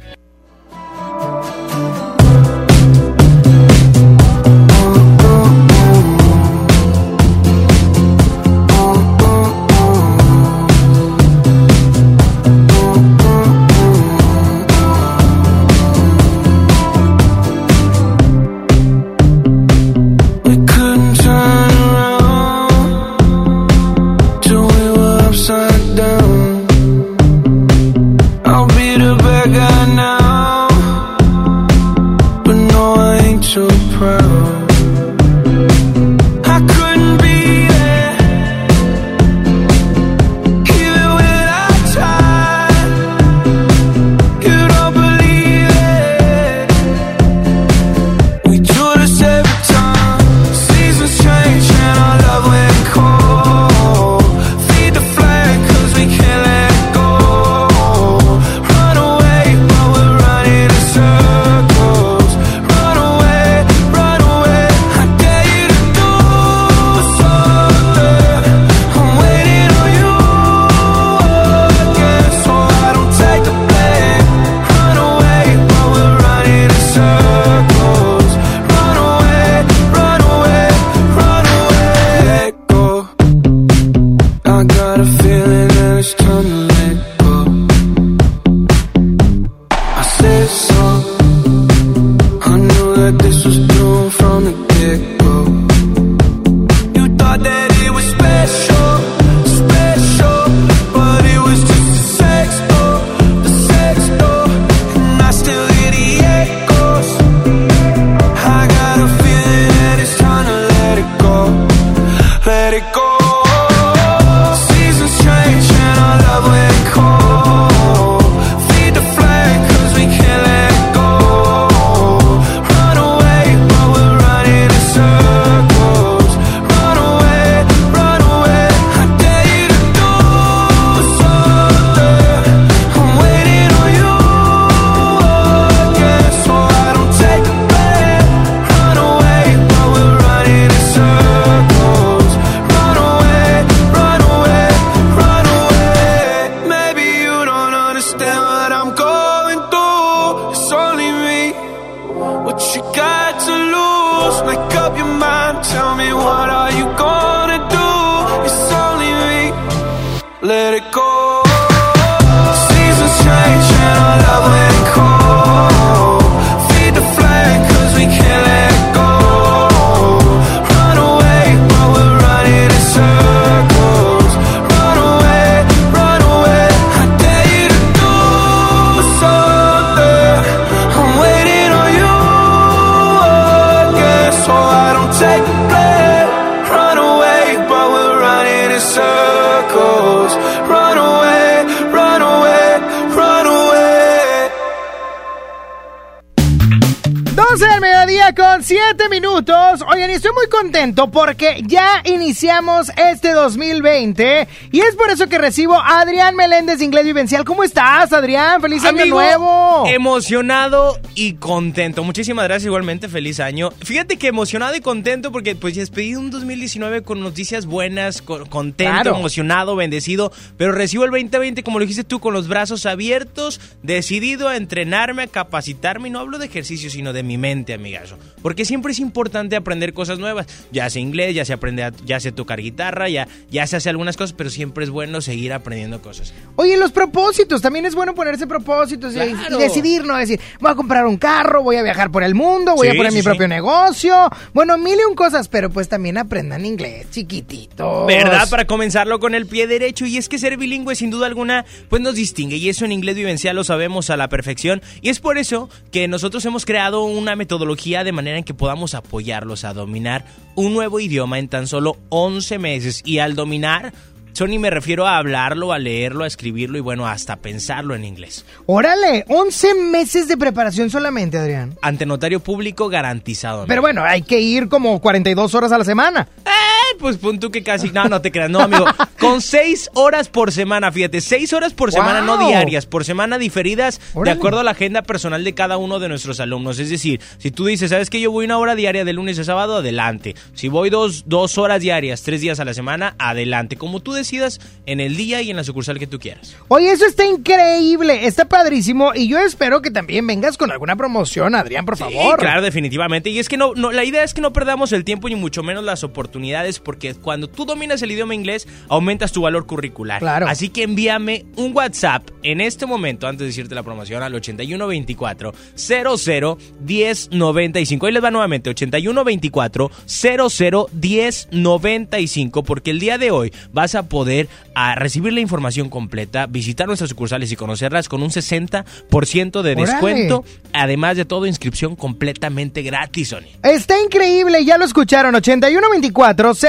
Recibo 205.41 205.75
a 205.75 206.01
Adrián 206.01 206.37
Meléndez 206.37 206.79
de 206.79 206.85
Inglés 206.85 207.05
Vivencial. 207.05 207.45
¿Cómo 207.45 207.65
estás, 207.65 208.13
Adrián? 208.13 208.61
¡Feliz 208.61 208.85
año 208.85 209.07
nuevo! 209.07 209.85
Emocionado 209.87 210.99
y 211.21 211.35
contento. 211.35 212.03
Muchísimas 212.03 212.45
gracias, 212.47 212.65
igualmente. 212.67 213.07
Feliz 213.07 213.41
año. 213.41 213.71
Fíjate 213.85 214.17
que 214.17 214.29
emocionado 214.29 214.75
y 214.75 214.81
contento 214.81 215.31
porque 215.31 215.55
pues 215.55 215.75
despedí 215.75 216.15
un 216.15 216.31
2019 216.31 217.03
con 217.03 217.21
noticias 217.21 217.67
buenas, 217.67 218.23
con- 218.23 218.47
contento, 218.47 218.93
Claro. 219.03 219.17
emocionado, 219.19 219.77
bendecido. 219.77 220.33
Pero 220.57 220.73
recibo 220.73 221.05
el 221.05 221.11
2020, 221.11 221.63
como 221.63 221.79
lo 221.79 221.85
dijiste 221.85 222.05
tú, 222.05 222.21
con 222.21 222.33
los 222.33 222.49
brazos 222.49 222.87
abiertos, 222.87 223.61
decidido 223.83 224.49
a 224.49 224.57
entrenarme, 224.57 225.25
a 225.25 225.27
capacitarme. 225.27 226.09
Y 226.09 226.11
no 226.11 226.21
hablo 226.21 226.39
de 226.39 226.47
ejercicio, 226.47 226.89
sino 226.89 227.13
de 227.13 227.23
mi 227.23 227.37
mente, 227.37 227.75
amigas. 227.75 228.13
curso. 228.13 228.19
Porque 228.41 228.65
siempre 228.65 228.93
es 228.93 228.99
importante 228.99 229.57
aprender 229.57 229.93
cosas 229.93 230.19
nuevas. 230.19 230.47
Ya 230.73 230.89
sea 230.89 231.03
inglés, 231.03 231.35
ya 231.35 231.45
se 231.45 231.53
aprende, 231.53 231.83
a- 231.85 231.93
ya 232.07 232.19
sé 232.19 232.33
tocar 232.33 232.63
guitarra, 232.63 233.11
ya, 233.11 233.29
ya 233.51 233.67
se 233.67 233.77
hace 233.77 233.91
algunas 233.91 234.17
cosas, 234.17 234.33
pero 234.33 234.49
siempre 234.49 234.85
es 234.85 234.91
bueno 234.91 235.21
seguir 235.21 235.53
aprendiendo 235.53 236.01
cosas. 236.01 236.33
Oye, 236.57 236.79
los 236.79 236.93
propósitos, 236.93 237.61
también 237.61 237.85
es 237.85 237.95
bueno 237.95 238.15
ponerse 238.15 238.47
propósitos 238.47 239.15
y- 239.15 239.19
y 239.19 239.59
decidir, 239.59 240.05
¿no? 240.05 240.17
Decir, 240.17 240.41
voy 240.61 240.71
a 240.73 240.75
comprar 240.75 241.05
un 241.07 241.10
carro, 241.17 241.63
voy 241.63 241.77
a 241.77 241.83
viajar 241.83 242.11
por 242.11 242.23
el 242.23 242.35
mundo, 242.35 242.75
voy 242.75 242.89
Sí, 242.89 242.95
a 242.95 242.97
poner 242.97 243.13
sí, 243.13 243.17
mi 243.19 243.23
sí. 243.23 243.29
propio 243.29 243.49
negocio. 243.49 244.15
Bueno, 244.53 244.77
mil 244.79 244.99
y 244.99 245.05
un 245.09 245.15
cosas, 245.15 245.49
pero 245.49 245.71
pues 245.71 245.89
también 245.89 246.19
aprendan 246.19 246.65
inglés, 246.65 247.07
chiquititos. 247.11 248.07
¿Verdad? 248.07 248.49
Para 248.51 248.67
comenzarlo 248.67 249.19
con 249.21 249.35
el 249.35 249.47
pie 249.47 249.67
derecho. 249.67 250.07
Y 250.07 250.17
es 250.17 250.29
que 250.29 250.39
ser 250.39 250.57
bilingüe, 250.57 250.95
sin 250.95 251.11
duda 251.11 251.27
alguna, 251.27 251.65
pues 251.89 252.03
nos 252.03 252.15
distingue. 252.15 252.57
Y 252.57 252.69
eso 252.69 252.85
en 252.85 252.93
inglés 252.93 253.17
vivencial 253.17 253.57
lo 253.57 253.65
sabemos 253.65 254.11
a 254.11 254.17
la 254.17 254.29
perfección. 254.29 254.83
Y 255.01 255.09
es 255.09 255.21
por 255.21 255.39
eso 255.39 255.69
que 255.93 256.09
nosotros 256.09 256.45
hemos 256.45 256.65
creado 256.67 257.05
una 257.05 257.37
metodología 257.37 258.05
de 258.05 258.13
manera 258.13 258.39
en 258.39 258.45
que 258.45 258.55
podamos 258.55 258.95
apoyarlos 258.95 259.65
a 259.65 259.73
dominar 259.75 260.25
un 260.55 260.75
nuevo 260.75 261.01
idioma 261.01 261.39
en 261.39 261.49
tan 261.49 261.67
solo 261.67 261.97
11 262.11 262.59
meses. 262.59 263.03
Y 263.05 263.19
al 263.19 263.35
dominar, 263.35 263.93
Sony 264.41 264.59
me 264.59 264.71
refiero 264.71 265.07
a 265.07 265.19
hablarlo, 265.19 265.71
a 265.71 265.79
leerlo, 265.79 266.25
a 266.25 266.27
escribirlo 266.27 266.79
y 266.79 266.81
bueno, 266.81 267.07
hasta 267.07 267.37
pensarlo 267.37 267.95
en 267.95 268.07
inglés. 268.07 268.47
Órale, 268.65 269.27
11 269.29 269.75
meses 269.75 270.29
de 270.29 270.39
preparación 270.39 270.89
solamente, 270.89 271.37
Adrián. 271.37 271.75
Ante 271.83 272.07
notario 272.07 272.41
público 272.41 272.89
garantizado. 272.89 273.67
Pero 273.67 273.83
bueno, 273.83 274.03
hay 274.03 274.23
que 274.23 274.41
ir 274.41 274.71
como 274.71 274.99
42 274.99 275.55
horas 275.55 275.73
a 275.73 275.77
la 275.77 275.85
semana. 275.85 276.27
Eh, 276.47 276.70
pues 276.99 277.17
pon 277.17 277.39
tú 277.39 277.51
que 277.51 277.63
casi. 277.63 277.91
No, 277.91 278.05
no 278.07 278.21
te 278.21 278.31
creas, 278.33 278.51
no, 278.51 278.61
amigo. 278.61 278.85
Con 279.19 279.41
seis 279.43 279.91
horas 279.95 280.29
por 280.29 280.53
semana, 280.53 280.91
fíjate, 280.93 281.21
seis 281.21 281.53
horas 281.53 281.75
por 281.75 281.93
semana, 281.93 282.21
no 282.23 282.39
diarias, 282.39 282.87
por 282.87 283.05
semana 283.05 283.39
diferidas, 283.39 284.01
de 284.15 284.31
acuerdo 284.31 284.61
a 284.61 284.65
la 284.65 284.71
agenda 284.73 285.03
personal 285.03 285.45
de 285.45 285.55
cada 285.55 285.77
uno 285.77 285.99
de 285.99 286.09
nuestros 286.09 286.41
alumnos. 286.41 286.79
Es 286.79 286.89
decir, 286.91 287.21
si 287.39 287.51
tú 287.51 287.67
dices, 287.67 287.91
¿sabes 287.91 288.09
que 288.11 288.21
yo 288.21 288.31
voy 288.31 288.45
una 288.47 288.59
hora 288.59 288.75
diaria 288.75 289.05
de 289.05 289.13
lunes 289.13 289.39
a 289.39 289.45
sábado? 289.45 289.77
Adelante. 289.77 290.35
Si 290.55 290.69
voy 290.69 290.91
dos, 290.91 291.25
dos 291.27 291.59
horas 291.59 291.81
diarias, 291.81 292.23
tres 292.23 292.41
días 292.41 292.61
a 292.61 292.65
la 292.65 292.75
semana, 292.75 293.15
adelante. 293.19 293.77
Como 293.77 294.01
tú 294.01 294.13
decidas 294.13 294.61
en 294.87 295.01
el 295.01 295.17
día 295.17 295.43
y 295.43 295.51
en 295.51 295.57
la 295.57 295.65
sucursal 295.65 295.99
que 295.99 296.07
tú 296.07 296.19
quieras. 296.19 296.57
Oye, 296.69 296.91
eso 296.91 297.05
está 297.07 297.25
increíble, 297.27 298.27
está 298.27 298.47
padrísimo 298.47 299.13
y 299.15 299.29
yo 299.29 299.39
espero 299.39 299.83
que 299.83 299.91
también 299.91 300.27
vengas 300.27 300.57
con 300.57 300.71
alguna 300.73 300.97
promoción, 300.97 301.55
Adrián, 301.55 301.85
por 301.85 301.97
Sí, 301.97 302.05
favor. 302.05 302.39
claro, 302.39 302.63
definitivamente. 302.63 303.31
Y 303.31 303.39
es 303.39 303.49
que 303.49 303.57
no, 303.57 303.75
no, 303.75 303.93
la 303.93 304.05
idea 304.05 304.25
es 304.25 304.33
que 304.35 304.41
no 304.41 304.53
perdamos 304.53 304.93
el 304.93 305.05
tiempo 305.05 305.29
ni 305.29 305.37
mucho 305.37 305.63
menos 305.63 305.85
las 305.85 306.03
oportunidades, 306.05 306.80
porque 306.83 307.15
cuando 307.15 307.49
tú 307.49 307.65
dominas 307.65 308.03
el 308.03 308.11
idioma 308.11 308.35
inglés, 308.35 308.67
aumentas 308.89 309.33
tu 309.33 309.43
valor 309.43 309.67
curricular. 309.67 310.21
Claro. 310.21 310.47
Así 310.49 310.69
que 310.69 310.83
envíame 310.83 311.45
un 311.57 311.75
WhatsApp 311.77 312.29
en 312.43 312.61
este 312.61 312.87
momento, 312.87 313.27
antes 313.27 313.41
de 313.41 313.47
decirte 313.47 313.75
la 313.75 313.83
promoción, 313.83 314.23
al 314.23 314.35
8124 314.35 315.53
00 315.75 316.59
1095. 316.81 318.07
Ahí 318.07 318.13
les 318.13 318.25
va 318.25 318.31
nuevamente, 318.31 318.71
8124 318.71 319.91
00 320.07 320.89
1095, 320.93 322.63
porque 322.63 322.91
el 322.91 323.01
día 323.01 323.19
de 323.19 323.31
hoy 323.31 323.53
vas 323.73 323.95
a 323.95 324.05
poder 324.05 324.49
a 324.75 324.95
recibir 324.95 325.33
la 325.33 325.41
información 325.41 325.91
completa, 325.91 326.47
visitar 326.47 326.87
nuestras 326.87 327.11
sucursales 327.11 327.53
y 327.53 327.57
conocerlas 327.57 328.09
con 328.09 328.23
un 328.23 328.31
60% 328.31 329.63
de 329.63 329.75
descuento. 329.75 330.45
Además 330.73 331.17
de 331.17 331.25
todo, 331.25 331.47
inscripción 331.47 331.97
completamente 331.97 332.83
gratis, 332.83 333.29
Sony. 333.29 333.49
Está 333.63 334.01
increíble, 334.01 334.65
ya 334.65 334.79
lo 334.79 334.85
escucharon. 334.85 335.35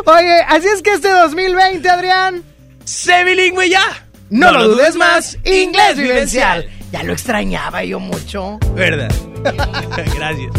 Oye, 0.04 0.40
así 0.48 0.66
es 0.68 0.82
que 0.82 0.92
este 0.94 1.08
2020, 1.08 1.88
Adrián. 1.88 2.42
¡Sé 2.84 3.24
bilingüe 3.24 3.70
ya! 3.70 3.80
No, 4.30 4.52
lo 4.52 4.68
dudes 4.68 4.96
más, 4.96 5.38
inglés 5.44 5.96
vivencial. 5.96 6.68
Ya 6.92 7.02
lo 7.02 7.12
extrañaba 7.12 7.84
yo 7.84 8.00
mucho. 8.00 8.58
¿Verdad? 8.74 9.12
Gracias. 10.14 10.52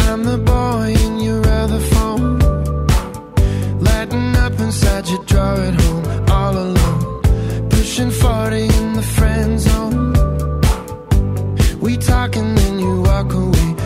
I'm 0.00 0.24
the 0.24 0.38
boy 0.38 0.94
in 1.06 1.20
your 1.20 1.46
other 1.48 1.80
phone. 1.80 2.38
Lighting 3.80 4.36
up 4.36 4.58
inside 4.60 5.08
your 5.08 5.24
drawer 5.24 5.54
at 5.54 5.74
home, 5.80 6.30
all 6.30 6.56
alone. 6.56 7.68
Pushing 7.70 8.10
40 8.10 8.87
We 11.88 11.96
talk 11.96 12.36
and 12.36 12.58
then 12.58 12.78
you 12.78 13.00
walk 13.00 13.32
away 13.32 13.77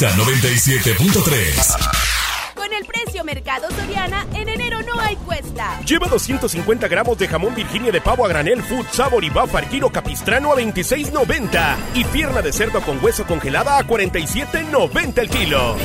Nexa 0.00 0.16
97.3. 0.16 2.54
Con 2.54 2.72
el 2.72 2.86
precio 2.86 3.22
Mercado 3.22 3.68
Soriana, 3.70 4.26
en 4.32 4.48
enero 4.48 4.78
no 4.82 4.98
hay 4.98 5.14
cuesta. 5.16 5.78
Lleva 5.84 6.08
250 6.08 6.88
gramos 6.88 7.18
de 7.18 7.28
jamón 7.28 7.54
Virginia 7.54 7.92
de 7.92 8.00
pavo 8.00 8.24
a 8.24 8.28
granel 8.28 8.62
Food 8.62 8.86
Sabor 8.92 9.22
y 9.24 9.28
Buffer 9.28 9.66
Kilo 9.66 9.90
Capistrano 9.90 10.52
a 10.52 10.56
26.90 10.56 11.76
y 11.94 12.04
pierna 12.04 12.40
de 12.40 12.50
cerdo 12.50 12.80
con 12.80 13.04
hueso 13.04 13.26
congelada 13.26 13.78
a 13.78 13.86
47.90 13.86 15.18
el 15.18 15.28
kilo. 15.28 15.76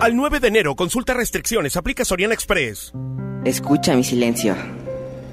Al 0.00 0.16
9 0.16 0.40
de 0.40 0.48
enero, 0.48 0.74
consulta 0.74 1.14
restricciones, 1.14 1.76
aplica 1.76 2.04
Soriana 2.04 2.34
Express. 2.34 2.92
Escucha 3.44 3.94
mi 3.94 4.02
silencio. 4.02 4.56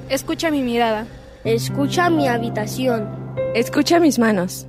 Escucha 0.07 0.52
mi 0.52 0.61
mirada. 0.61 1.07
Escucha 1.44 2.11
mi 2.11 2.27
habitación. 2.27 3.10
Escucha 3.56 3.99
mis 3.99 4.19
manos. 4.19 4.68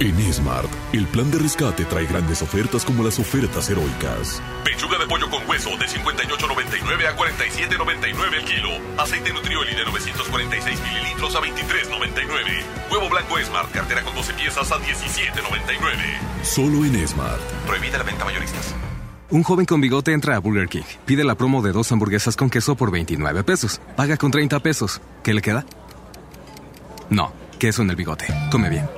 En 0.00 0.32
Smart, 0.32 0.68
el 0.92 1.08
plan 1.08 1.28
de 1.28 1.38
rescate 1.38 1.84
trae 1.84 2.06
grandes 2.06 2.40
ofertas 2.40 2.84
como 2.84 3.02
las 3.02 3.18
ofertas 3.18 3.68
heroicas. 3.68 4.40
Pechuga 4.64 4.96
de 4.96 5.06
pollo 5.08 5.28
con 5.28 5.42
hueso 5.48 5.70
de 5.70 5.86
58.99 5.86 7.06
a 7.08 7.16
47.99 7.16 8.34
el 8.34 8.44
kilo. 8.44 8.70
Aceite 8.96 9.32
Nutrioli 9.32 9.74
de 9.74 9.84
946 9.84 10.80
mililitros 10.82 11.34
a 11.34 11.40
23.99. 11.40 12.92
Huevo 12.92 13.08
blanco 13.08 13.38
Smart, 13.44 13.72
cartera 13.72 14.04
con 14.04 14.14
12 14.14 14.34
piezas 14.34 14.70
a 14.70 14.76
17.99. 14.76 16.44
Solo 16.44 16.84
en 16.84 17.08
Smart. 17.08 17.40
Prohibida 17.66 17.98
la 17.98 18.04
venta 18.04 18.24
mayoristas. 18.24 18.76
Un 19.30 19.42
joven 19.42 19.66
con 19.66 19.80
bigote 19.80 20.12
entra 20.12 20.36
a 20.36 20.38
Burger 20.38 20.68
King. 20.68 20.84
Pide 21.06 21.24
la 21.24 21.34
promo 21.34 21.60
de 21.60 21.72
dos 21.72 21.90
hamburguesas 21.90 22.36
con 22.36 22.50
queso 22.50 22.76
por 22.76 22.92
29 22.92 23.42
pesos. 23.42 23.80
Paga 23.96 24.16
con 24.16 24.30
30 24.30 24.60
pesos. 24.60 25.00
¿Qué 25.24 25.34
le 25.34 25.42
queda? 25.42 25.66
No, 27.10 27.32
queso 27.58 27.82
en 27.82 27.90
el 27.90 27.96
bigote. 27.96 28.26
Come 28.52 28.70
bien. 28.70 28.97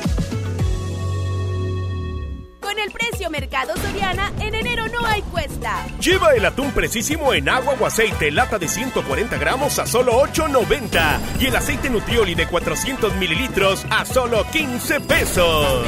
Con 2.71 2.79
el 2.79 2.91
precio 2.91 3.29
Mercado 3.29 3.75
Soriana, 3.75 4.31
en 4.39 4.55
enero 4.55 4.85
no 4.87 5.05
hay 5.05 5.21
cuesta. 5.23 5.85
Lleva 5.99 6.33
el 6.35 6.45
atún 6.45 6.71
precisísimo 6.71 7.33
en 7.33 7.49
agua 7.49 7.75
o 7.77 7.85
aceite, 7.85 8.31
lata 8.31 8.57
de 8.57 8.69
140 8.69 9.37
gramos 9.37 9.77
a 9.77 9.85
solo 9.85 10.13
8.90 10.23 11.19
y 11.41 11.47
el 11.47 11.55
aceite 11.57 11.89
Nutrioli 11.89 12.33
de 12.33 12.47
400 12.47 13.17
mililitros 13.17 13.85
a 13.89 14.05
solo 14.05 14.45
15 14.53 15.01
pesos. 15.01 15.85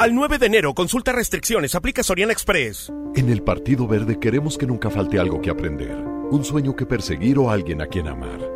Al 0.00 0.12
9 0.12 0.38
de 0.38 0.46
enero, 0.46 0.74
consulta 0.74 1.12
restricciones, 1.12 1.76
aplica 1.76 2.02
Soriana 2.02 2.32
Express. 2.32 2.92
En 3.14 3.30
el 3.30 3.44
Partido 3.44 3.86
Verde 3.86 4.18
queremos 4.18 4.58
que 4.58 4.66
nunca 4.66 4.90
falte 4.90 5.20
algo 5.20 5.40
que 5.40 5.50
aprender, 5.50 5.94
un 5.94 6.44
sueño 6.44 6.74
que 6.74 6.86
perseguir 6.86 7.38
o 7.38 7.52
alguien 7.52 7.82
a 7.82 7.86
quien 7.86 8.08
amar. 8.08 8.55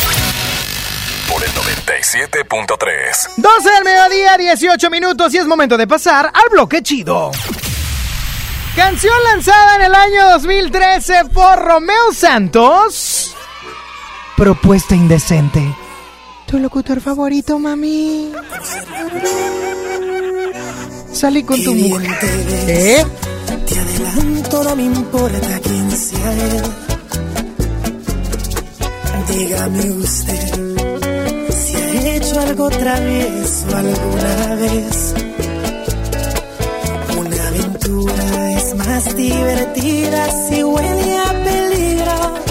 por 1.31 1.43
el 1.43 1.49
97.3. 1.51 3.35
12 3.37 3.71
del 3.71 3.83
mediodía, 3.83 4.37
18 4.37 4.89
minutos 4.89 5.33
y 5.33 5.37
es 5.37 5.45
momento 5.45 5.77
de 5.77 5.87
pasar 5.87 6.25
al 6.27 6.49
bloque 6.51 6.81
chido. 6.81 7.31
Canción 8.75 9.13
lanzada 9.31 9.75
en 9.75 9.81
el 9.83 9.95
año 9.95 10.29
2013 10.31 11.25
por 11.33 11.59
Romeo 11.59 12.13
Santos. 12.13 13.35
Propuesta 14.35 14.95
indecente. 14.95 15.75
Tu 16.47 16.57
locutor 16.57 16.99
favorito, 16.99 17.59
mami. 17.59 18.31
Salí 21.13 21.43
con 21.43 21.63
tu 21.63 21.73
mujer. 21.75 22.11
¿Eh? 22.67 23.05
Te 23.67 23.79
adelanto, 23.79 24.63
no 24.63 24.75
me 24.75 24.83
importa 24.83 25.59
quién 25.61 25.91
sea 25.91 26.33
él. 26.33 26.63
Dígame 29.27 29.91
usted 29.91 30.80
algo 32.51 32.69
travieso 32.69 33.77
alguna 33.77 34.55
vez. 34.55 35.13
Una 37.17 37.47
aventura 37.47 38.51
es 38.57 38.75
más 38.75 39.15
divertida 39.15 40.29
si 40.49 40.61
huele 40.61 41.17
a 41.17 41.43
peligro. 41.45 42.50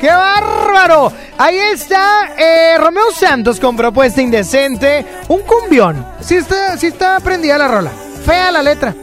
¡Qué 0.00 0.08
bárbaro! 0.08 1.12
Ahí 1.36 1.58
está 1.58 2.34
eh, 2.38 2.78
Romeo 2.78 3.10
Santos 3.12 3.60
con 3.60 3.76
propuesta 3.76 4.22
indecente. 4.22 5.04
Un 5.28 5.42
cumbión. 5.42 6.06
Sí 6.20 6.36
está, 6.36 6.78
sí 6.78 6.86
está 6.86 7.20
prendida 7.20 7.58
la 7.58 7.68
rola. 7.68 7.90
Fea 8.24 8.50
la 8.50 8.62
letra. 8.62 8.94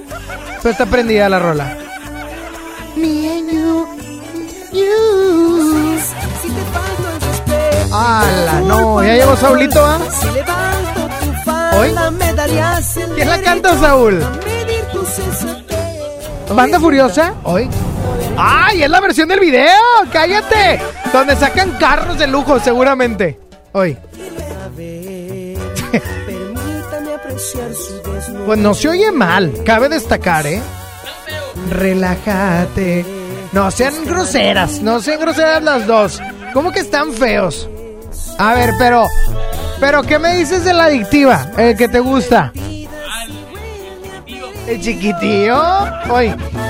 Pero 0.62 0.72
está 0.72 0.86
prendida 0.86 1.30
la 1.30 1.40
rola. 1.40 1.78
Me 2.96 3.38
and 3.38 3.52
you, 3.52 3.88
you. 4.72 6.00
¡Hala! 7.92 8.62
No, 8.62 9.04
ya 9.04 9.14
llegó 9.14 9.38
Saulito, 9.38 9.86
¿ah? 9.86 10.00
Falda, 11.46 11.80
¿Hoy? 11.80 11.96
¿Quién 13.16 13.30
la 13.30 13.42
canta, 13.42 13.78
Saúl? 13.78 14.20
¿Banda 16.50 16.80
Furiosa? 16.80 17.36
Hoy. 17.44 17.70
¡Ay! 18.38 18.84
Es 18.84 18.90
la 18.90 19.00
versión 19.00 19.30
del 19.30 19.40
video. 19.40 19.68
¡Cállate! 20.12 20.80
Donde 21.12 21.36
sacan 21.36 21.72
carros 21.78 22.18
de 22.18 22.28
lujo, 22.28 22.60
seguramente. 22.60 23.40
Hoy. 23.74 23.98
Pues 28.46 28.60
no 28.60 28.74
se 28.74 28.90
oye 28.90 29.12
mal. 29.12 29.52
Cabe 29.66 29.90
destacar, 29.90 30.46
¿eh? 30.46 30.62
Relájate. 31.70 33.06
No 33.52 33.72
sean 33.72 34.06
groseras. 34.06 34.82
No 34.82 35.00
sean 35.00 35.20
groseras 35.20 35.64
las 35.64 35.88
dos. 35.88 36.22
¿Cómo 36.54 36.72
que 36.72 36.80
están 36.80 37.14
feos? 37.14 37.70
A 38.38 38.54
ver, 38.54 38.72
pero. 38.78 39.08
Pero, 39.80 40.04
¿qué 40.04 40.20
me 40.20 40.36
dices 40.36 40.64
de 40.64 40.74
la 40.74 40.86
adictiva? 40.86 41.52
El 41.58 41.76
que 41.76 41.88
te 41.88 42.00
gusta. 42.00 42.52
El 44.68 44.82
chiquitillo. 44.82 45.62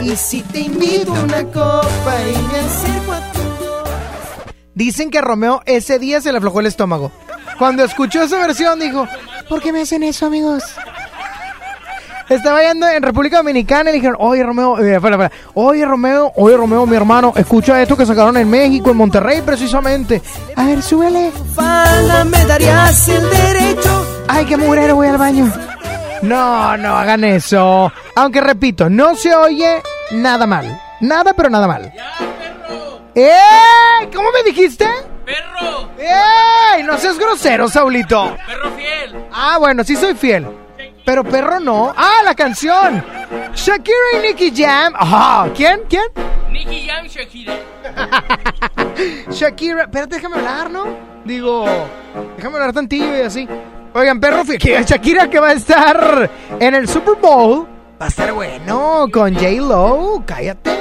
Y 0.03 0.17
si 0.17 0.41
te 0.41 0.59
invito 0.59 1.15
a 1.15 1.21
una 1.21 1.43
copa 1.45 2.15
y 2.27 2.37
me 2.51 2.59
acerco 2.59 3.13
a 3.13 3.31
tu 3.31 3.39
Dicen 4.75 5.09
que 5.09 5.19
a 5.19 5.21
Romeo 5.21 5.61
ese 5.65 5.97
día 5.97 6.19
se 6.19 6.31
le 6.31 6.39
aflojó 6.39 6.59
el 6.59 6.65
estómago. 6.65 7.09
Cuando 7.57 7.85
escuchó 7.85 8.21
esa 8.21 8.37
versión 8.37 8.79
dijo, 8.79 9.07
¿por 9.47 9.61
qué 9.61 9.71
me 9.71 9.81
hacen 9.81 10.03
eso, 10.03 10.25
amigos? 10.25 10.63
Estaba 12.27 12.61
yendo 12.63 12.87
en 12.89 13.01
República 13.01 13.37
Dominicana 13.37 13.91
y 13.91 13.93
le 13.93 13.99
dijeron, 13.99 14.17
oye 14.19 14.43
Romeo, 14.43 14.77
eh, 14.79 14.95
espera, 14.95 15.15
espera. 15.15 15.31
oye 15.53 15.85
Romeo, 15.85 16.33
oye 16.35 16.57
Romeo, 16.57 16.85
mi 16.85 16.97
hermano, 16.97 17.31
escucha 17.35 17.81
esto 17.81 17.95
que 17.95 18.05
sacaron 18.05 18.35
en 18.35 18.49
México, 18.49 18.91
en 18.91 18.97
Monterrey 18.97 19.41
precisamente. 19.41 20.21
A 20.57 20.65
ver, 20.65 20.81
súbele. 20.81 21.31
me 22.25 22.45
darías 22.45 23.07
el 23.07 23.29
derecho. 23.29 24.05
Ay, 24.27 24.45
qué 24.45 24.57
mugrero, 24.57 24.95
voy 24.95 25.07
al 25.07 25.17
baño. 25.17 25.51
No, 26.23 26.75
no 26.77 26.97
hagan 26.97 27.23
eso. 27.23 27.91
Aunque 28.15 28.41
repito, 28.41 28.89
no 28.89 29.15
se 29.15 29.35
oye 29.35 29.81
nada 30.13 30.45
mal. 30.45 30.79
Nada, 31.01 31.33
pero 31.33 31.49
nada 31.49 31.67
mal. 31.67 31.91
¡Ey! 33.15 34.07
¿Cómo 34.13 34.29
me 34.31 34.43
dijiste? 34.43 34.87
¡Perro! 35.25 35.89
¡Ey! 35.97 36.83
No 36.83 36.97
seas 36.97 37.19
grosero, 37.19 37.67
Saulito. 37.69 38.35
¡Perro 38.47 38.71
fiel! 38.71 39.25
Ah, 39.31 39.57
bueno, 39.59 39.83
sí 39.83 39.95
soy 39.95 40.15
fiel. 40.15 40.47
Pero 41.05 41.23
perro 41.23 41.59
no. 41.59 41.93
Ah, 41.95 42.21
la 42.23 42.33
canción. 42.33 43.03
Shakira 43.53 43.97
y 44.17 44.27
Nicky 44.27 44.53
Jam. 44.55 44.93
Ajá. 44.95 45.49
¿Quién? 45.53 45.81
¿Quién? 45.89 46.05
Nicky 46.49 46.87
Jam 46.87 47.05
Shakira. 47.07 47.53
Shakira. 49.29 49.83
Espérate, 49.83 50.15
déjame 50.15 50.37
hablar, 50.37 50.71
¿no? 50.71 50.85
Digo, 51.25 51.65
déjame 52.37 52.55
hablar 52.55 52.73
tantillo 52.73 53.17
y 53.17 53.21
así. 53.21 53.47
Oigan, 53.93 54.19
perro 54.19 54.45
fiel. 54.45 54.85
Shakira 54.85 55.29
que 55.29 55.39
va 55.39 55.49
a 55.49 55.53
estar 55.53 56.29
en 56.59 56.73
el 56.73 56.87
Super 56.87 57.15
Bowl. 57.15 57.67
Va 58.03 58.07
a 58.07 58.09
estar 58.09 58.33
bueno 58.33 59.07
con 59.13 59.33
J-Lo. 59.33 60.23
Cállate. 60.25 60.77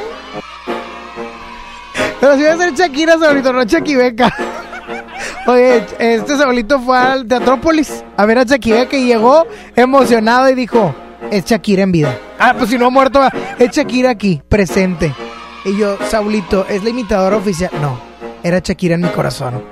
Pero 2.18 2.36
si 2.36 2.42
va 2.42 2.52
a 2.52 2.56
ser 2.56 2.74
Shakira, 2.74 3.16
Saulito, 3.16 3.52
no 3.52 3.62
Shakibeca. 3.62 4.34
Oye, 5.46 5.86
este 6.00 6.36
Saulito 6.36 6.80
fue 6.80 6.98
al 6.98 7.24
Teatrópolis 7.28 8.02
a 8.16 8.26
ver 8.26 8.38
a 8.38 8.42
Shakira 8.42 8.88
que 8.88 9.04
llegó 9.04 9.46
emocionado 9.76 10.48
y 10.48 10.56
dijo, 10.56 10.92
es 11.30 11.44
Shakira 11.44 11.84
en 11.84 11.92
vida. 11.92 12.18
Ah, 12.40 12.56
pues 12.58 12.70
si 12.70 12.76
no 12.76 12.86
ha 12.86 12.90
muerto, 12.90 13.20
es 13.56 13.70
Shakira 13.70 14.10
aquí, 14.10 14.42
presente. 14.48 15.14
Y 15.64 15.78
yo, 15.78 15.98
Saulito, 16.08 16.66
¿es 16.68 16.82
la 16.82 16.90
imitadora 16.90 17.36
oficial? 17.36 17.70
No, 17.80 18.00
era 18.42 18.58
Shakira 18.58 18.96
en 18.96 19.02
mi 19.02 19.10
corazón. 19.10 19.62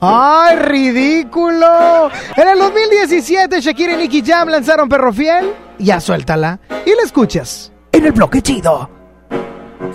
¡Ay, 0.00 0.56
ridículo! 0.56 2.10
En 2.36 2.48
el 2.48 2.58
2017, 2.58 3.60
Shakira 3.60 3.94
y 3.94 3.96
Nicky 3.96 4.22
Jam 4.22 4.48
lanzaron 4.48 4.88
Perro 4.88 5.12
Fiel. 5.12 5.54
Ya 5.78 6.00
suéltala 6.00 6.58
y 6.84 6.94
la 6.94 7.02
escuchas 7.04 7.72
en 7.92 8.04
el 8.06 8.12
bloque 8.12 8.42
chido. 8.42 8.90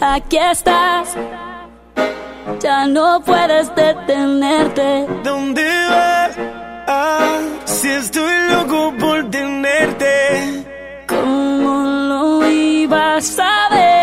Aquí 0.01 0.37
estás, 0.37 1.15
ya 2.59 2.87
no 2.87 3.21
puedes 3.23 3.73
detenerte. 3.75 5.07
¿Dónde 5.23 5.63
vas? 5.89 6.37
Ah, 6.87 7.39
si 7.65 7.89
estoy 7.89 8.33
loco 8.49 8.93
por 8.99 9.29
tenerte. 9.29 10.65
¿Cómo 11.07 11.83
lo 11.83 12.49
ibas 12.49 13.37
a 13.39 13.69
ver? 13.75 14.00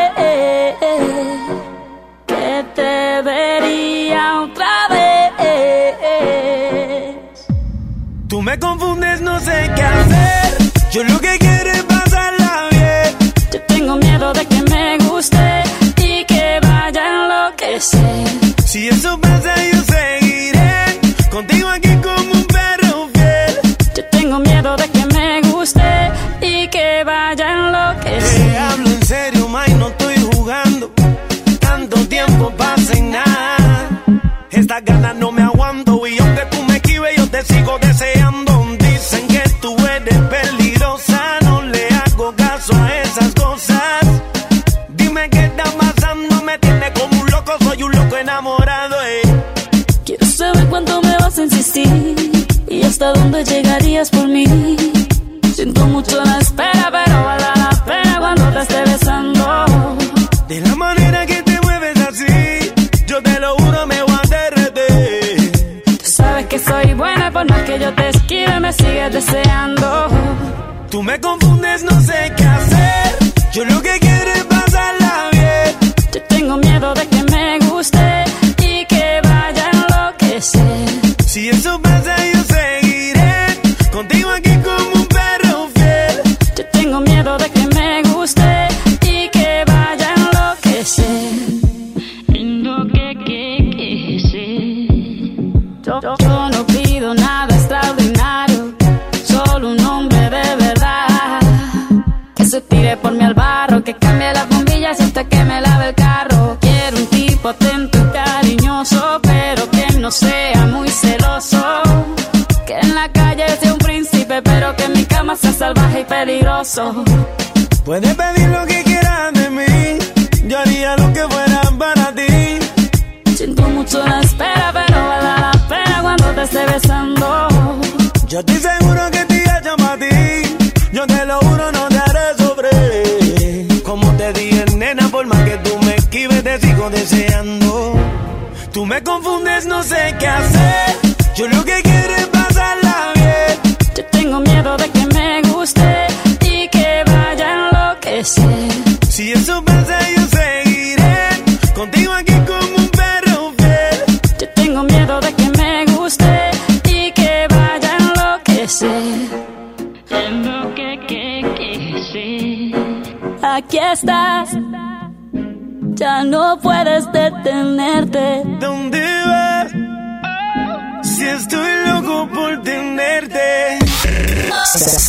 Me 8.49 8.59
confundes, 8.59 9.21
no 9.21 9.39
sé 9.41 9.71
qué 9.77 9.83
hacer. 9.83 10.57
Yo 10.91 11.05
lo 11.05 11.21
que 11.21 11.39
quiero 11.39 11.71
es 11.71 11.83
pasarla 11.83 12.69
bien. 12.71 13.33
Yo 13.53 13.61
tengo 13.75 13.97
miedo 13.97 14.33
de 14.33 14.47
que 14.47 14.63
me 14.63 14.97
guste 15.07 15.63
y 15.99 16.25
que 16.25 16.59
vaya 16.63 17.03
a 17.03 17.25
enloquecer. 17.25 18.27
Si 18.65 18.89
eso 18.89 19.21
pasa, 19.21 19.55
yo 19.71 19.78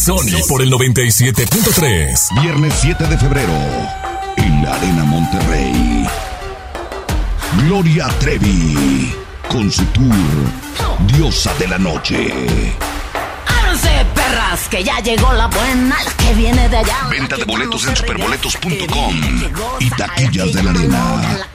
Sony 0.10 0.42
por 0.48 0.64
el 0.64 0.72
97.3. 0.72 2.42
Viernes 2.42 2.74
7 2.82 3.06
de 3.06 3.16
febrero, 3.16 3.54
en 4.38 4.64
la 4.64 4.74
Arena 4.74 5.04
Monterrey. 5.04 6.08
Gloria 7.60 8.08
Trevi, 8.20 9.14
con 9.48 9.72
su 9.72 9.86
tour 9.86 10.16
Diosa 11.14 11.54
de 11.60 11.68
la 11.68 11.78
Noche. 11.78 12.34
Ábranse, 13.46 14.04
perras, 14.16 14.68
que 14.68 14.84
ya 14.84 15.00
llegó 15.00 15.32
la 15.34 15.46
buena, 15.46 15.96
la 16.04 16.12
que 16.14 16.34
viene 16.34 16.68
de 16.70 16.78
allá. 16.78 17.08
Venta 17.12 17.36
de 17.36 17.44
boletos 17.44 17.86
en 17.86 17.96
superboletos.com 17.96 19.14
y 19.80 19.90
taquillas 19.92 20.54
de 20.54 20.64
la 20.64 20.72
arena. 20.72 21.48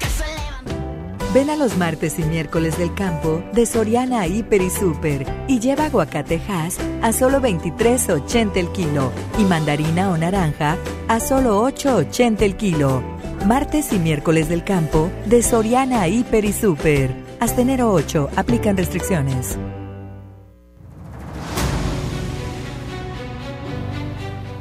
Ven 1.34 1.50
a 1.50 1.56
los 1.56 1.76
martes 1.76 2.20
y 2.20 2.22
miércoles 2.22 2.78
del 2.78 2.94
campo 2.94 3.42
de 3.52 3.66
Soriana 3.66 4.24
Hiper 4.28 4.62
y 4.62 4.70
Super 4.70 5.26
y 5.48 5.58
lleva 5.58 5.86
aguacatejas 5.86 6.78
a 7.02 7.12
solo 7.12 7.40
23.80 7.40 8.56
el 8.56 8.70
kilo 8.70 9.10
y 9.36 9.42
mandarina 9.42 10.12
o 10.12 10.16
naranja 10.16 10.76
a 11.08 11.18
solo 11.18 11.60
8.80 11.68 12.42
el 12.42 12.56
kilo. 12.56 13.02
Martes 13.46 13.92
y 13.92 13.98
miércoles 13.98 14.48
del 14.48 14.62
campo 14.62 15.10
de 15.26 15.42
Soriana 15.42 16.06
Hiper 16.06 16.44
y 16.44 16.52
Super. 16.52 17.10
Hasta 17.40 17.62
enero 17.62 17.90
8 17.90 18.30
aplican 18.36 18.76
restricciones. 18.76 19.58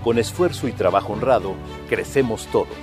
Con 0.04 0.18
esfuerzo 0.18 0.68
y 0.68 0.72
trabajo 0.72 1.14
honrado, 1.14 1.54
crecemos 1.88 2.48
todos. 2.48 2.83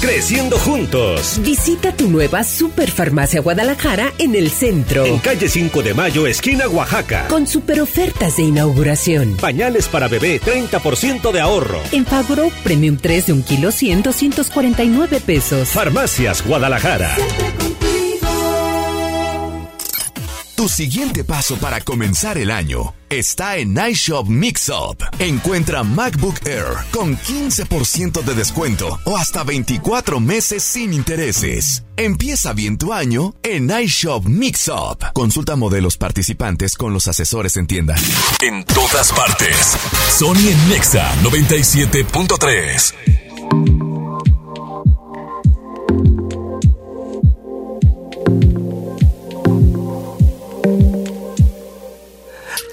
Creciendo 0.00 0.58
juntos. 0.58 1.38
Visita 1.42 1.92
tu 1.94 2.08
nueva 2.08 2.42
Superfarmacia 2.42 3.42
Guadalajara 3.42 4.14
en 4.16 4.34
el 4.34 4.50
centro. 4.50 5.04
En 5.04 5.18
calle 5.18 5.46
5 5.46 5.82
de 5.82 5.92
Mayo, 5.92 6.26
esquina 6.26 6.66
Oaxaca. 6.68 7.28
Con 7.28 7.46
super 7.46 7.82
ofertas 7.82 8.38
de 8.38 8.44
inauguración. 8.44 9.36
Pañales 9.36 9.88
para 9.88 10.08
bebé, 10.08 10.40
30% 10.40 11.32
de 11.32 11.40
ahorro. 11.40 11.82
En 11.92 12.06
Fagro 12.06 12.48
Premium 12.64 12.96
3 12.96 13.26
de 13.26 13.32
un 13.34 13.42
kilo 13.42 13.72
100, 13.72 14.02
249 14.02 15.20
pesos. 15.20 15.68
Farmacias 15.68 16.46
Guadalajara. 16.46 17.14
Tu 20.60 20.68
siguiente 20.68 21.24
paso 21.24 21.56
para 21.56 21.80
comenzar 21.80 22.36
el 22.36 22.50
año 22.50 22.94
está 23.08 23.56
en 23.56 23.78
iShop 23.78 24.28
Mixup. 24.28 25.02
Encuentra 25.18 25.82
MacBook 25.82 26.46
Air 26.46 26.84
con 26.90 27.16
15% 27.16 28.22
de 28.22 28.34
descuento 28.34 29.00
o 29.06 29.16
hasta 29.16 29.42
24 29.42 30.20
meses 30.20 30.62
sin 30.62 30.92
intereses. 30.92 31.84
Empieza 31.96 32.52
bien 32.52 32.76
tu 32.76 32.92
año 32.92 33.34
en 33.42 33.70
iShop 33.70 34.26
Mixup. 34.26 35.02
Consulta 35.14 35.56
modelos 35.56 35.96
participantes 35.96 36.76
con 36.76 36.92
los 36.92 37.08
asesores 37.08 37.56
en 37.56 37.66
tienda. 37.66 37.94
En 38.42 38.62
todas 38.66 39.12
partes. 39.12 39.78
Sony 40.10 40.50
en 40.50 40.68
Nexa 40.68 41.10
97.3. 41.22 43.89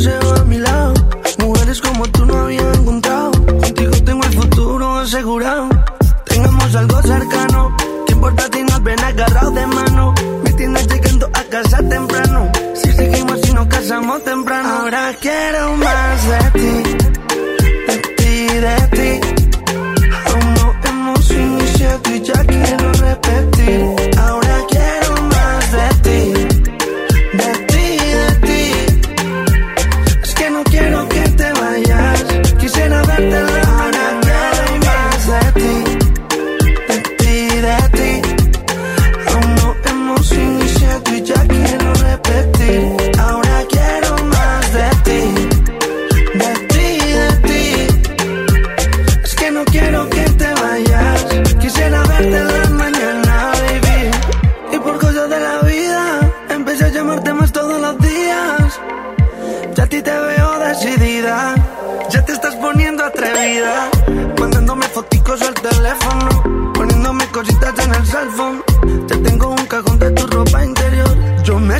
deseo 0.00 0.34
a 0.34 0.44
mi 0.44 0.58
lado. 0.58 0.94
Mujeres 1.38 1.80
como 1.80 2.06
tú 2.08 2.24
no 2.24 2.34
había 2.38 2.72
encontrado. 2.72 3.30
Contigo 3.32 3.92
tengo 4.04 4.24
el 4.24 4.32
futuro 4.32 4.98
asegurado. 4.98 5.68
Tengamos 6.24 6.74
algo 6.74 7.02
cercano. 7.02 7.76
¿Qué 8.06 8.12
importa 8.14 8.44
si 8.52 8.62
nos 8.62 8.82
ven 8.82 9.00
agarrados 9.00 9.54
de 9.54 9.66
mano? 9.66 10.14
Me 10.44 10.52
tienes 10.52 10.86
llegando 10.88 11.26
a 11.26 11.42
casa 11.44 11.78
temprano. 11.88 12.50
Si 12.74 12.92
seguimos 12.92 13.48
y 13.48 13.52
nos 13.52 13.66
casamos 13.66 14.24
temprano. 14.24 14.68
Ahora 14.68 15.14
quiero 15.20 15.76
más 15.76 16.28
de 16.28 16.60
ti. 16.60 16.89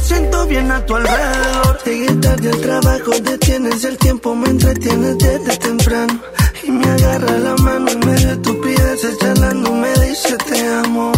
Siento 0.02 0.46
bien 0.46 0.70
a 0.70 0.84
tu 0.86 0.94
alrededor. 0.96 1.78
Llegué 1.84 2.14
tarde 2.14 2.50
al 2.50 2.60
trabajo, 2.60 3.10
detienes 3.22 3.84
el 3.84 3.96
tiempo, 3.98 4.34
me 4.34 4.48
entretienes 4.48 5.18
desde 5.18 5.56
temprano. 5.56 6.20
Y 6.62 6.70
me 6.70 6.84
agarra 6.84 7.38
la 7.38 7.56
mano 7.56 7.90
en 7.90 8.00
medio 8.00 8.26
de 8.28 8.32
estupideces, 8.34 9.18
charlando, 9.18 9.72
me 9.72 9.92
dice 10.06 10.36
te 10.48 10.66
amo. 10.66 11.12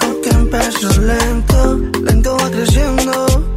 Lo 0.00 0.20
que 0.20 0.30
empezó 0.30 1.00
lento, 1.00 1.76
lento 2.02 2.36
va 2.36 2.50
creciendo. 2.50 3.54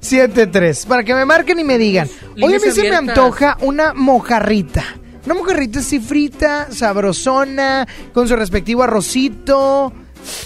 73 0.00 0.86
Para 0.86 1.02
que 1.02 1.16
me 1.16 1.24
marquen 1.24 1.58
y 1.58 1.64
me 1.64 1.78
digan. 1.78 2.08
Hoy 2.40 2.54
a 2.54 2.60
mí 2.60 2.70
se 2.72 2.88
me 2.88 2.94
antoja 2.94 3.56
una 3.62 3.92
mojarrita. 3.92 4.84
Una 5.26 5.34
mojarrita 5.34 5.80
así 5.80 5.98
frita, 5.98 6.68
sabrosona, 6.70 7.88
con 8.12 8.28
su 8.28 8.36
respectivo 8.36 8.84
arrocito, 8.84 9.92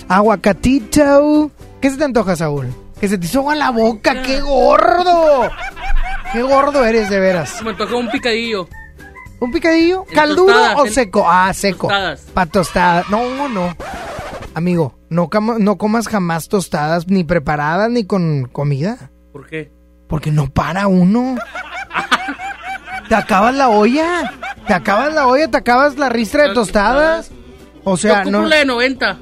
aguacatito. 0.08 1.50
¿Qué 1.80 1.90
se 1.90 1.96
te 1.96 2.04
antoja, 2.04 2.36
Saúl? 2.36 2.66
Que 3.00 3.08
se 3.08 3.18
te 3.18 3.26
hizo 3.26 3.40
agua 3.40 3.52
en 3.52 3.58
la 3.58 3.70
boca, 3.70 4.22
qué 4.22 4.40
gordo. 4.40 5.50
Qué 6.32 6.42
gordo 6.42 6.84
eres, 6.84 7.10
de 7.10 7.20
veras. 7.20 7.62
Me 7.62 7.74
tocó 7.74 7.98
un 7.98 8.10
picadillo. 8.10 8.68
¿Un 9.38 9.52
picadillo? 9.52 10.04
En 10.08 10.14
¿Caldudo 10.14 10.46
tostadas, 10.46 10.76
o 10.78 10.86
en- 10.86 10.92
seco? 10.92 11.24
Ah, 11.28 11.52
seco. 11.52 11.88
Tostadas. 11.88 12.20
Pa' 12.32 12.46
tostadas. 12.46 13.08
No, 13.10 13.48
no. 13.48 13.76
Amigo, 14.54 14.98
no, 15.10 15.28
no 15.58 15.76
comas 15.76 16.08
jamás 16.08 16.48
tostadas 16.48 17.06
ni 17.08 17.22
preparadas 17.24 17.90
ni 17.90 18.04
con 18.06 18.46
comida. 18.50 19.10
¿Por 19.32 19.46
qué? 19.46 19.70
Porque 20.08 20.30
no 20.30 20.48
para 20.48 20.86
uno. 20.86 21.36
Te 23.08 23.14
acabas 23.14 23.54
la 23.54 23.68
olla. 23.68 24.32
Te 24.66 24.74
acabas 24.74 25.14
la 25.14 25.26
olla, 25.28 25.48
te 25.48 25.58
acabas 25.58 25.96
la 25.96 26.08
ristra 26.08 26.48
de 26.48 26.54
tostadas. 26.54 27.30
O 27.84 27.96
sea, 27.96 28.24
Yo 28.24 28.30
no. 28.32 28.46
la 28.46 28.56
de 28.56 28.64
90. 28.64 29.18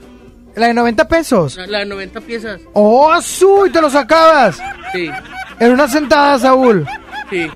La 0.57 0.69
de 0.69 0.75
90 0.75 1.09
pesos. 1.09 1.57
La, 1.57 1.67
la 1.67 1.79
de 1.81 1.85
90 1.87 2.21
piezas. 2.21 2.61
¡Oh, 2.75 3.21
su! 3.21 3.67
Y 3.67 3.71
te 3.71 3.81
los 3.81 3.95
acabas. 3.95 4.59
Sí, 4.93 5.11
En 5.59 5.73
una 5.73 5.89
sentada, 5.89 6.39
Saúl. 6.39 6.87
sí. 7.31 7.51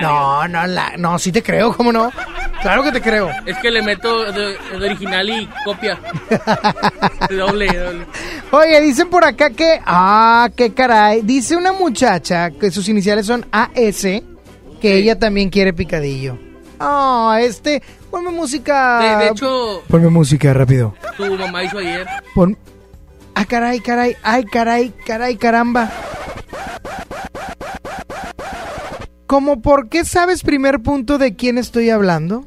No, 0.00 0.48
no, 0.48 0.66
la, 0.66 0.94
no, 0.96 1.18
sí 1.20 1.30
te 1.30 1.40
creo, 1.42 1.72
¿cómo 1.76 1.92
no? 1.92 2.10
Claro 2.62 2.82
que 2.82 2.90
te 2.90 3.00
creo. 3.00 3.30
Es 3.46 3.56
que 3.58 3.70
le 3.70 3.80
meto 3.82 4.32
de, 4.32 4.56
de 4.78 4.86
original 4.86 5.28
y 5.28 5.48
copia. 5.64 6.00
De 7.28 7.36
doble, 7.36 7.66
doble. 7.66 8.06
Oye, 8.50 8.80
dicen 8.80 9.08
por 9.08 9.24
acá 9.24 9.50
que. 9.50 9.80
Ah, 9.84 10.48
qué 10.56 10.72
caray. 10.72 11.20
Dice 11.22 11.54
una 11.56 11.72
muchacha 11.72 12.50
que 12.50 12.70
sus 12.70 12.88
iniciales 12.88 13.26
son 13.26 13.46
AS, 13.52 14.02
que 14.80 14.96
ella 14.96 15.18
también 15.18 15.50
quiere 15.50 15.72
picadillo. 15.72 16.38
Ah, 16.80 17.38
este. 17.40 17.82
Ponme 18.14 18.30
música. 18.30 19.18
De, 19.18 19.24
de 19.24 19.30
hecho, 19.32 19.82
Ponme 19.88 20.08
música 20.08 20.54
rápido. 20.54 20.94
tu 21.16 21.36
mamá 21.36 21.64
hizo 21.64 21.78
ayer. 21.78 22.06
Pon. 22.32 22.56
Ah, 23.34 23.44
caray, 23.44 23.80
caray. 23.80 24.14
Ay, 24.22 24.44
caray, 24.44 24.94
caray, 25.04 25.36
caramba. 25.36 25.90
¿Cómo 29.26 29.60
por 29.60 29.88
qué 29.88 30.04
sabes 30.04 30.44
primer 30.44 30.80
punto 30.80 31.18
de 31.18 31.34
quién 31.34 31.58
estoy 31.58 31.90
hablando? 31.90 32.46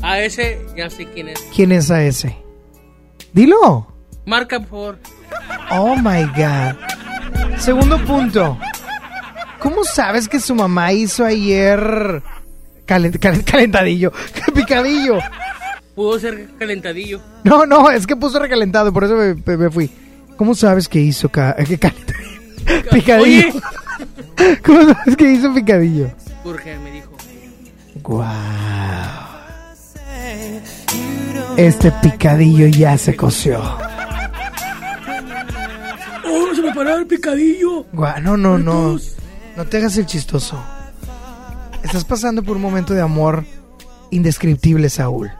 A 0.00 0.20
ese, 0.20 0.64
ya 0.76 0.88
sé 0.88 1.06
quién 1.06 1.30
es. 1.30 1.40
¿Quién 1.56 1.72
es 1.72 1.90
a 1.90 2.04
ese? 2.04 2.36
Dilo. 3.32 3.88
Marca, 4.26 4.60
por. 4.60 5.00
Oh 5.72 5.96
my 5.96 6.22
god. 6.36 6.76
Segundo 7.58 7.98
punto. 8.04 8.56
¿Cómo 9.58 9.82
sabes 9.82 10.28
que 10.28 10.38
su 10.38 10.54
mamá 10.54 10.92
hizo 10.92 11.24
ayer 11.24 12.22
calen- 12.90 13.18
calen- 13.20 13.44
calentadillo? 13.44 14.12
Picadillo. 14.54 15.18
Pudo 15.94 16.18
ser 16.18 16.48
calentadillo. 16.58 17.20
No, 17.44 17.66
no, 17.66 17.90
es 17.90 18.06
que 18.06 18.16
puso 18.16 18.38
recalentado, 18.40 18.92
por 18.92 19.04
eso 19.04 19.14
me, 19.16 19.34
me- 19.34 19.56
me 19.56 19.70
fui. 19.70 19.90
¿Cómo 20.36 20.54
sabes 20.54 20.88
que 20.88 20.98
hizo 21.00 21.28
ca- 21.28 21.54
que 21.56 21.78
calentadillo? 21.78 22.90
picadillo? 22.90 23.52
¿Cómo 24.64 24.82
sabes 24.94 25.16
que 25.16 25.32
hizo 25.32 25.52
picadillo? 25.54 26.10
Porque 26.42 26.76
me 26.78 26.90
dijo. 26.90 27.10
Wow. 28.02 28.26
Este 31.56 31.92
picadillo 32.02 32.66
ya 32.66 32.96
se 32.98 33.14
coció. 33.14 33.60
¡Oh, 36.24 36.54
se 36.54 36.62
me 36.62 36.72
paró 36.74 36.96
el 36.96 37.06
picadillo! 37.06 37.84
Guau, 37.92 38.20
no, 38.22 38.36
no, 38.36 38.58
no. 38.58 38.98
No 39.56 39.64
te 39.66 39.76
hagas 39.78 39.96
el 39.98 40.06
chistoso. 40.06 40.62
Estás 41.82 42.04
pasando 42.04 42.42
por 42.42 42.56
un 42.56 42.62
momento 42.62 42.94
de 42.94 43.00
amor 43.00 43.44
indescriptible, 44.10 44.88
Saúl. 44.90 45.30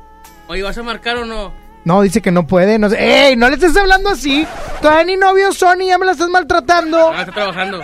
Oye, 0.49 0.62
¿vas 0.62 0.77
a 0.79 0.83
marcar 0.83 1.17
o 1.19 1.25
no? 1.25 1.53
No, 1.85 2.03
dice 2.03 2.21
que 2.21 2.31
no 2.31 2.47
puede. 2.47 2.79
No 2.79 2.91
sé. 2.91 3.29
¡Ey! 3.29 3.37
No 3.37 3.49
le 3.49 3.55
estés 3.55 3.77
hablando 3.77 4.11
así. 4.11 4.47
Todavía 4.83 5.05
ni 5.05 5.17
novio 5.17 5.53
son 5.53 5.81
y 5.83 5.89
ya 5.89 5.99
me 5.99 6.07
la 6.07 6.12
estás 6.12 6.29
maltratando. 6.29 7.11
Ah, 7.11 7.21
está 7.21 7.33
trabajando. 7.33 7.81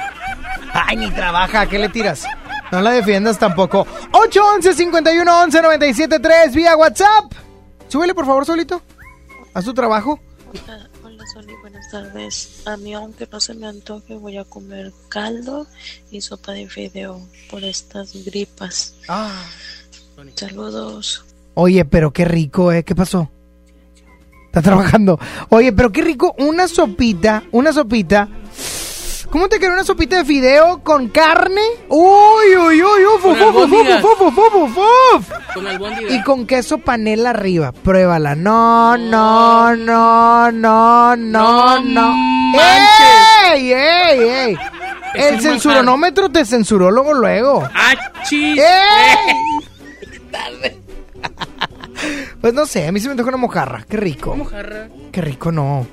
Ay, 0.73 0.97
ni 0.97 1.11
trabaja. 1.11 1.67
¿Qué 1.67 1.79
le 1.79 1.89
tiras? 1.89 2.25
No 2.73 2.81
la 2.81 2.91
defiendas 2.91 3.39
tampoco. 3.39 3.87
811 4.13 4.75
51 4.75 5.43
11 5.43 5.63
97 5.63 6.19
3 6.19 6.55
vía 6.55 6.77
WhatsApp. 6.77 7.33
Súbele, 7.89 8.15
por 8.15 8.27
favor, 8.27 8.45
solito. 8.45 8.83
Haz 9.55 9.65
tu 9.65 9.73
trabajo. 9.73 10.21
Sony, 11.37 11.55
buenas 11.61 11.91
tardes. 11.91 12.63
A 12.65 12.79
mí, 12.79 12.95
aunque 12.95 13.29
no 13.31 13.41
se 13.41 13.53
me 13.53 13.67
antoje, 13.67 14.15
voy 14.15 14.39
a 14.39 14.45
comer 14.45 14.91
caldo 15.11 15.67
y 16.11 16.23
sopa 16.23 16.53
de 16.53 16.67
fideo 16.67 17.21
por 17.51 17.63
estas 17.63 18.25
gripas. 18.25 18.95
Ah. 19.07 19.45
Saludos. 20.35 21.27
Oye, 21.53 21.85
pero 21.85 22.11
qué 22.11 22.25
rico, 22.25 22.73
¿eh? 22.73 22.85
¿Qué 22.85 22.95
pasó? 22.95 23.29
Está 24.47 24.63
trabajando. 24.63 25.21
Oye, 25.51 25.75
pero 25.75 25.93
qué 25.93 26.01
rico. 26.01 26.35
Una 26.39 26.69
sopita, 26.69 27.43
una 27.53 27.71
sopita. 27.71 28.31
¿Cómo 29.37 29.51
te 29.51 29.61
quedó 29.61 29.75
una 29.75 29.85
sopita 29.85 30.17
de 30.17 30.25
fideo 30.25 30.81
con 30.83 31.09
carne? 31.09 31.61
Uy, 31.91 32.57
uy, 32.57 32.83
uy, 32.83 33.05
uf, 33.17 33.23
uf, 33.23 33.33
uf, 33.39 33.43
uf, 33.43 33.63
albóndigas. 33.65 34.03
uf, 34.03 34.21
uf, 34.23 34.39
uf, 34.39 34.55
uf, 34.55 34.79
uf. 34.79 35.31
Con 35.53 35.67
albóndiga. 35.67 36.11
Y 36.15 36.23
con 36.23 36.47
queso 36.47 36.79
panela 36.79 37.29
arriba. 37.31 37.71
Pruébala. 37.73 38.35
No, 38.35 38.97
no, 38.97 39.77
no, 39.77 40.51
no, 40.51 41.17
no, 41.17 41.79
no. 41.83 42.15
¡Ey, 43.53 43.73
ey, 43.75 44.21
ey! 44.21 44.57
Es 45.15 45.27
El 45.27 45.35
un 45.35 45.41
censuronómetro 45.43 46.31
te 46.31 46.47
censuró 46.47 46.91
luego, 46.91 47.13
luego. 47.13 47.69
¡Achis! 47.75 48.59
¡Ey! 48.59 49.35
Pues 52.41 52.55
no 52.55 52.65
sé, 52.65 52.87
a 52.87 52.93
mí 52.93 53.01
se 53.01 53.09
me 53.09 53.13
antoja 53.13 53.29
una 53.29 53.37
mojarra. 53.39 53.85
Qué 53.87 53.99
rico. 53.99 54.35
Mojarra. 54.35 54.89
Qué 55.13 55.21
rico, 55.21 55.53
no. 55.53 55.87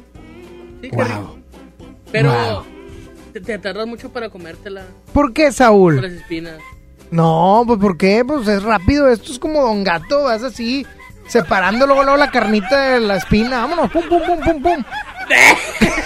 Sí, 0.81 0.89
qué 0.89 0.95
Wow. 0.95 1.05
rico. 1.05 1.37
Pero 2.11 2.31
Wow. 2.31 2.72
Te, 3.33 3.41
te 3.41 3.57
tardas 3.59 3.87
mucho 3.87 4.11
para 4.11 4.29
comértela. 4.29 4.83
¿Por 5.13 5.33
qué, 5.33 5.43
Por 5.43 5.47
las 5.49 5.55
Saúl? 5.55 6.05
espinas. 6.05 6.59
No, 7.11 7.63
pues 7.67 7.79
¿por 7.79 7.97
qué? 7.97 8.23
Pues 8.25 8.47
es 8.47 8.63
rápido. 8.63 9.07
Esto 9.09 9.31
es 9.31 9.39
como 9.39 9.61
Don 9.61 9.83
Gato. 9.83 10.23
Vas 10.23 10.43
así, 10.43 10.85
separando 11.27 11.85
luego, 11.85 12.03
luego 12.03 12.17
la 12.17 12.31
carnita 12.31 12.89
de 12.93 12.99
la 13.01 13.17
espina. 13.17 13.61
Vámonos, 13.61 13.91
pum, 13.91 14.03
pum, 14.09 14.21
pum, 14.25 14.39
pum, 14.39 14.61
pum. 14.63 14.83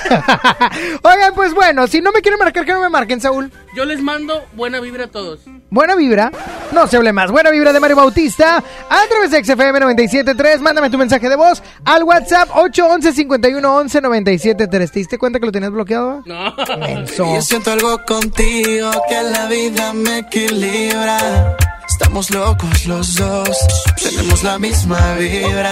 Oigan, 1.03 1.33
pues 1.35 1.53
bueno, 1.53 1.87
si 1.87 2.01
no 2.01 2.11
me 2.11 2.21
quieren 2.21 2.39
marcar, 2.39 2.65
que 2.65 2.71
no 2.73 2.81
me 2.81 2.89
marquen, 2.89 3.19
Saúl. 3.19 3.51
Yo 3.75 3.85
les 3.85 4.01
mando 4.01 4.45
buena 4.53 4.79
vibra 4.79 5.05
a 5.05 5.07
todos. 5.07 5.41
Buena 5.69 5.95
vibra. 5.95 6.31
No 6.71 6.87
se 6.87 6.97
hable 6.97 7.13
más. 7.13 7.31
Buena 7.31 7.51
vibra 7.51 7.73
de 7.73 7.79
Mario 7.79 7.97
Bautista. 7.97 8.57
A 8.89 9.07
través 9.09 9.31
de 9.31 9.43
XFM 9.43 9.79
97.3. 9.79 10.59
Mándame 10.59 10.89
tu 10.89 10.97
mensaje 10.97 11.29
de 11.29 11.35
voz 11.35 11.61
al 11.85 12.03
WhatsApp 12.03 12.49
811 12.53 13.13
51 13.13 13.75
11 13.75 14.01
97.3. 14.01 14.67
¿Te 14.67 14.99
diste 14.99 15.17
cuenta 15.17 15.39
que 15.39 15.45
lo 15.45 15.51
tenías 15.51 15.71
bloqueado? 15.71 16.23
No. 16.25 16.55
Menso. 16.79 17.35
Yo 17.35 17.41
siento 17.41 17.71
algo 17.71 18.03
contigo 18.05 18.91
que 19.09 19.23
la 19.23 19.47
vida 19.47 19.93
me 19.93 20.19
equilibra. 20.19 21.57
Estamos 21.89 22.29
locos 22.31 22.85
los 22.85 23.15
dos, 23.15 23.57
tenemos 24.01 24.43
la 24.43 24.59
misma 24.59 25.15
vibra. 25.15 25.69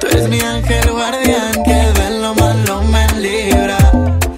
Tú 0.00 0.06
eres 0.08 0.28
mi 0.28 0.40
ángel 0.40 0.90
guardián 0.90 1.52
que 1.64 2.00
de 2.00 2.20
lo 2.20 2.34
malo 2.34 2.82
me 2.84 3.06
libra. 3.20 3.78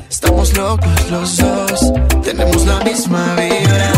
Estamos 0.08 0.56
locos 0.56 1.10
los 1.10 1.36
dos, 1.36 1.92
tenemos 2.22 2.66
la 2.66 2.80
misma 2.80 3.36
vibra. 3.36 3.93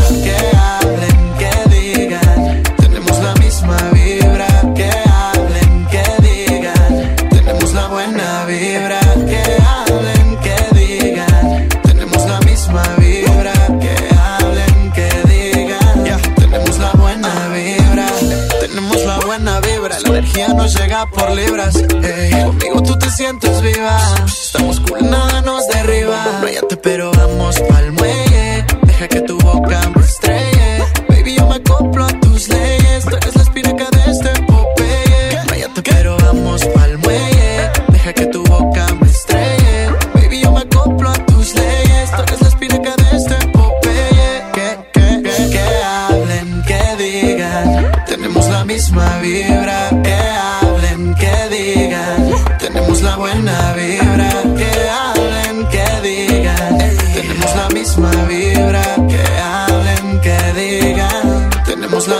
Llega 20.74 21.06
por 21.06 21.30
libras. 21.30 21.76
ey. 21.76 22.30
Conmigo 22.44 22.82
tú 22.82 22.98
te 22.98 23.10
sientes 23.10 23.60
viva. 23.62 23.98
Estamos 24.26 24.80
cool, 24.80 25.09
nada 25.10 25.40
nos 25.43 25.66
derriba. 25.68 26.43
Pero 26.82 27.10
vamos 27.12 27.60
pa'l 27.68 27.85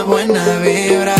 buena 0.07 0.59
vibra. 0.59 1.16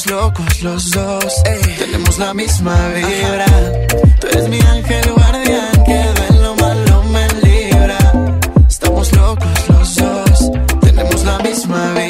Estamos 0.00 0.22
locos 0.22 0.62
los 0.62 0.90
dos, 0.92 1.42
tenemos 1.78 2.18
la 2.18 2.32
misma 2.32 2.74
vibra. 2.88 3.46
Tú 4.18 4.28
eres 4.28 4.48
mi 4.48 4.58
ángel 4.58 5.12
guardián 5.12 5.84
que 5.84 5.92
de 5.92 6.40
lo 6.40 6.54
malo 6.54 7.02
me 7.12 7.28
libra. 7.42 7.98
Estamos 8.66 9.12
locos 9.12 9.68
los 9.68 9.96
dos, 9.96 10.50
tenemos 10.80 11.22
la 11.24 11.38
misma 11.40 11.92
vibra. 11.92 12.09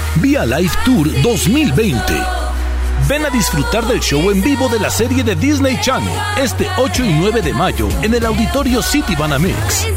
Vía 0.15 0.45
Live 0.45 0.71
Tour 0.83 1.09
2020. 1.21 2.13
Ven 3.07 3.25
a 3.25 3.29
disfrutar 3.29 3.85
del 3.87 3.99
show 3.99 4.29
en 4.29 4.41
vivo 4.41 4.67
de 4.67 4.79
la 4.79 4.89
serie 4.89 5.23
de 5.23 5.35
Disney 5.35 5.79
Channel 5.81 6.13
este 6.37 6.67
8 6.77 7.05
y 7.05 7.13
9 7.13 7.41
de 7.41 7.53
mayo 7.53 7.87
en 8.01 8.13
el 8.13 8.25
auditorio 8.25 8.81
City 8.81 9.15
Banamex. 9.15 9.87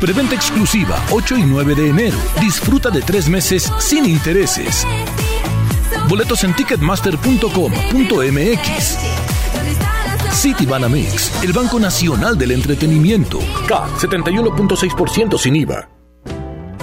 Preventa 0.00 0.34
exclusiva 0.34 1.02
8 1.10 1.36
y 1.36 1.42
9 1.42 1.74
de 1.74 1.88
enero. 1.88 2.16
Disfruta 2.40 2.90
de 2.90 3.02
tres 3.02 3.28
meses 3.28 3.70
sin 3.78 4.06
intereses. 4.06 4.86
Boletos 6.08 6.44
en 6.44 6.54
ticketmaster.com.mx. 6.54 8.98
City 10.32 10.66
Banamex, 10.66 11.42
el 11.42 11.52
Banco 11.52 11.80
Nacional 11.80 12.38
del 12.38 12.52
Entretenimiento. 12.52 13.40
CAT 13.66 13.90
71.6% 13.98 15.36
sin 15.36 15.56
IVA. 15.56 15.97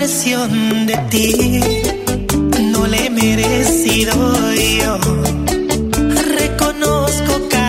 Versión 0.00 0.86
de 0.86 0.96
ti 1.10 1.60
no 2.72 2.86
le 2.86 3.04
he 3.04 3.10
merecido 3.10 4.14
yo. 4.54 4.98
Reconozco 6.38 7.32
cada 7.50 7.59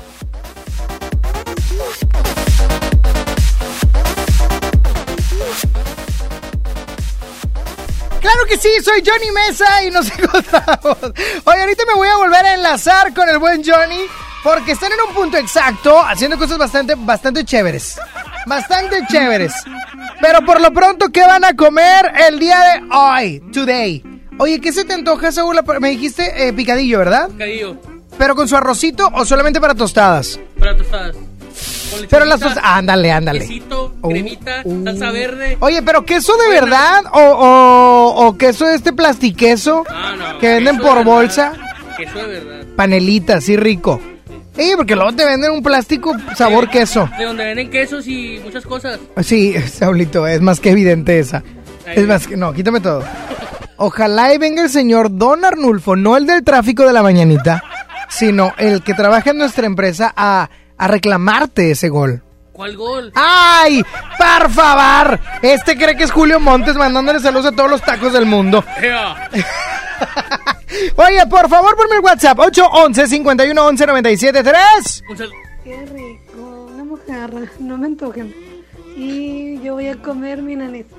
Claro 8.21 8.45
que 8.49 8.57
sí, 8.57 8.71
soy 8.83 9.01
Johnny 9.07 9.31
Mesa 9.31 9.85
y 9.85 9.93
nos 9.93 10.11
encontramos. 10.19 10.99
Oye, 11.45 11.61
ahorita 11.61 11.87
me 11.87 11.95
voy 11.95 12.09
a 12.09 12.17
volver 12.17 12.45
a 12.45 12.55
enlazar 12.55 13.15
con 13.15 13.29
el 13.29 13.39
buen 13.39 13.63
Johnny 13.65 14.01
porque 14.43 14.73
están 14.73 14.91
en 14.91 14.99
un 15.09 15.15
punto 15.15 15.37
exacto 15.37 16.05
haciendo 16.05 16.37
cosas 16.37 16.59
bastante, 16.59 16.97
bastante 16.97 17.45
chéveres. 17.45 18.01
Bastante 18.47 19.01
chéveres. 19.09 19.53
Pero 20.35 20.47
por 20.47 20.61
lo 20.61 20.73
pronto, 20.73 21.11
¿qué 21.13 21.21
van 21.21 21.45
a 21.45 21.55
comer 21.55 22.11
el 22.29 22.41
día 22.41 22.59
de 22.59 22.83
hoy? 22.93 23.39
Today. 23.53 24.03
Oye, 24.39 24.61
¿qué 24.61 24.73
se 24.73 24.85
te 24.85 24.93
antoja, 24.95 25.31
Saúl? 25.31 25.61
Me 25.81 25.91
dijiste 25.91 26.49
eh, 26.49 26.53
picadillo, 26.53 26.99
¿verdad? 26.99 27.29
Cadillo, 27.39 27.77
¿Pero 28.19 28.35
con 28.35 28.49
su 28.49 28.57
arrocito 28.57 29.09
o 29.15 29.25
solamente 29.25 29.61
para 29.61 29.77
tostadas? 29.77 30.41
para 30.59 30.77
tostadas. 30.77 31.15
Pero 32.11 32.25
las 32.25 32.41
tostadas... 32.41 32.69
Ándale, 32.69 33.13
ándale. 33.13 33.41
Quesito, 33.47 33.95
Oh, 34.01 34.09
cremita, 34.09 34.65
salsa 34.65 35.13
verde. 35.13 35.57
Oye, 35.61 35.83
pero 35.83 36.05
queso 36.05 36.33
de 36.37 36.49
verdad 36.49 37.05
o, 37.13 37.21
o, 37.21 38.27
o 38.27 38.37
queso 38.37 38.67
de 38.67 38.75
este 38.75 38.93
plastiqueso 38.93 39.85
Ah, 39.89 40.15
no, 40.33 40.39
que 40.41 40.49
venden 40.49 40.79
por 40.79 40.97
verdad. 40.97 41.05
bolsa, 41.05 41.53
Queso 41.97 42.19
de 42.27 42.41
verdad. 42.41 42.67
panelita, 42.75 43.37
así 43.37 43.57
rico. 43.57 44.01
Sí, 44.57 44.73
porque 44.77 44.95
luego 44.95 45.13
te 45.13 45.25
venden 45.25 45.51
un 45.51 45.63
plástico 45.63 46.15
sabor 46.37 46.69
queso. 46.71 47.09
De 47.19 47.25
donde 47.25 47.45
venden 47.45 47.71
quesos 47.71 48.07
y 48.07 48.41
muchas 48.45 48.65
cosas. 48.65 49.01
Sí, 49.23 49.55
Saulito, 49.69 50.27
es 50.27 50.41
más 50.41 50.61
que 50.61 50.71
evidente 50.71 51.19
esa. 51.19 51.43
Es 51.87 52.07
más 52.07 52.27
que, 52.27 52.37
no, 52.37 52.53
quítame 52.53 52.81
todo. 52.81 53.05
Ojalá 53.77 54.33
y 54.33 54.39
venga 54.39 54.63
el 54.63 54.71
señor 54.71 55.09
Don 55.17 55.45
Arnulfo, 55.45 55.97
no 55.97 56.17
el 56.17 56.27
del 56.27 56.45
tráfico 56.45 56.87
de 56.87 56.93
la 56.93 57.03
mañanita, 57.03 57.63
sino 58.09 58.55
el 58.57 58.83
que 58.83 58.95
trabaja 58.95 59.31
en 59.31 59.39
nuestra 59.39 59.67
empresa 59.67 60.13
a, 60.17 60.49
a 60.79 60.89
reclamarte 60.89 61.73
ese 61.73 61.89
gol. 61.89 62.23
¿Cuál 62.53 62.77
gol? 62.77 63.13
¡Ay! 63.17 63.83
¡Por 64.17 64.49
favor! 64.51 65.19
Este 65.43 65.77
cree 65.77 65.97
que 65.97 66.05
es 66.05 66.13
Julio 66.13 66.39
Montes 66.39 66.77
mandándole 66.77 67.19
saludos 67.19 67.47
a 67.47 67.53
todos 67.53 67.69
los 67.69 67.83
tacos 67.83 68.13
del 68.13 68.27
mundo. 68.27 68.65
Oye, 70.97 71.27
por 71.29 71.49
favor, 71.49 71.77
ponme 71.77 71.97
el 71.97 72.03
WhatsApp 72.03 72.39
811 72.39 73.07
51 73.07 73.67
11 73.67 73.87
97 73.87 74.43
3. 74.43 75.05
Un 75.09 75.17
sal- 75.19 75.31
Qué 75.63 75.77
rico, 75.87 76.69
una 76.75 76.85
mojarra, 76.85 77.41
no 77.59 77.79
me 77.79 77.87
antojen. 77.87 78.35
Y 78.97 79.61
yo 79.63 79.75
voy 79.75 79.89
a 79.89 79.97
comer 79.97 80.43
milanesa. 80.43 80.97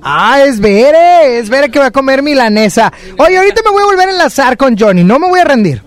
Ah, 0.00 0.40
es 0.44 0.58
Bere, 0.60 1.38
es 1.38 1.48
Bere 1.50 1.70
que 1.70 1.78
va 1.78 1.86
a 1.86 1.90
comer 1.90 2.22
milanesa. 2.22 2.92
Oye, 3.18 3.36
ahorita 3.38 3.60
me 3.64 3.70
voy 3.70 3.82
a 3.82 3.86
volver 3.86 4.08
a 4.08 4.12
enlazar 4.12 4.56
con 4.56 4.76
Johnny, 4.78 5.04
no 5.04 5.18
me 5.18 5.28
voy 5.28 5.40
a 5.40 5.44
rendir. 5.44 5.82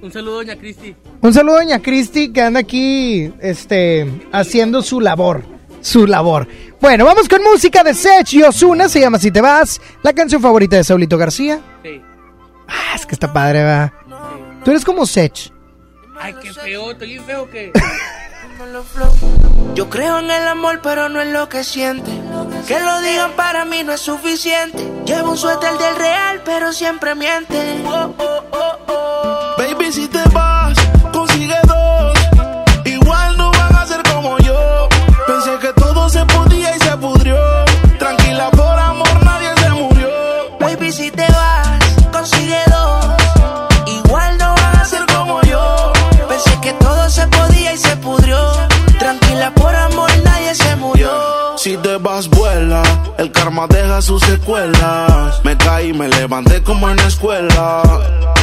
Un 0.00 0.10
saludo, 0.12 0.36
doña 0.36 0.56
Cristi. 0.56 0.94
Un 1.20 1.32
saludo 1.34 1.56
a 1.58 1.62
doña 1.62 1.80
Cristi 1.80 2.32
que 2.32 2.40
anda 2.42 2.60
aquí, 2.60 3.32
este, 3.40 4.06
haciendo 4.32 4.82
su 4.82 5.00
labor, 5.00 5.42
su 5.80 6.06
labor. 6.06 6.48
Bueno, 6.82 7.04
vamos 7.04 7.28
con 7.28 7.40
música 7.44 7.84
de 7.84 7.94
Sech 7.94 8.32
y 8.32 8.42
Osuna, 8.42 8.88
se 8.88 8.98
llama 8.98 9.16
Si 9.20 9.30
te 9.30 9.40
vas, 9.40 9.80
la 10.02 10.12
canción 10.12 10.42
favorita 10.42 10.74
de 10.74 10.82
Saulito 10.82 11.16
García. 11.16 11.60
Sí. 11.80 12.02
Ah, 12.66 12.96
es 12.96 13.06
que 13.06 13.14
está 13.14 13.32
padre, 13.32 13.62
va. 13.62 13.92
Tú 14.64 14.72
eres 14.72 14.84
como 14.84 15.06
Sech. 15.06 15.52
Ay, 16.20 16.34
qué 16.42 16.52
feo, 16.52 16.90
estoy 16.90 17.10
bien 17.10 17.24
feo 17.24 17.48
que. 17.48 17.72
Yo 19.76 19.88
creo 19.88 20.18
en 20.18 20.28
el 20.32 20.48
amor, 20.48 20.80
pero 20.82 21.08
no 21.08 21.20
en 21.20 21.32
lo 21.32 21.48
que 21.48 21.62
siente. 21.62 22.10
Que 22.66 22.80
lo 22.80 23.00
digan 23.00 23.30
para 23.36 23.64
mí 23.64 23.84
no 23.84 23.92
es 23.92 24.00
suficiente. 24.00 24.82
Llevo 25.06 25.30
un 25.30 25.38
suéter 25.38 25.78
del 25.78 25.94
real, 25.94 26.42
pero 26.44 26.72
siempre 26.72 27.14
miente. 27.14 27.80
Oh, 27.86 28.12
oh, 28.18 28.42
oh, 28.50 28.78
oh. 28.88 29.54
Baby, 29.56 29.92
si 29.92 30.08
te 30.08 30.22
vas, 30.32 30.76
se 36.12 36.26
podía 36.26 36.76
y 36.76 36.78
se 36.78 36.96
pudrió. 36.98 37.36
Tranquila, 37.98 38.50
por 38.50 38.78
amor 38.78 39.24
nadie 39.24 39.50
se 39.56 39.70
murió. 39.70 40.08
Baby, 40.60 40.92
si 40.92 41.10
te 41.10 41.26
vas, 41.26 41.78
consigue 42.12 42.60
dos. 42.66 43.06
Igual 43.86 44.36
no 44.36 44.54
van 44.54 44.76
a 44.76 44.84
ser 44.84 45.06
como 45.06 45.40
yo. 45.42 45.92
Pensé 46.28 46.60
que 46.60 46.72
todo 46.74 47.08
se 47.08 47.26
podía 47.28 47.72
y 47.72 47.78
se 47.78 47.96
pudrió. 47.96 48.38
Tranquila, 48.98 49.54
por 49.54 49.74
amor 49.74 50.10
nadie 50.22 50.54
se 50.54 50.76
murió. 50.76 51.10
Si 51.56 51.78
te 51.78 51.96
vas, 51.96 52.28
vuela. 52.28 52.82
El 53.16 53.32
karma 53.32 53.66
deja 53.66 54.02
sus 54.02 54.22
secuelas. 54.22 55.42
Me 55.44 55.56
caí, 55.56 55.94
me 55.94 56.08
levanté 56.08 56.62
como 56.62 56.90
en 56.90 56.96
la 56.96 57.06
escuela. 57.06 57.82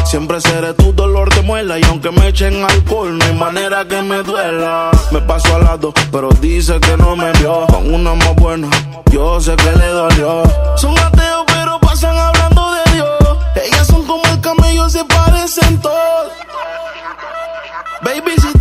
Siempre 0.10 0.42
seré 0.42 0.74
tu 0.74 0.92
dolor 0.92 1.32
de 1.36 1.44
muela. 1.44 1.78
Y 1.78 1.84
aunque 1.84 2.10
me 2.10 2.30
echen 2.30 2.64
alcohol, 2.64 3.16
no 3.16 3.24
hay 3.26 3.34
manera 3.36 3.88
que 3.88 4.02
me 4.02 4.24
duela. 4.24 4.90
Me 5.12 5.22
paso 5.22 5.56
al 5.56 5.66
lado, 5.66 5.94
pero 6.12 6.30
dice 6.42 6.80
que 6.80 6.98
no 6.98 7.16
me 7.16 7.32
vio. 7.34 7.68
Con 7.68 7.94
una 7.94 8.16
más 8.16 8.36
buena, 8.36 8.70
yo 9.12 9.40
sé 9.40 9.56
que 9.56 9.72
le 9.72 9.88
dolió. 9.90 10.42
Son 10.78 10.98
ateos, 10.98 11.44
pero 11.46 11.80
pasan 11.80 12.18
hablando 12.18 12.72
de 12.74 12.92
Dios. 12.96 13.38
Ellas 13.64 13.86
son 13.86 14.04
como 14.08 14.24
el 14.26 14.42
camello, 14.42 14.90
se 14.90 15.06
parecen 15.06 15.80
todos. 15.80 16.32
Baby, 18.02 18.32
si 18.42 18.59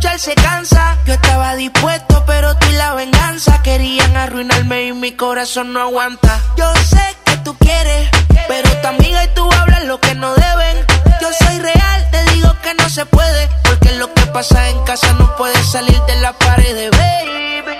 luchar 0.00 0.18
se 0.18 0.34
cansa. 0.34 0.96
Yo 1.04 1.12
estaba 1.12 1.56
dispuesto, 1.56 2.24
pero 2.26 2.56
tú 2.56 2.66
y 2.70 2.72
la 2.72 2.94
venganza 2.94 3.62
querían 3.62 4.16
arruinarme 4.16 4.86
y 4.86 4.92
mi 4.94 5.12
corazón 5.12 5.74
no 5.74 5.80
aguanta. 5.80 6.40
Yo 6.56 6.72
sé 6.88 7.16
que 7.24 7.36
tú 7.38 7.54
quieres, 7.58 8.08
pero 8.48 8.70
tu 8.80 8.88
amiga 8.88 9.24
y 9.24 9.28
tú 9.34 9.46
hablan 9.52 9.88
lo 9.88 10.00
que 10.00 10.14
no 10.14 10.34
deben. 10.34 10.86
Yo 11.20 11.28
soy 11.38 11.58
real, 11.58 12.08
te 12.10 12.24
digo 12.32 12.50
que 12.62 12.72
no 12.74 12.88
se 12.88 13.04
puede, 13.04 13.48
porque 13.64 13.92
lo 13.92 14.12
que 14.14 14.22
pasa 14.26 14.70
en 14.70 14.82
casa 14.84 15.12
no 15.14 15.36
puede 15.36 15.62
salir 15.64 16.00
de 16.06 16.16
la 16.20 16.32
pared, 16.32 16.90
baby. 16.92 17.78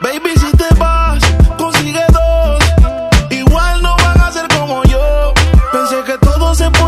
Baby, 0.00 0.30
si 0.38 0.52
te 0.56 0.74
vas, 0.74 1.18
consigue 1.56 2.04
dos. 2.12 2.62
Igual 3.30 3.82
no 3.82 3.96
van 3.96 4.20
a 4.20 4.30
ser 4.32 4.46
como 4.48 4.84
yo. 4.84 5.32
Pensé 5.72 6.02
que 6.04 6.18
todo 6.18 6.54
se 6.54 6.70
podía 6.72 6.87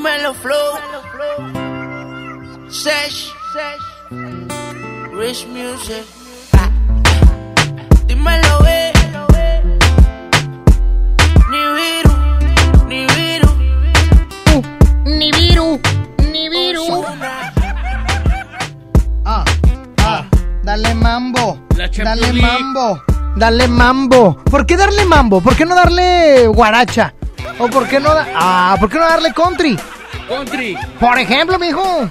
dímelo 0.00 0.32
flow. 0.32 0.78
Sesh, 2.70 3.32
Rich 5.12 5.46
Music. 5.46 6.04
Ah. 6.56 6.70
Dímelo, 8.06 8.64
eh. 8.66 8.92
Ni 11.50 11.60
viru, 11.76 12.14
ni 12.88 13.06
viru. 13.14 13.50
Ni 15.04 15.30
viru, 15.32 15.80
ni 16.32 16.48
viru. 16.48 17.04
Ah, 19.26 19.44
ah, 19.98 20.24
dale 20.64 20.94
mambo. 20.94 21.58
Dale 21.76 22.32
mambo. 22.32 23.02
Dale 23.36 23.68
mambo. 23.68 24.36
¿Por 24.50 24.64
qué 24.64 24.78
darle 24.78 25.04
mambo? 25.04 25.42
¿Por 25.42 25.56
qué 25.56 25.66
no 25.66 25.74
darle 25.74 26.46
guaracha? 26.46 27.12
¿O 27.60 27.68
por 27.68 27.86
qué 27.88 28.00
no 28.00 28.12
da- 28.14 28.26
Ah, 28.34 28.76
¿por 28.80 28.88
qué 28.90 28.98
no 28.98 29.04
darle 29.04 29.32
country? 29.32 29.78
Country. 30.28 30.76
Por 30.98 31.18
ejemplo, 31.18 31.58
mijo. 31.58 32.08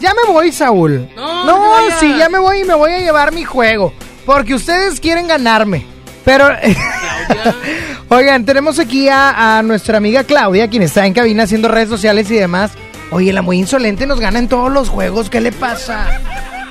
Ya 0.00 0.12
me 0.14 0.32
voy, 0.32 0.52
Saúl. 0.52 1.08
No, 1.14 1.44
no, 1.46 1.80
no 1.88 1.98
sí, 2.00 2.14
ya 2.18 2.28
me 2.28 2.38
voy 2.38 2.60
y 2.60 2.64
me 2.64 2.74
voy 2.74 2.92
a 2.92 2.98
llevar 2.98 3.32
mi 3.32 3.44
juego. 3.44 3.92
Porque 4.24 4.54
ustedes 4.54 5.00
quieren 5.00 5.28
ganarme. 5.28 5.86
Pero. 6.24 6.48
Oigan, 8.08 8.44
tenemos 8.44 8.78
aquí 8.78 9.08
a, 9.08 9.58
a 9.58 9.62
nuestra 9.62 9.98
amiga 9.98 10.24
Claudia, 10.24 10.68
quien 10.68 10.82
está 10.82 11.06
en 11.06 11.12
cabina 11.14 11.44
haciendo 11.44 11.68
redes 11.68 11.88
sociales 11.88 12.30
y 12.30 12.34
demás. 12.34 12.72
Oye, 13.10 13.32
la 13.32 13.42
muy 13.42 13.58
insolente 13.58 14.06
nos 14.06 14.20
gana 14.20 14.38
en 14.38 14.48
todos 14.48 14.70
los 14.72 14.88
juegos. 14.88 15.30
¿Qué 15.30 15.40
le 15.40 15.52
pasa? 15.52 16.20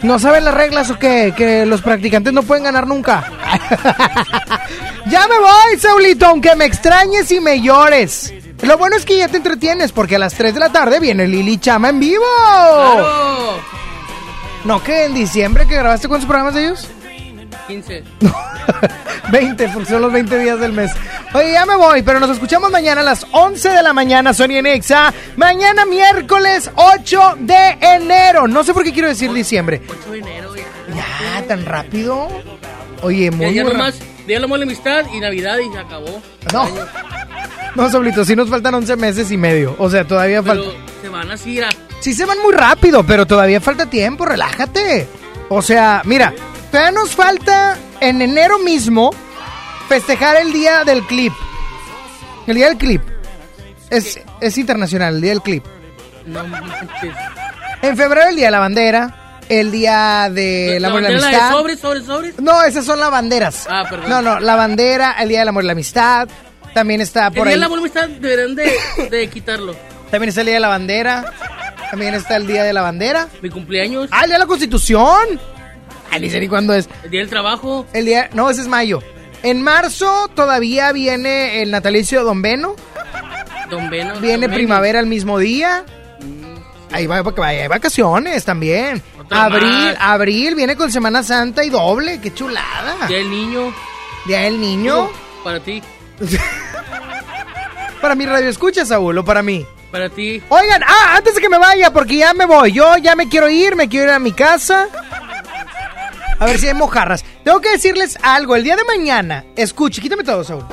¿No 0.02 0.20
saben 0.20 0.46
las 0.46 0.54
reglas 0.54 0.90
o 0.92 1.00
qué? 1.00 1.34
Que 1.36 1.66
los 1.66 1.82
practicantes 1.82 2.34
no 2.34 2.44
pueden 2.44 2.64
ganar 2.66 2.88
nunca. 2.88 3.32
ya 5.08 5.28
me 5.28 5.40
voy, 5.40 5.80
Saulito, 5.80 6.28
aunque 6.28 6.56
me 6.56 6.66
extrañes 6.66 7.32
y 7.32 7.40
me 7.40 7.62
llores. 7.62 8.34
Lo 8.62 8.78
bueno 8.78 8.96
es 8.96 9.06
que 9.06 9.18
ya 9.18 9.28
te 9.28 9.38
entretienes 9.38 9.92
porque 9.92 10.16
a 10.16 10.20
las 10.20 10.34
3 10.34 10.54
de 10.54 10.60
la 10.60 10.72
tarde 10.72 11.00
viene 11.00 11.28
Lili 11.28 11.58
Chama 11.58 11.90
en 11.90 12.00
vivo. 12.00 12.26
¿No 14.64 14.84
que 14.84 15.06
en 15.06 15.14
diciembre 15.14 15.68
que 15.68 15.76
grabaste 15.76 16.08
cuántos 16.08 16.28
programas 16.28 16.56
de 16.56 16.66
ellos? 16.66 16.88
15. 17.68 18.04
20, 19.32 19.70
porque 19.74 19.90
son 19.90 20.02
los 20.02 20.12
20 20.12 20.40
días 20.40 20.60
del 20.60 20.72
mes. 20.72 20.92
Oye, 21.34 21.52
ya 21.52 21.66
me 21.66 21.76
voy, 21.76 22.02
pero 22.04 22.20
nos 22.20 22.30
escuchamos 22.30 22.72
mañana 22.72 23.02
a 23.02 23.04
las 23.04 23.26
11 23.32 23.70
de 23.70 23.84
la 23.84 23.94
mañana, 23.94 24.34
Sony 24.34 24.58
en 24.58 24.66
Exa. 24.68 25.14
Mañana 25.36 25.86
miércoles 25.86 26.72
8 26.76 27.36
de 27.40 27.78
enero. 27.82 28.48
No 28.48 28.64
sé 28.64 28.74
por 28.74 28.84
qué 28.84 28.94
quiero 28.94 29.08
decir 29.08 29.32
diciembre. 29.34 29.82
8 29.88 30.12
de 30.12 30.20
enero, 30.20 30.56
ya. 30.56 30.64
Ya, 30.96 31.48
tan 31.48 31.66
rápido. 31.66 32.28
Oye, 33.02 33.32
muy, 33.32 33.48
Ya, 33.48 33.64
ya 33.64 33.64
nomás, 33.64 34.00
la 34.28 34.64
Amistad 34.64 35.06
y 35.14 35.20
Navidad 35.20 35.58
y 35.60 35.72
se 35.72 35.78
acabó. 35.80 36.22
No. 36.54 36.68
No, 37.76 37.90
Sablito, 37.90 38.24
sí 38.24 38.36
nos 38.36 38.50
faltan 38.50 38.74
11 38.74 38.96
meses 38.96 39.32
y 39.32 39.38
medio. 39.38 39.76
O 39.80 39.90
sea, 39.90 40.06
todavía 40.08 40.42
Pero 40.42 40.64
falta. 40.64 40.80
se 41.02 41.10
van 41.10 41.32
así, 41.32 41.50
mira. 41.50 41.70
Sí 42.00 42.14
se 42.14 42.26
van 42.26 42.38
muy 42.42 42.54
rápido, 42.54 43.04
pero 43.06 43.26
todavía 43.26 43.60
falta 43.60 43.86
tiempo, 43.88 44.26
relájate. 44.26 45.08
O 45.50 45.62
sea, 45.62 46.02
mira, 46.06 46.34
todavía 46.72 46.92
nos 46.92 47.16
falta 47.16 47.78
en 48.00 48.22
enero 48.22 48.60
mismo 48.60 49.12
festejar 49.90 50.38
el 50.38 50.54
día 50.54 50.84
del 50.84 51.04
clip. 51.04 51.34
El 52.48 52.56
día 52.56 52.68
del 52.70 52.78
clip. 52.78 53.02
Es, 53.90 54.20
es 54.42 54.58
internacional, 54.58 55.16
el 55.16 55.22
día 55.22 55.32
del 55.32 55.42
clip. 55.42 55.64
No. 56.26 56.44
En 57.82 57.98
febrero 57.98 58.30
el 58.30 58.36
día 58.36 58.46
de 58.46 58.52
la 58.52 58.60
bandera, 58.60 59.25
el 59.50 59.72
día 59.72 60.30
de 60.32 60.80
la 60.80 60.88
amor 60.90 61.02
y 61.02 61.04
la 61.04 61.10
bandera 61.10 61.30
de 61.30 61.36
amistad. 61.36 61.52
sobres, 61.52 61.80
sobres, 61.80 62.04
sobres? 62.06 62.40
No, 62.40 62.64
esas 62.64 62.86
son 62.86 63.00
las 63.00 63.12
banderas. 63.12 63.68
Ah, 63.70 63.86
perdón. 63.90 64.10
No, 64.10 64.22
no, 64.22 64.40
la 64.40 64.56
bandera, 64.56 65.16
el 65.20 65.30
día 65.30 65.40
del 65.40 65.48
amor 65.50 65.64
y 65.64 65.68
la 65.68 65.74
amistad. 65.74 66.28
También 66.74 67.00
está 67.02 67.28
El 67.28 67.34
por 67.34 67.44
Día 67.48 67.54
ahí. 67.54 67.60
del 67.60 67.64
Amor 67.64 67.80
y 67.80 67.82
la 67.94 68.02
Amistad 68.04 68.10
deberán 68.20 68.56
de, 68.56 68.74
de 69.10 69.28
quitarlo. 69.30 69.76
También 70.12 70.28
está 70.30 70.42
el 70.42 70.48
día 70.48 70.56
de 70.56 70.60
la 70.60 70.68
bandera. 70.68 71.34
También 71.90 72.14
está 72.16 72.36
el 72.36 72.48
día 72.48 72.64
de 72.64 72.74
la 72.74 72.82
bandera. 72.82 73.30
Mi 73.42 73.50
cumpleaños. 73.50 74.10
Ah, 74.12 74.22
el 74.24 74.26
día 74.28 74.36
de 74.36 74.40
la 74.40 74.46
constitución. 74.46 75.40
Ay, 76.12 76.20
ni 76.20 76.30
sé 76.30 76.40
ni 76.40 76.48
cuándo 76.50 76.74
es. 76.74 76.90
El 77.04 77.12
Día 77.12 77.22
del 77.22 77.30
Trabajo. 77.30 77.86
El 77.94 78.06
día, 78.06 78.30
no, 78.34 78.50
ese 78.50 78.60
es 78.62 78.68
mayo. 78.68 79.02
En 79.44 79.62
marzo 79.62 80.30
todavía 80.36 80.92
viene 80.92 81.62
el 81.62 81.72
natalicio 81.72 82.20
de 82.20 82.26
Don 82.26 82.42
Beno. 82.42 82.76
Don 83.70 83.90
Beno. 83.90 84.20
Viene 84.20 84.48
Don 84.48 84.56
primavera 84.56 85.00
el 85.00 85.06
mismo 85.08 85.40
día. 85.40 85.86
Ahí 86.92 87.08
va, 87.08 87.24
hay 87.44 87.68
vacaciones 87.68 88.46
también. 88.46 89.02
Otra 89.20 89.46
Abril, 89.46 89.94
más. 89.94 89.96
abril 90.00 90.56
viene 90.56 90.76
con 90.76 90.92
Semana 90.92 91.24
Santa 91.24 91.64
y 91.64 91.70
doble. 91.70 92.22
Qué 92.22 92.34
chulada. 92.34 93.08
Día 93.08 93.18
del 93.18 93.30
Niño. 93.30 93.74
Día 94.26 94.40
del 94.42 94.60
niño. 94.60 95.10
Para 95.44 95.60
ti. 95.60 95.82
Para 98.02 98.16
mi 98.16 98.26
radio 98.26 98.50
escucha, 98.50 98.86
Saúl, 98.86 99.18
o 99.18 99.26
para 99.26 99.42
mí. 99.42 99.66
Para 99.92 100.10
ti. 100.10 100.42
Oigan, 100.50 100.84
ah, 100.84 101.16
antes 101.18 101.36
de 101.36 101.42
que 101.42 101.50
me 101.50 101.58
vaya, 101.58 101.92
porque 101.92 102.18
ya 102.18 102.34
me 102.34 102.46
voy. 102.46 102.72
Yo 102.72 102.98
ya 102.98 103.16
me 103.16 103.28
quiero 103.30 103.50
ir, 103.50 103.76
me 103.76 103.90
quiero 103.90 104.08
ir 104.08 104.12
a 104.12 104.20
mi 104.20 104.32
casa. 104.32 104.88
A 106.38 106.46
ver 106.46 106.60
si 106.60 106.68
hay 106.68 106.74
mojarras. 106.74 107.24
Tengo 107.44 107.62
que 107.62 107.70
decirles 107.72 108.18
algo. 108.22 108.56
El 108.56 108.64
día 108.64 108.76
de 108.76 108.84
mañana, 108.84 109.46
escuche, 109.56 110.02
quítame 110.02 110.24
todo, 110.24 110.44
Saúl. 110.44 110.66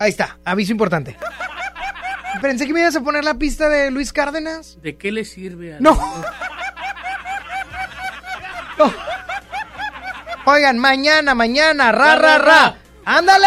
Ahí 0.00 0.10
está, 0.10 0.38
aviso 0.44 0.72
importante. 0.72 1.16
Pensé 2.42 2.66
que 2.66 2.72
me 2.72 2.80
ibas 2.80 2.96
a 2.96 3.00
poner 3.02 3.22
la 3.22 3.34
pista 3.34 3.68
de 3.68 3.90
Luis 3.90 4.12
Cárdenas. 4.12 4.78
¿De 4.82 4.96
qué 4.96 5.12
le 5.12 5.24
sirve? 5.24 5.74
a- 5.74 5.80
No. 5.80 5.92
No. 8.78 8.92
Oigan, 10.46 10.78
mañana, 10.78 11.34
mañana, 11.34 11.92
ra, 11.92 12.16
ra, 12.16 12.38
ra. 12.38 12.74
¡Ándale! 13.04 13.46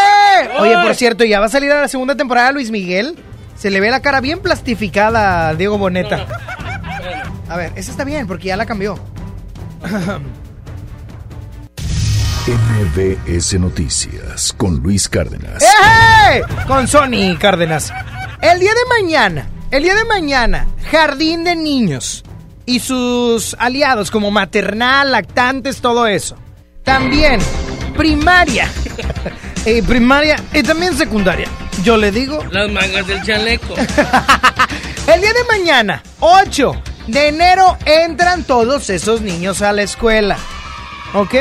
Oye, 0.59 0.75
por 0.83 0.93
cierto, 0.95 1.23
ya 1.25 1.39
va 1.39 1.47
a 1.47 1.49
salir 1.49 1.71
a 1.71 1.81
la 1.81 1.87
segunda 1.87 2.15
temporada 2.15 2.51
Luis 2.51 2.69
Miguel. 2.69 3.17
Se 3.55 3.71
le 3.71 3.79
ve 3.79 3.89
la 3.89 4.01
cara 4.01 4.21
bien 4.21 4.39
plastificada 4.39 5.49
a 5.49 5.55
Diego 5.55 5.77
Boneta. 5.79 6.27
A 7.49 7.57
ver, 7.57 7.71
esa 7.75 7.89
está 7.91 8.03
bien 8.03 8.27
porque 8.27 8.49
ya 8.49 8.57
la 8.57 8.65
cambió. 8.67 8.95
MBS 12.45 13.57
Noticias 13.57 14.51
con 14.57 14.81
Luis 14.81 15.07
Cárdenas. 15.07 15.63
¡Eh! 15.63 16.41
Con 16.67 16.89
Sony 16.89 17.37
Cárdenas. 17.39 17.93
El 18.41 18.59
día 18.59 18.73
de 18.73 19.01
mañana, 19.01 19.47
el 19.71 19.83
día 19.83 19.95
de 19.95 20.03
mañana, 20.03 20.67
Jardín 20.91 21.45
de 21.45 21.55
Niños 21.55 22.25
y 22.65 22.81
sus 22.81 23.55
aliados 23.59 24.11
como 24.11 24.29
maternal, 24.29 25.13
lactantes, 25.13 25.79
todo 25.79 26.05
eso. 26.05 26.35
También 26.83 27.39
primaria. 27.95 28.69
Eh, 29.65 29.81
primaria 29.81 30.35
y 30.51 30.61
también 30.61 30.93
secundaria. 30.93 31.47
Yo 31.85 31.95
le 31.95 32.11
digo, 32.11 32.43
Las 32.51 32.69
mangas 32.69 33.07
del 33.07 33.23
chaleco. 33.23 33.73
el 35.07 35.21
día 35.21 35.31
de 35.31 35.43
mañana, 35.57 36.03
8 36.19 36.83
de 37.07 37.29
enero, 37.29 37.77
entran 37.85 38.43
todos 38.43 38.89
esos 38.89 39.21
niños 39.21 39.61
a 39.61 39.71
la 39.71 39.83
escuela. 39.83 40.37
¿Ok? 41.13 41.33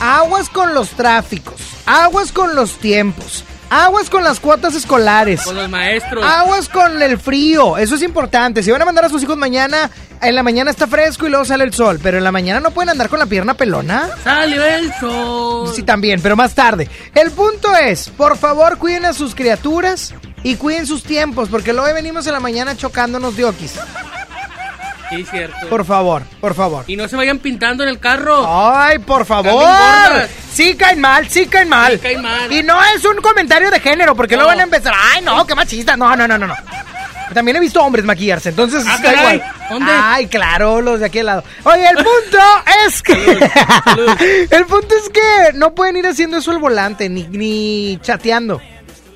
Aguas 0.00 0.50
con 0.50 0.74
los 0.74 0.90
tráficos, 0.90 1.60
aguas 1.86 2.30
con 2.30 2.54
los 2.54 2.78
tiempos, 2.78 3.44
aguas 3.70 4.10
con 4.10 4.22
las 4.22 4.40
cuotas 4.40 4.74
escolares. 4.74 5.42
Con 5.42 5.56
los 5.56 5.68
maestros. 5.70 6.24
Aguas 6.24 6.68
con 6.68 7.02
el 7.02 7.18
frío, 7.18 7.78
eso 7.78 7.94
es 7.94 8.02
importante. 8.02 8.62
Si 8.62 8.70
van 8.70 8.82
a 8.82 8.84
mandar 8.84 9.06
a 9.06 9.08
sus 9.08 9.22
hijos 9.22 9.38
mañana, 9.38 9.90
en 10.20 10.34
la 10.34 10.42
mañana 10.42 10.70
está 10.70 10.86
fresco 10.86 11.26
y 11.26 11.30
luego 11.30 11.46
sale 11.46 11.64
el 11.64 11.72
sol, 11.72 11.98
pero 12.02 12.18
en 12.18 12.24
la 12.24 12.32
mañana 12.32 12.60
no 12.60 12.72
pueden 12.72 12.90
andar 12.90 13.08
con 13.08 13.18
la 13.18 13.26
pierna 13.26 13.54
pelona. 13.54 14.10
Salió 14.22 14.62
el 14.62 14.92
sol. 15.00 15.72
Sí, 15.74 15.82
también, 15.82 16.20
pero 16.20 16.36
más 16.36 16.54
tarde. 16.54 16.90
El 17.14 17.30
punto 17.30 17.74
es, 17.74 18.10
por 18.10 18.36
favor, 18.36 18.76
cuiden 18.76 19.06
a 19.06 19.14
sus 19.14 19.34
criaturas 19.34 20.14
y 20.42 20.56
cuiden 20.56 20.86
sus 20.86 21.02
tiempos, 21.02 21.48
porque 21.48 21.72
luego 21.72 21.92
venimos 21.94 22.26
en 22.26 22.34
la 22.34 22.40
mañana 22.40 22.76
chocándonos 22.76 23.34
de 23.36 23.46
okis. 23.46 23.72
Sí, 25.10 25.24
cierto. 25.30 25.68
Por 25.68 25.84
favor, 25.84 26.22
por 26.40 26.54
favor. 26.54 26.84
Y 26.86 26.96
no 26.96 27.06
se 27.08 27.16
vayan 27.16 27.38
pintando 27.38 27.82
en 27.84 27.88
el 27.90 27.98
carro. 28.00 28.44
Ay, 28.48 28.98
por 28.98 29.24
favor. 29.24 29.64
Sí 30.52 30.74
caen 30.76 31.00
mal, 31.00 31.28
sí 31.28 31.46
caen 31.46 31.68
mal. 31.68 31.92
Sí 31.92 31.98
caen 31.98 32.22
mal. 32.22 32.50
Y 32.52 32.62
no 32.62 32.78
es 32.94 33.04
un 33.04 33.16
comentario 33.18 33.70
de 33.70 33.78
género, 33.80 34.14
porque 34.16 34.34
No. 34.34 34.42
luego 34.42 34.50
van 34.52 34.60
a 34.60 34.64
empezar, 34.64 34.94
ay, 35.14 35.22
no, 35.22 35.46
qué 35.46 35.54
machista. 35.54 35.96
No, 35.96 36.16
no, 36.16 36.26
no, 36.26 36.36
no, 36.38 36.46
no. 36.46 36.54
También 37.34 37.56
he 37.56 37.60
visto 37.60 37.82
hombres 37.82 38.04
maquillarse, 38.04 38.48
entonces 38.50 38.84
Ah, 38.86 38.94
está 38.96 39.12
caray. 39.12 39.36
igual. 39.36 39.52
¿Dónde? 39.68 39.92
Ay, 39.94 40.26
claro, 40.28 40.80
los 40.80 41.00
de 41.00 41.06
aquí 41.06 41.18
al 41.18 41.26
lado. 41.26 41.44
Oye, 41.64 41.86
el 41.88 41.96
punto 41.96 42.38
es 42.86 43.02
que. 43.02 43.12
el 44.50 44.64
punto 44.66 44.94
es 44.96 45.08
que 45.10 45.52
no 45.54 45.74
pueden 45.74 45.96
ir 45.96 46.06
haciendo 46.06 46.38
eso 46.38 46.50
al 46.52 46.58
volante, 46.58 47.08
ni, 47.08 47.24
ni 47.24 47.98
chateando. 48.00 48.60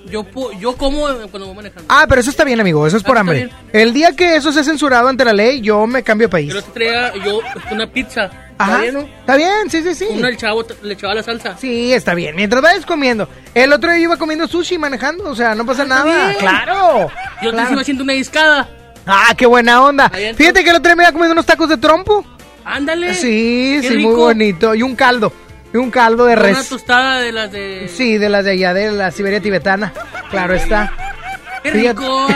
Yo, 0.06 0.24
yo 0.58 0.76
como 0.76 1.02
cuando 1.30 1.46
voy 1.46 1.56
manejando. 1.56 1.84
Ah, 1.88 2.06
pero 2.08 2.20
eso 2.20 2.30
está 2.30 2.44
bien, 2.44 2.60
amigo, 2.60 2.86
eso 2.86 2.96
es 2.96 3.02
por 3.02 3.16
Ah, 3.18 3.20
está 3.20 3.32
hambre. 3.32 3.50
El 3.72 3.92
día 3.92 4.14
que 4.16 4.36
eso 4.36 4.52
sea 4.52 4.64
censurado 4.64 5.08
ante 5.08 5.24
la 5.24 5.32
ley, 5.32 5.60
yo 5.60 5.86
me 5.86 6.02
cambio 6.02 6.26
de 6.28 6.30
país. 6.32 6.48
Yo 6.48 6.54
lo 6.56 6.62
traía 6.62 7.12
yo 7.24 7.40
una 7.70 7.86
pizza. 7.86 8.30
Ajá. 8.58 8.72
¿Está 8.72 8.82
bien, 8.82 8.94
no? 8.94 9.00
Está 9.00 9.36
bien, 9.36 9.70
sí, 9.70 9.82
sí, 9.82 9.94
sí. 9.94 10.06
Uno 10.10 10.28
el 10.28 10.36
chavo 10.36 10.64
le 10.82 10.92
echaba 10.94 11.14
la 11.14 11.22
salsa. 11.22 11.56
Sí, 11.58 11.92
está 11.92 12.14
bien. 12.14 12.36
Mientras 12.36 12.62
vayas 12.62 12.84
comiendo. 12.84 13.28
El 13.54 13.72
otro 13.72 13.90
día 13.90 14.02
iba 14.02 14.16
comiendo 14.16 14.46
sushi 14.46 14.76
manejando, 14.78 15.24
o 15.30 15.34
sea, 15.34 15.54
no 15.54 15.64
pasa 15.64 15.84
está 15.84 15.94
nada. 16.04 16.26
bien. 16.28 16.38
Claro. 16.38 17.10
Yo 17.42 17.50
te 17.50 17.56
claro. 17.56 17.72
iba 17.72 17.80
haciendo 17.80 18.04
una 18.04 18.12
discada. 18.14 18.68
Ah, 19.06 19.34
qué 19.36 19.46
buena 19.46 19.82
onda. 19.82 20.10
Fíjate 20.10 20.62
que 20.62 20.70
el 20.70 20.76
otro 20.76 20.88
día 20.90 20.96
me 20.96 21.02
iba 21.04 21.12
comiendo 21.12 21.32
unos 21.32 21.46
tacos 21.46 21.68
de 21.68 21.76
trompo. 21.78 22.24
Ándale. 22.64 23.14
Sí, 23.14 23.78
Qué 23.80 23.88
sí, 23.88 23.96
muy 23.96 24.14
bonito. 24.14 24.74
Y 24.74 24.82
un 24.82 24.94
caldo. 24.94 25.32
Y 25.72 25.76
un 25.76 25.90
caldo 25.90 26.24
de 26.26 26.34
Con 26.34 26.44
Una 26.46 26.58
res. 26.58 26.68
tostada 26.68 27.20
de 27.20 27.32
las 27.32 27.52
de. 27.52 27.88
Sí, 27.94 28.18
de 28.18 28.28
las 28.28 28.44
de 28.44 28.52
allá, 28.52 28.74
de 28.74 28.90
la 28.92 29.10
Siberia 29.10 29.40
tibetana. 29.40 29.92
Claro 30.30 30.54
está. 30.54 30.92
Qué 31.62 31.70
rico. 31.70 32.26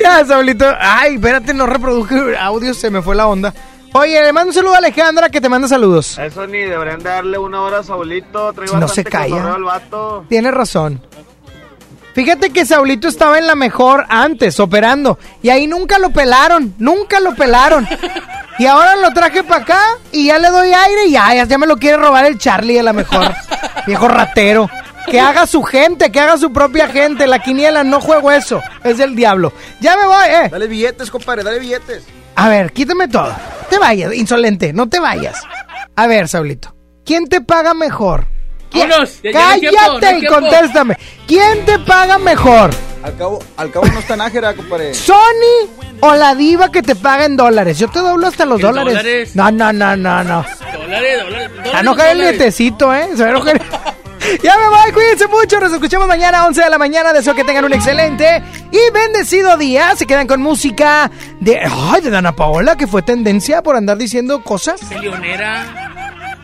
Ya, 0.00 0.24
Saulito. 0.24 0.66
Ay, 0.80 1.16
espérate, 1.16 1.52
no 1.52 1.66
reproduje 1.66 2.36
audio, 2.38 2.72
se 2.72 2.90
me 2.90 3.02
fue 3.02 3.14
la 3.16 3.26
onda. 3.26 3.52
Oye, 3.92 4.22
le 4.22 4.32
mando 4.32 4.48
un 4.50 4.54
saludo 4.54 4.74
a 4.74 4.78
Alejandra 4.78 5.28
que 5.30 5.40
te 5.40 5.48
manda 5.48 5.66
saludos. 5.68 6.18
Eso 6.18 6.46
ni 6.46 6.58
deberían 6.58 7.02
darle 7.02 7.38
una 7.38 7.62
hora 7.62 7.78
a 7.78 7.82
Saulito. 7.82 8.52
Trae 8.52 8.68
No 8.78 8.88
se 8.88 9.04
calla. 9.04 9.30
cotorreo 9.36 9.54
al 9.54 9.64
vato. 9.64 10.24
Tienes 10.28 10.52
razón. 10.54 11.00
Fíjate 12.16 12.48
que 12.48 12.64
Saulito 12.64 13.08
estaba 13.08 13.36
en 13.36 13.46
la 13.46 13.54
mejor 13.54 14.06
antes, 14.08 14.58
operando. 14.58 15.18
Y 15.42 15.50
ahí 15.50 15.66
nunca 15.66 15.98
lo 15.98 16.12
pelaron, 16.12 16.74
nunca 16.78 17.20
lo 17.20 17.34
pelaron. 17.34 17.86
Y 18.58 18.64
ahora 18.64 18.96
lo 18.96 19.10
traje 19.10 19.44
para 19.44 19.62
acá 19.62 19.80
y 20.12 20.28
ya 20.28 20.38
le 20.38 20.48
doy 20.48 20.72
aire 20.72 21.08
y 21.08 21.10
ya, 21.10 21.44
ya, 21.44 21.58
me 21.58 21.66
lo 21.66 21.76
quiere 21.76 21.98
robar 21.98 22.24
el 22.24 22.38
Charlie 22.38 22.78
a 22.78 22.82
la 22.82 22.94
mejor. 22.94 23.34
Viejo 23.86 24.08
ratero. 24.08 24.70
Que 25.10 25.20
haga 25.20 25.46
su 25.46 25.62
gente, 25.62 26.10
que 26.10 26.18
haga 26.18 26.38
su 26.38 26.54
propia 26.54 26.88
gente. 26.88 27.26
La 27.26 27.40
quiniela, 27.40 27.84
no 27.84 28.00
juego 28.00 28.32
eso. 28.32 28.62
Es 28.82 28.96
del 28.96 29.14
diablo. 29.14 29.52
Ya 29.80 29.94
me 29.98 30.06
voy, 30.06 30.26
eh. 30.26 30.48
Dale 30.50 30.68
billetes, 30.68 31.10
compadre, 31.10 31.42
dale 31.42 31.58
billetes. 31.58 32.02
A 32.34 32.48
ver, 32.48 32.72
quítame 32.72 33.08
todo. 33.08 33.36
Te 33.68 33.78
vayas, 33.78 34.14
insolente, 34.14 34.72
no 34.72 34.88
te 34.88 35.00
vayas. 35.00 35.42
A 35.94 36.06
ver, 36.06 36.28
Saulito. 36.28 36.74
¿Quién 37.04 37.26
te 37.26 37.42
paga 37.42 37.74
mejor? 37.74 38.26
¿Quién? 38.76 38.88
Vámonos, 38.90 39.22
ya- 39.22 39.30
ya 39.32 39.40
no 39.40 39.48
hay 39.48 39.60
tiempo, 39.60 39.78
Cállate 39.78 40.00
no 40.00 40.06
hay 40.08 40.16
y 40.16 40.20
tiempo. 40.20 40.38
contéstame. 40.40 40.98
¿Quién 41.26 41.64
te 41.64 41.78
paga 41.80 42.18
mejor? 42.18 42.70
Al 43.02 43.16
cabo, 43.16 43.38
al 43.56 43.70
cabo 43.70 43.86
no 43.86 43.98
está 44.00 44.16
nájera, 44.16 44.54
compadre. 44.54 44.92
¿Sony 44.94 45.68
o 46.00 46.14
la 46.14 46.34
diva 46.34 46.70
que 46.72 46.82
te 46.82 46.96
paga 46.96 47.24
en 47.24 47.36
dólares? 47.36 47.78
Yo 47.78 47.88
te 47.88 48.00
doblo 48.00 48.26
hasta 48.26 48.44
los 48.44 48.60
¿En 48.60 48.66
dólares. 48.66 48.94
dólares? 48.94 49.36
No, 49.36 49.50
no, 49.52 49.72
no, 49.72 49.96
no, 49.96 50.24
no. 50.24 50.44
Dólares, 50.72 51.22
dólares. 51.22 51.50
A 51.72 51.80
enojar 51.80 52.08
el 52.08 52.18
dólares. 52.18 52.38
nietecito, 52.38 52.92
¿eh? 52.94 53.08
Se 53.14 53.22
va 53.22 53.26
a 53.28 53.30
enojar. 53.30 53.60
Ya 54.42 54.56
me 54.58 54.68
voy, 54.68 54.90
cuídense 54.92 55.28
mucho. 55.28 55.60
Nos 55.60 55.72
escuchamos 55.72 56.08
mañana 56.08 56.40
a 56.40 56.46
11 56.48 56.60
de 56.64 56.68
la 56.70 56.78
mañana. 56.78 57.12
Deseo 57.12 57.32
que 57.32 57.44
tengan 57.44 57.64
un 57.64 57.72
excelente 57.72 58.42
y 58.72 58.92
bendecido 58.92 59.56
día. 59.56 59.94
Se 59.94 60.04
quedan 60.04 60.26
con 60.26 60.42
música 60.42 61.08
de, 61.38 61.60
ay, 61.60 62.00
de 62.00 62.10
Dana 62.10 62.34
Paola, 62.34 62.74
que 62.76 62.88
fue 62.88 63.02
tendencia 63.02 63.62
por 63.62 63.76
andar 63.76 63.96
diciendo 63.98 64.42
cosas. 64.42 64.80
Peleonera. 64.88 65.85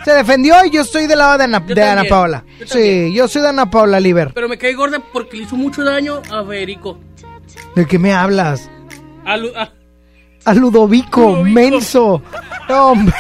Se 0.05 0.13
defendió 0.13 0.55
y 0.65 0.71
yo 0.71 0.83
estoy 0.83 1.07
del 1.07 1.19
lado 1.19 1.39
de 1.39 1.45
Ana, 1.45 1.61
de 1.61 1.73
Ana 1.83 1.95
también, 1.95 2.09
Paola. 2.11 2.45
yo 2.61 2.67
Sí, 2.67 3.13
yo 3.15 3.29
soy 3.29 3.43
de 3.43 3.49
Ana 3.49 3.71
Paola 3.71 4.01
Liber. 4.01 4.33
Pero 4.35 4.49
me 4.49 4.59
cae 4.59 4.75
gorda 4.75 4.99
porque 5.13 5.37
le 5.37 5.43
hizo 5.45 5.57
mucho 5.57 5.85
daño 5.85 6.21
a 6.31 6.45
Federico. 6.45 6.99
¿De 7.77 7.87
qué 7.87 7.99
me 7.99 8.13
hablas? 8.13 8.69
A 9.25 9.37
Lu- 9.37 9.53
a- 9.57 9.71
A 10.45 10.55
Ludovico, 10.55 11.37
menso. 11.45 12.21
No, 12.69 12.89
hombre. 12.93 13.15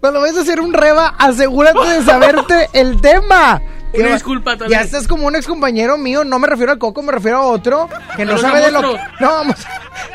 Cuando 0.00 0.20
vayas 0.20 0.38
a 0.38 0.40
hacer 0.40 0.60
un 0.60 0.72
reba, 0.72 1.14
asegúrate 1.18 1.78
de 1.88 2.02
saberte 2.02 2.68
el 2.72 3.00
tema. 3.00 3.62
Una 3.94 4.06
Que- 4.08 4.12
disculpa, 4.14 4.56
tal 4.56 4.68
Ya 4.68 4.80
estás 4.80 5.06
como 5.06 5.26
un 5.26 5.36
ex 5.36 5.46
compañero 5.46 5.96
mío, 5.98 6.24
no 6.24 6.38
me 6.40 6.48
refiero 6.48 6.72
al 6.72 6.78
Coco, 6.78 7.02
me 7.02 7.12
refiero 7.12 7.36
a 7.38 7.42
otro 7.42 7.88
que 8.16 8.24
no 8.24 8.36
sabe 8.38 8.60
de 8.62 8.70
lo 8.72 8.78
otro. 8.80 8.96
no, 9.20 9.30
vamos, 9.30 9.56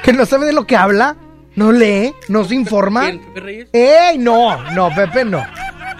que 0.03 0.11
no 0.13 0.25
sabe 0.25 0.47
de 0.47 0.53
lo 0.53 0.65
que 0.65 0.75
habla, 0.75 1.15
no 1.57 1.71
lee, 1.73 2.13
no 2.29 2.45
se 2.45 2.55
informa. 2.55 3.01
¿Quién? 3.01 3.19
¿Pepe 3.19 3.39
Reyes? 3.41 3.69
¡Ey! 3.73 4.17
No, 4.17 4.57
no, 4.71 4.89
Pepe 4.95 5.25
no. 5.25 5.43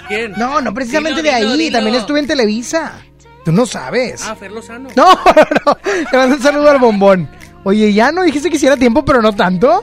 ¿Quién? 0.07 0.31
No, 0.37 0.61
no 0.61 0.73
precisamente 0.73 1.21
Dilo, 1.21 1.33
de 1.33 1.37
dilo, 1.39 1.51
ahí, 1.51 1.57
dilo. 1.57 1.77
también 1.77 1.95
estuve 1.97 2.19
en 2.19 2.27
Televisa. 2.27 2.93
Tú 3.43 3.51
no 3.51 3.65
sabes. 3.65 4.23
Ah, 4.25 4.35
Fer 4.35 4.51
Lozano. 4.51 4.89
No, 4.95 5.05
no, 5.13 5.47
no. 5.65 5.77
Le 6.11 6.17
mando 6.17 6.35
un 6.37 6.41
saludo 6.41 6.69
al 6.69 6.79
bombón. 6.79 7.29
Oye, 7.63 7.91
ya 7.93 8.11
no 8.13 8.21
dijiste 8.23 8.49
que 8.49 8.55
hiciera 8.55 8.77
tiempo, 8.77 9.03
pero 9.03 9.21
no 9.21 9.33
tanto. 9.33 9.81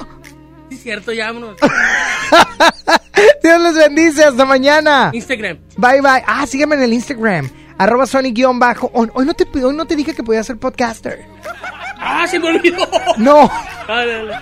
Sí, 0.71 0.77
cierto, 0.79 1.13
ya 1.13 1.27
vámonos. 1.27 1.57
Dios 3.43 3.61
les 3.61 3.75
bendice, 3.75 4.25
hasta 4.25 4.45
mañana. 4.45 5.11
Instagram. 5.13 5.59
Bye 5.77 6.01
bye. 6.01 6.23
Ah, 6.27 6.47
sígueme 6.47 6.77
en 6.77 6.83
el 6.83 6.93
Instagram. 6.93 7.51
Arroba 7.77 8.07
Sony-bajo. 8.07 8.91
Hoy 8.95 9.11
hoy 9.15 9.27
no 9.27 9.35
te 9.35 9.47
hoy 9.63 9.75
no 9.75 9.85
te 9.85 9.97
dije 9.97 10.15
que 10.15 10.23
podía 10.23 10.43
ser 10.45 10.57
podcaster. 10.59 11.27
Ah, 11.99 12.27
se 12.29 12.39
me 12.39 12.49
olvidó. 12.49 12.87
No. 13.17 13.51
Dale, 13.89 14.13
dale. 14.27 14.39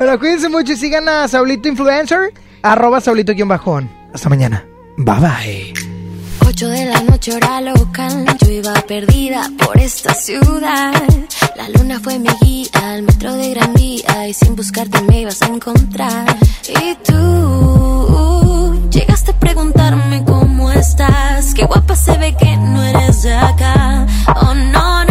Pero 0.00 0.18
cuídense 0.18 0.48
mucho 0.48 0.72
y 0.72 0.76
sigan 0.76 1.06
a 1.10 1.28
Saulito 1.28 1.68
Influencer. 1.68 2.32
Arroba 2.62 3.02
Saulito-bajo. 3.02 3.82
Hasta 4.14 4.30
mañana. 4.30 4.64
Bye 4.96 5.20
bye. 5.20 5.74
8 6.48 6.68
de 6.68 6.86
la 6.86 7.02
noche 7.02 7.34
hora 7.34 7.60
local, 7.60 8.24
yo 8.40 8.50
iba 8.50 8.72
perdida 8.88 9.50
por 9.62 9.76
esta 9.76 10.14
ciudad. 10.14 10.94
La 11.54 11.68
luna 11.68 12.00
fue 12.00 12.18
mi 12.18 12.30
guía, 12.40 12.70
al 12.82 13.02
metro 13.02 13.34
de 13.34 13.50
Gran 13.50 13.74
Vía 13.74 14.26
y 14.26 14.32
sin 14.32 14.56
buscarte 14.56 15.02
me 15.02 15.20
ibas 15.20 15.42
a 15.42 15.48
encontrar. 15.48 16.34
Y 16.66 16.94
tú 17.04 18.88
llegaste 18.90 19.32
a 19.32 19.38
preguntarme 19.38 20.24
cómo 20.24 20.72
estás, 20.72 21.52
qué 21.52 21.66
guapa 21.66 21.94
se 21.94 22.16
ve 22.16 22.34
que 22.38 22.56
no 22.56 22.82
eres 22.82 23.22
de 23.22 23.34
acá. 23.34 24.06
Oh 24.34 24.54
no 24.54 25.04
no, 25.04 25.09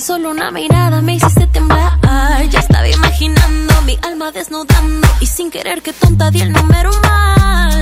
solo 0.00 0.30
una 0.30 0.50
mirada 0.50 1.00
me 1.02 1.14
hiciste 1.14 1.46
temblar. 1.48 1.98
Ya 2.50 2.60
estaba 2.60 2.88
imaginando 2.88 3.82
mi 3.82 3.98
alma 4.02 4.30
desnudando 4.30 5.08
y 5.20 5.26
sin 5.26 5.50
querer 5.50 5.82
que 5.82 5.92
tonta 5.92 6.30
di 6.30 6.40
el 6.40 6.52
número 6.52 6.90
mal. 7.02 7.77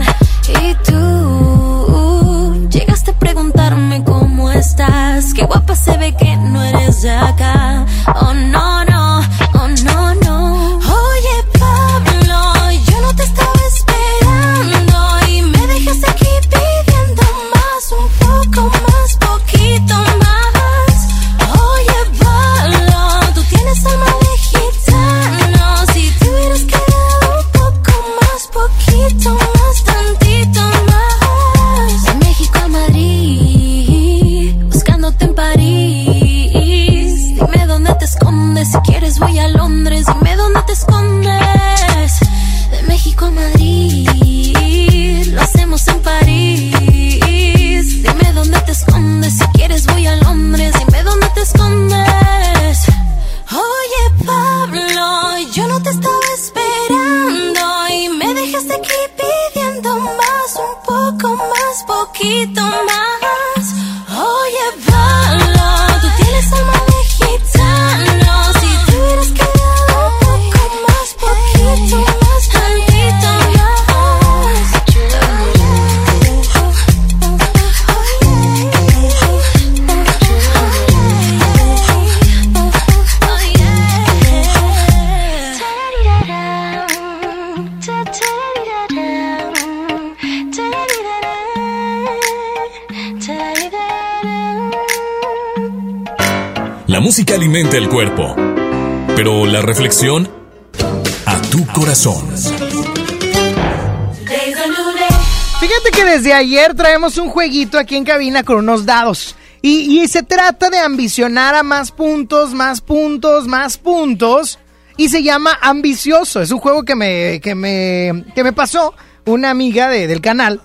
Traemos 106.75 107.19
un 107.19 107.29
jueguito 107.29 107.79
aquí 107.79 107.97
en 107.97 108.05
cabina 108.05 108.43
con 108.43 108.57
unos 108.59 108.87
dados. 108.87 109.37
Y, 109.63 110.07
se 110.07 110.23
trata 110.23 110.71
de 110.71 110.79
ambicionar 110.79 111.57
a 111.57 111.65
más 111.65 111.91
puntos, 111.91 112.55
más 112.55 112.81
puntos, 112.81 113.49
más 113.49 113.79
puntos. 113.79 114.61
Y 114.97 115.09
se 115.09 115.25
llama 115.25 115.59
Ambicioso. 115.61 116.41
Es 116.41 116.53
un 116.53 116.61
juego 116.61 116.85
que 116.85 116.95
me, 116.95 117.41
que 117.41 117.55
me, 117.57 118.25
que 118.35 118.45
me 118.45 118.53
pasó 118.53 118.95
una 119.25 119.51
amiga 119.51 119.89
de- 119.89 120.07
del 120.07 120.21
canal. 120.21 120.61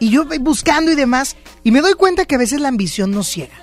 Y 0.00 0.10
yo 0.10 0.24
buscando 0.40 0.90
y 0.90 0.96
demás. 0.96 1.36
Y 1.64 1.70
me 1.70 1.80
doy 1.80 1.94
cuenta 1.94 2.26
que 2.26 2.34
a 2.34 2.38
veces 2.38 2.60
la 2.60 2.68
ambición 2.68 3.10
nos 3.10 3.28
ciega. 3.28 3.54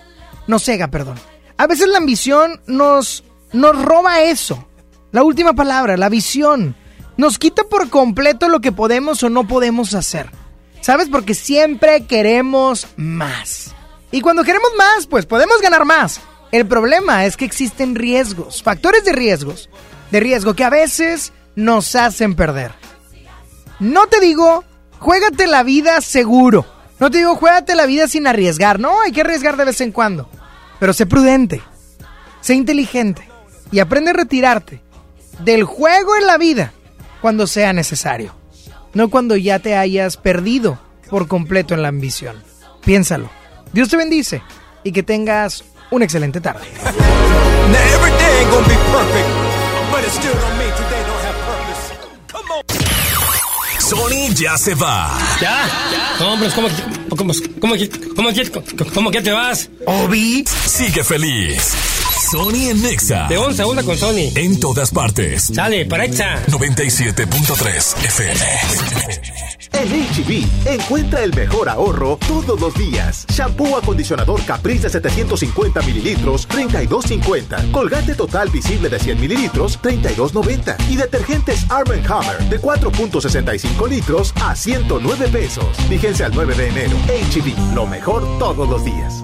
Nos 0.47 0.63
cega, 0.63 0.87
perdón. 0.87 1.19
A 1.57 1.67
veces 1.67 1.87
la 1.87 1.99
ambición 1.99 2.59
nos, 2.65 3.23
nos 3.53 3.79
roba 3.79 4.21
eso. 4.23 4.65
La 5.11 5.21
última 5.23 5.53
palabra, 5.53 5.97
la 5.97 6.09
visión. 6.09 6.75
Nos 7.17 7.37
quita 7.37 7.63
por 7.65 7.89
completo 7.89 8.47
lo 8.49 8.59
que 8.59 8.71
podemos 8.71 9.21
o 9.21 9.29
no 9.29 9.47
podemos 9.47 9.93
hacer. 9.93 10.31
¿Sabes? 10.81 11.09
Porque 11.09 11.33
siempre 11.33 12.05
queremos 12.05 12.87
más. 12.95 13.75
Y 14.11 14.21
cuando 14.21 14.43
queremos 14.43 14.71
más, 14.77 15.07
pues 15.07 15.25
podemos 15.25 15.61
ganar 15.61 15.85
más. 15.85 16.21
El 16.51 16.65
problema 16.65 17.25
es 17.25 17.37
que 17.37 17.45
existen 17.45 17.95
riesgos, 17.95 18.63
factores 18.63 19.05
de 19.05 19.11
riesgos, 19.11 19.69
de 20.11 20.19
riesgo 20.19 20.55
que 20.55 20.63
a 20.63 20.69
veces 20.69 21.31
nos 21.55 21.95
hacen 21.95 22.35
perder. 22.35 22.71
No 23.79 24.07
te 24.07 24.19
digo, 24.19 24.63
juégate 24.97 25.45
la 25.47 25.63
vida 25.63 26.01
seguro. 26.01 26.65
No 26.99 27.11
te 27.11 27.19
digo, 27.19 27.35
juégate 27.35 27.75
la 27.75 27.85
vida 27.85 28.07
sin 28.07 28.25
arriesgar. 28.25 28.79
No, 28.79 29.01
hay 29.01 29.11
que 29.11 29.21
arriesgar 29.21 29.57
de 29.57 29.65
vez 29.65 29.79
en 29.81 29.91
cuando. 29.91 30.29
Pero 30.79 30.93
sé 30.93 31.05
prudente, 31.05 31.61
sé 32.41 32.55
inteligente 32.55 33.29
y 33.71 33.79
aprende 33.79 34.11
a 34.11 34.13
retirarte 34.13 34.81
del 35.39 35.63
juego 35.63 36.15
en 36.15 36.25
la 36.25 36.37
vida 36.37 36.73
cuando 37.21 37.47
sea 37.47 37.73
necesario. 37.73 38.38
No 38.93 39.09
cuando 39.09 39.35
ya 39.35 39.59
te 39.59 39.75
hayas 39.75 40.17
perdido 40.17 40.79
por 41.09 41.27
completo 41.27 41.73
en 41.73 41.81
la 41.81 41.87
ambición. 41.89 42.35
Piénsalo. 42.83 43.29
Dios 43.73 43.89
te 43.89 43.97
bendice 43.97 44.41
y 44.83 44.91
que 44.91 45.03
tengas 45.03 45.63
una 45.91 46.05
excelente 46.05 46.41
tarde. 46.41 46.65
Sony 53.79 54.33
ya 54.35 54.57
se 54.57 54.75
va. 54.75 55.17
¿Ya? 55.41 55.67
No, 56.19 56.33
hombre, 56.33 56.49
¿cómo, 56.53 56.67
cómo, 57.09 57.33
cómo, 57.59 57.75
cómo, 58.15 58.29
cómo, 58.53 58.91
cómo 58.93 59.11
que 59.11 59.21
te 59.21 59.31
vas? 59.31 59.69
Obi 59.85 60.45
sigue 60.45 61.03
feliz. 61.03 61.98
Sony 62.19 62.69
en 62.69 62.81
Nexa. 62.81 63.27
De 63.27 63.37
11 63.37 63.61
a 63.61 63.67
1 63.67 63.85
con 63.85 63.97
Sony. 63.97 64.31
En 64.35 64.59
todas 64.59 64.91
partes. 64.91 65.43
Sale, 65.53 65.85
para 65.85 66.03
Exa. 66.03 66.45
97.3 66.47 68.05
FM. 68.05 68.39
En 69.71 69.87
HB, 69.87 70.67
encuentra 70.67 71.23
el 71.23 71.33
mejor 71.33 71.69
ahorro 71.69 72.17
todos 72.27 72.59
los 72.59 72.73
días. 72.73 73.25
Shampoo 73.29 73.77
acondicionador 73.77 74.43
Caprice 74.43 74.83
de 74.83 74.89
750 74.89 75.81
mililitros, 75.83 76.47
32.50. 76.49 77.71
Colgate 77.71 78.15
total 78.15 78.49
visible 78.49 78.89
de 78.89 78.99
100 78.99 79.21
mililitros, 79.21 79.79
32.90. 79.81 80.75
Y 80.89 80.97
detergentes 80.97 81.65
Arm 81.69 81.89
Hammer 82.05 82.49
de 82.49 82.59
4.65 82.59 83.87
litros 83.87 84.33
a 84.41 84.55
109 84.55 85.27
pesos. 85.29 85.65
Fíjense 85.87 86.25
al 86.25 86.33
9 86.33 86.55
de 86.55 86.67
enero. 86.67 86.97
HB, 87.07 87.73
lo 87.75 87.85
mejor 87.85 88.23
todos 88.39 88.67
los 88.67 88.83
días. 88.83 89.23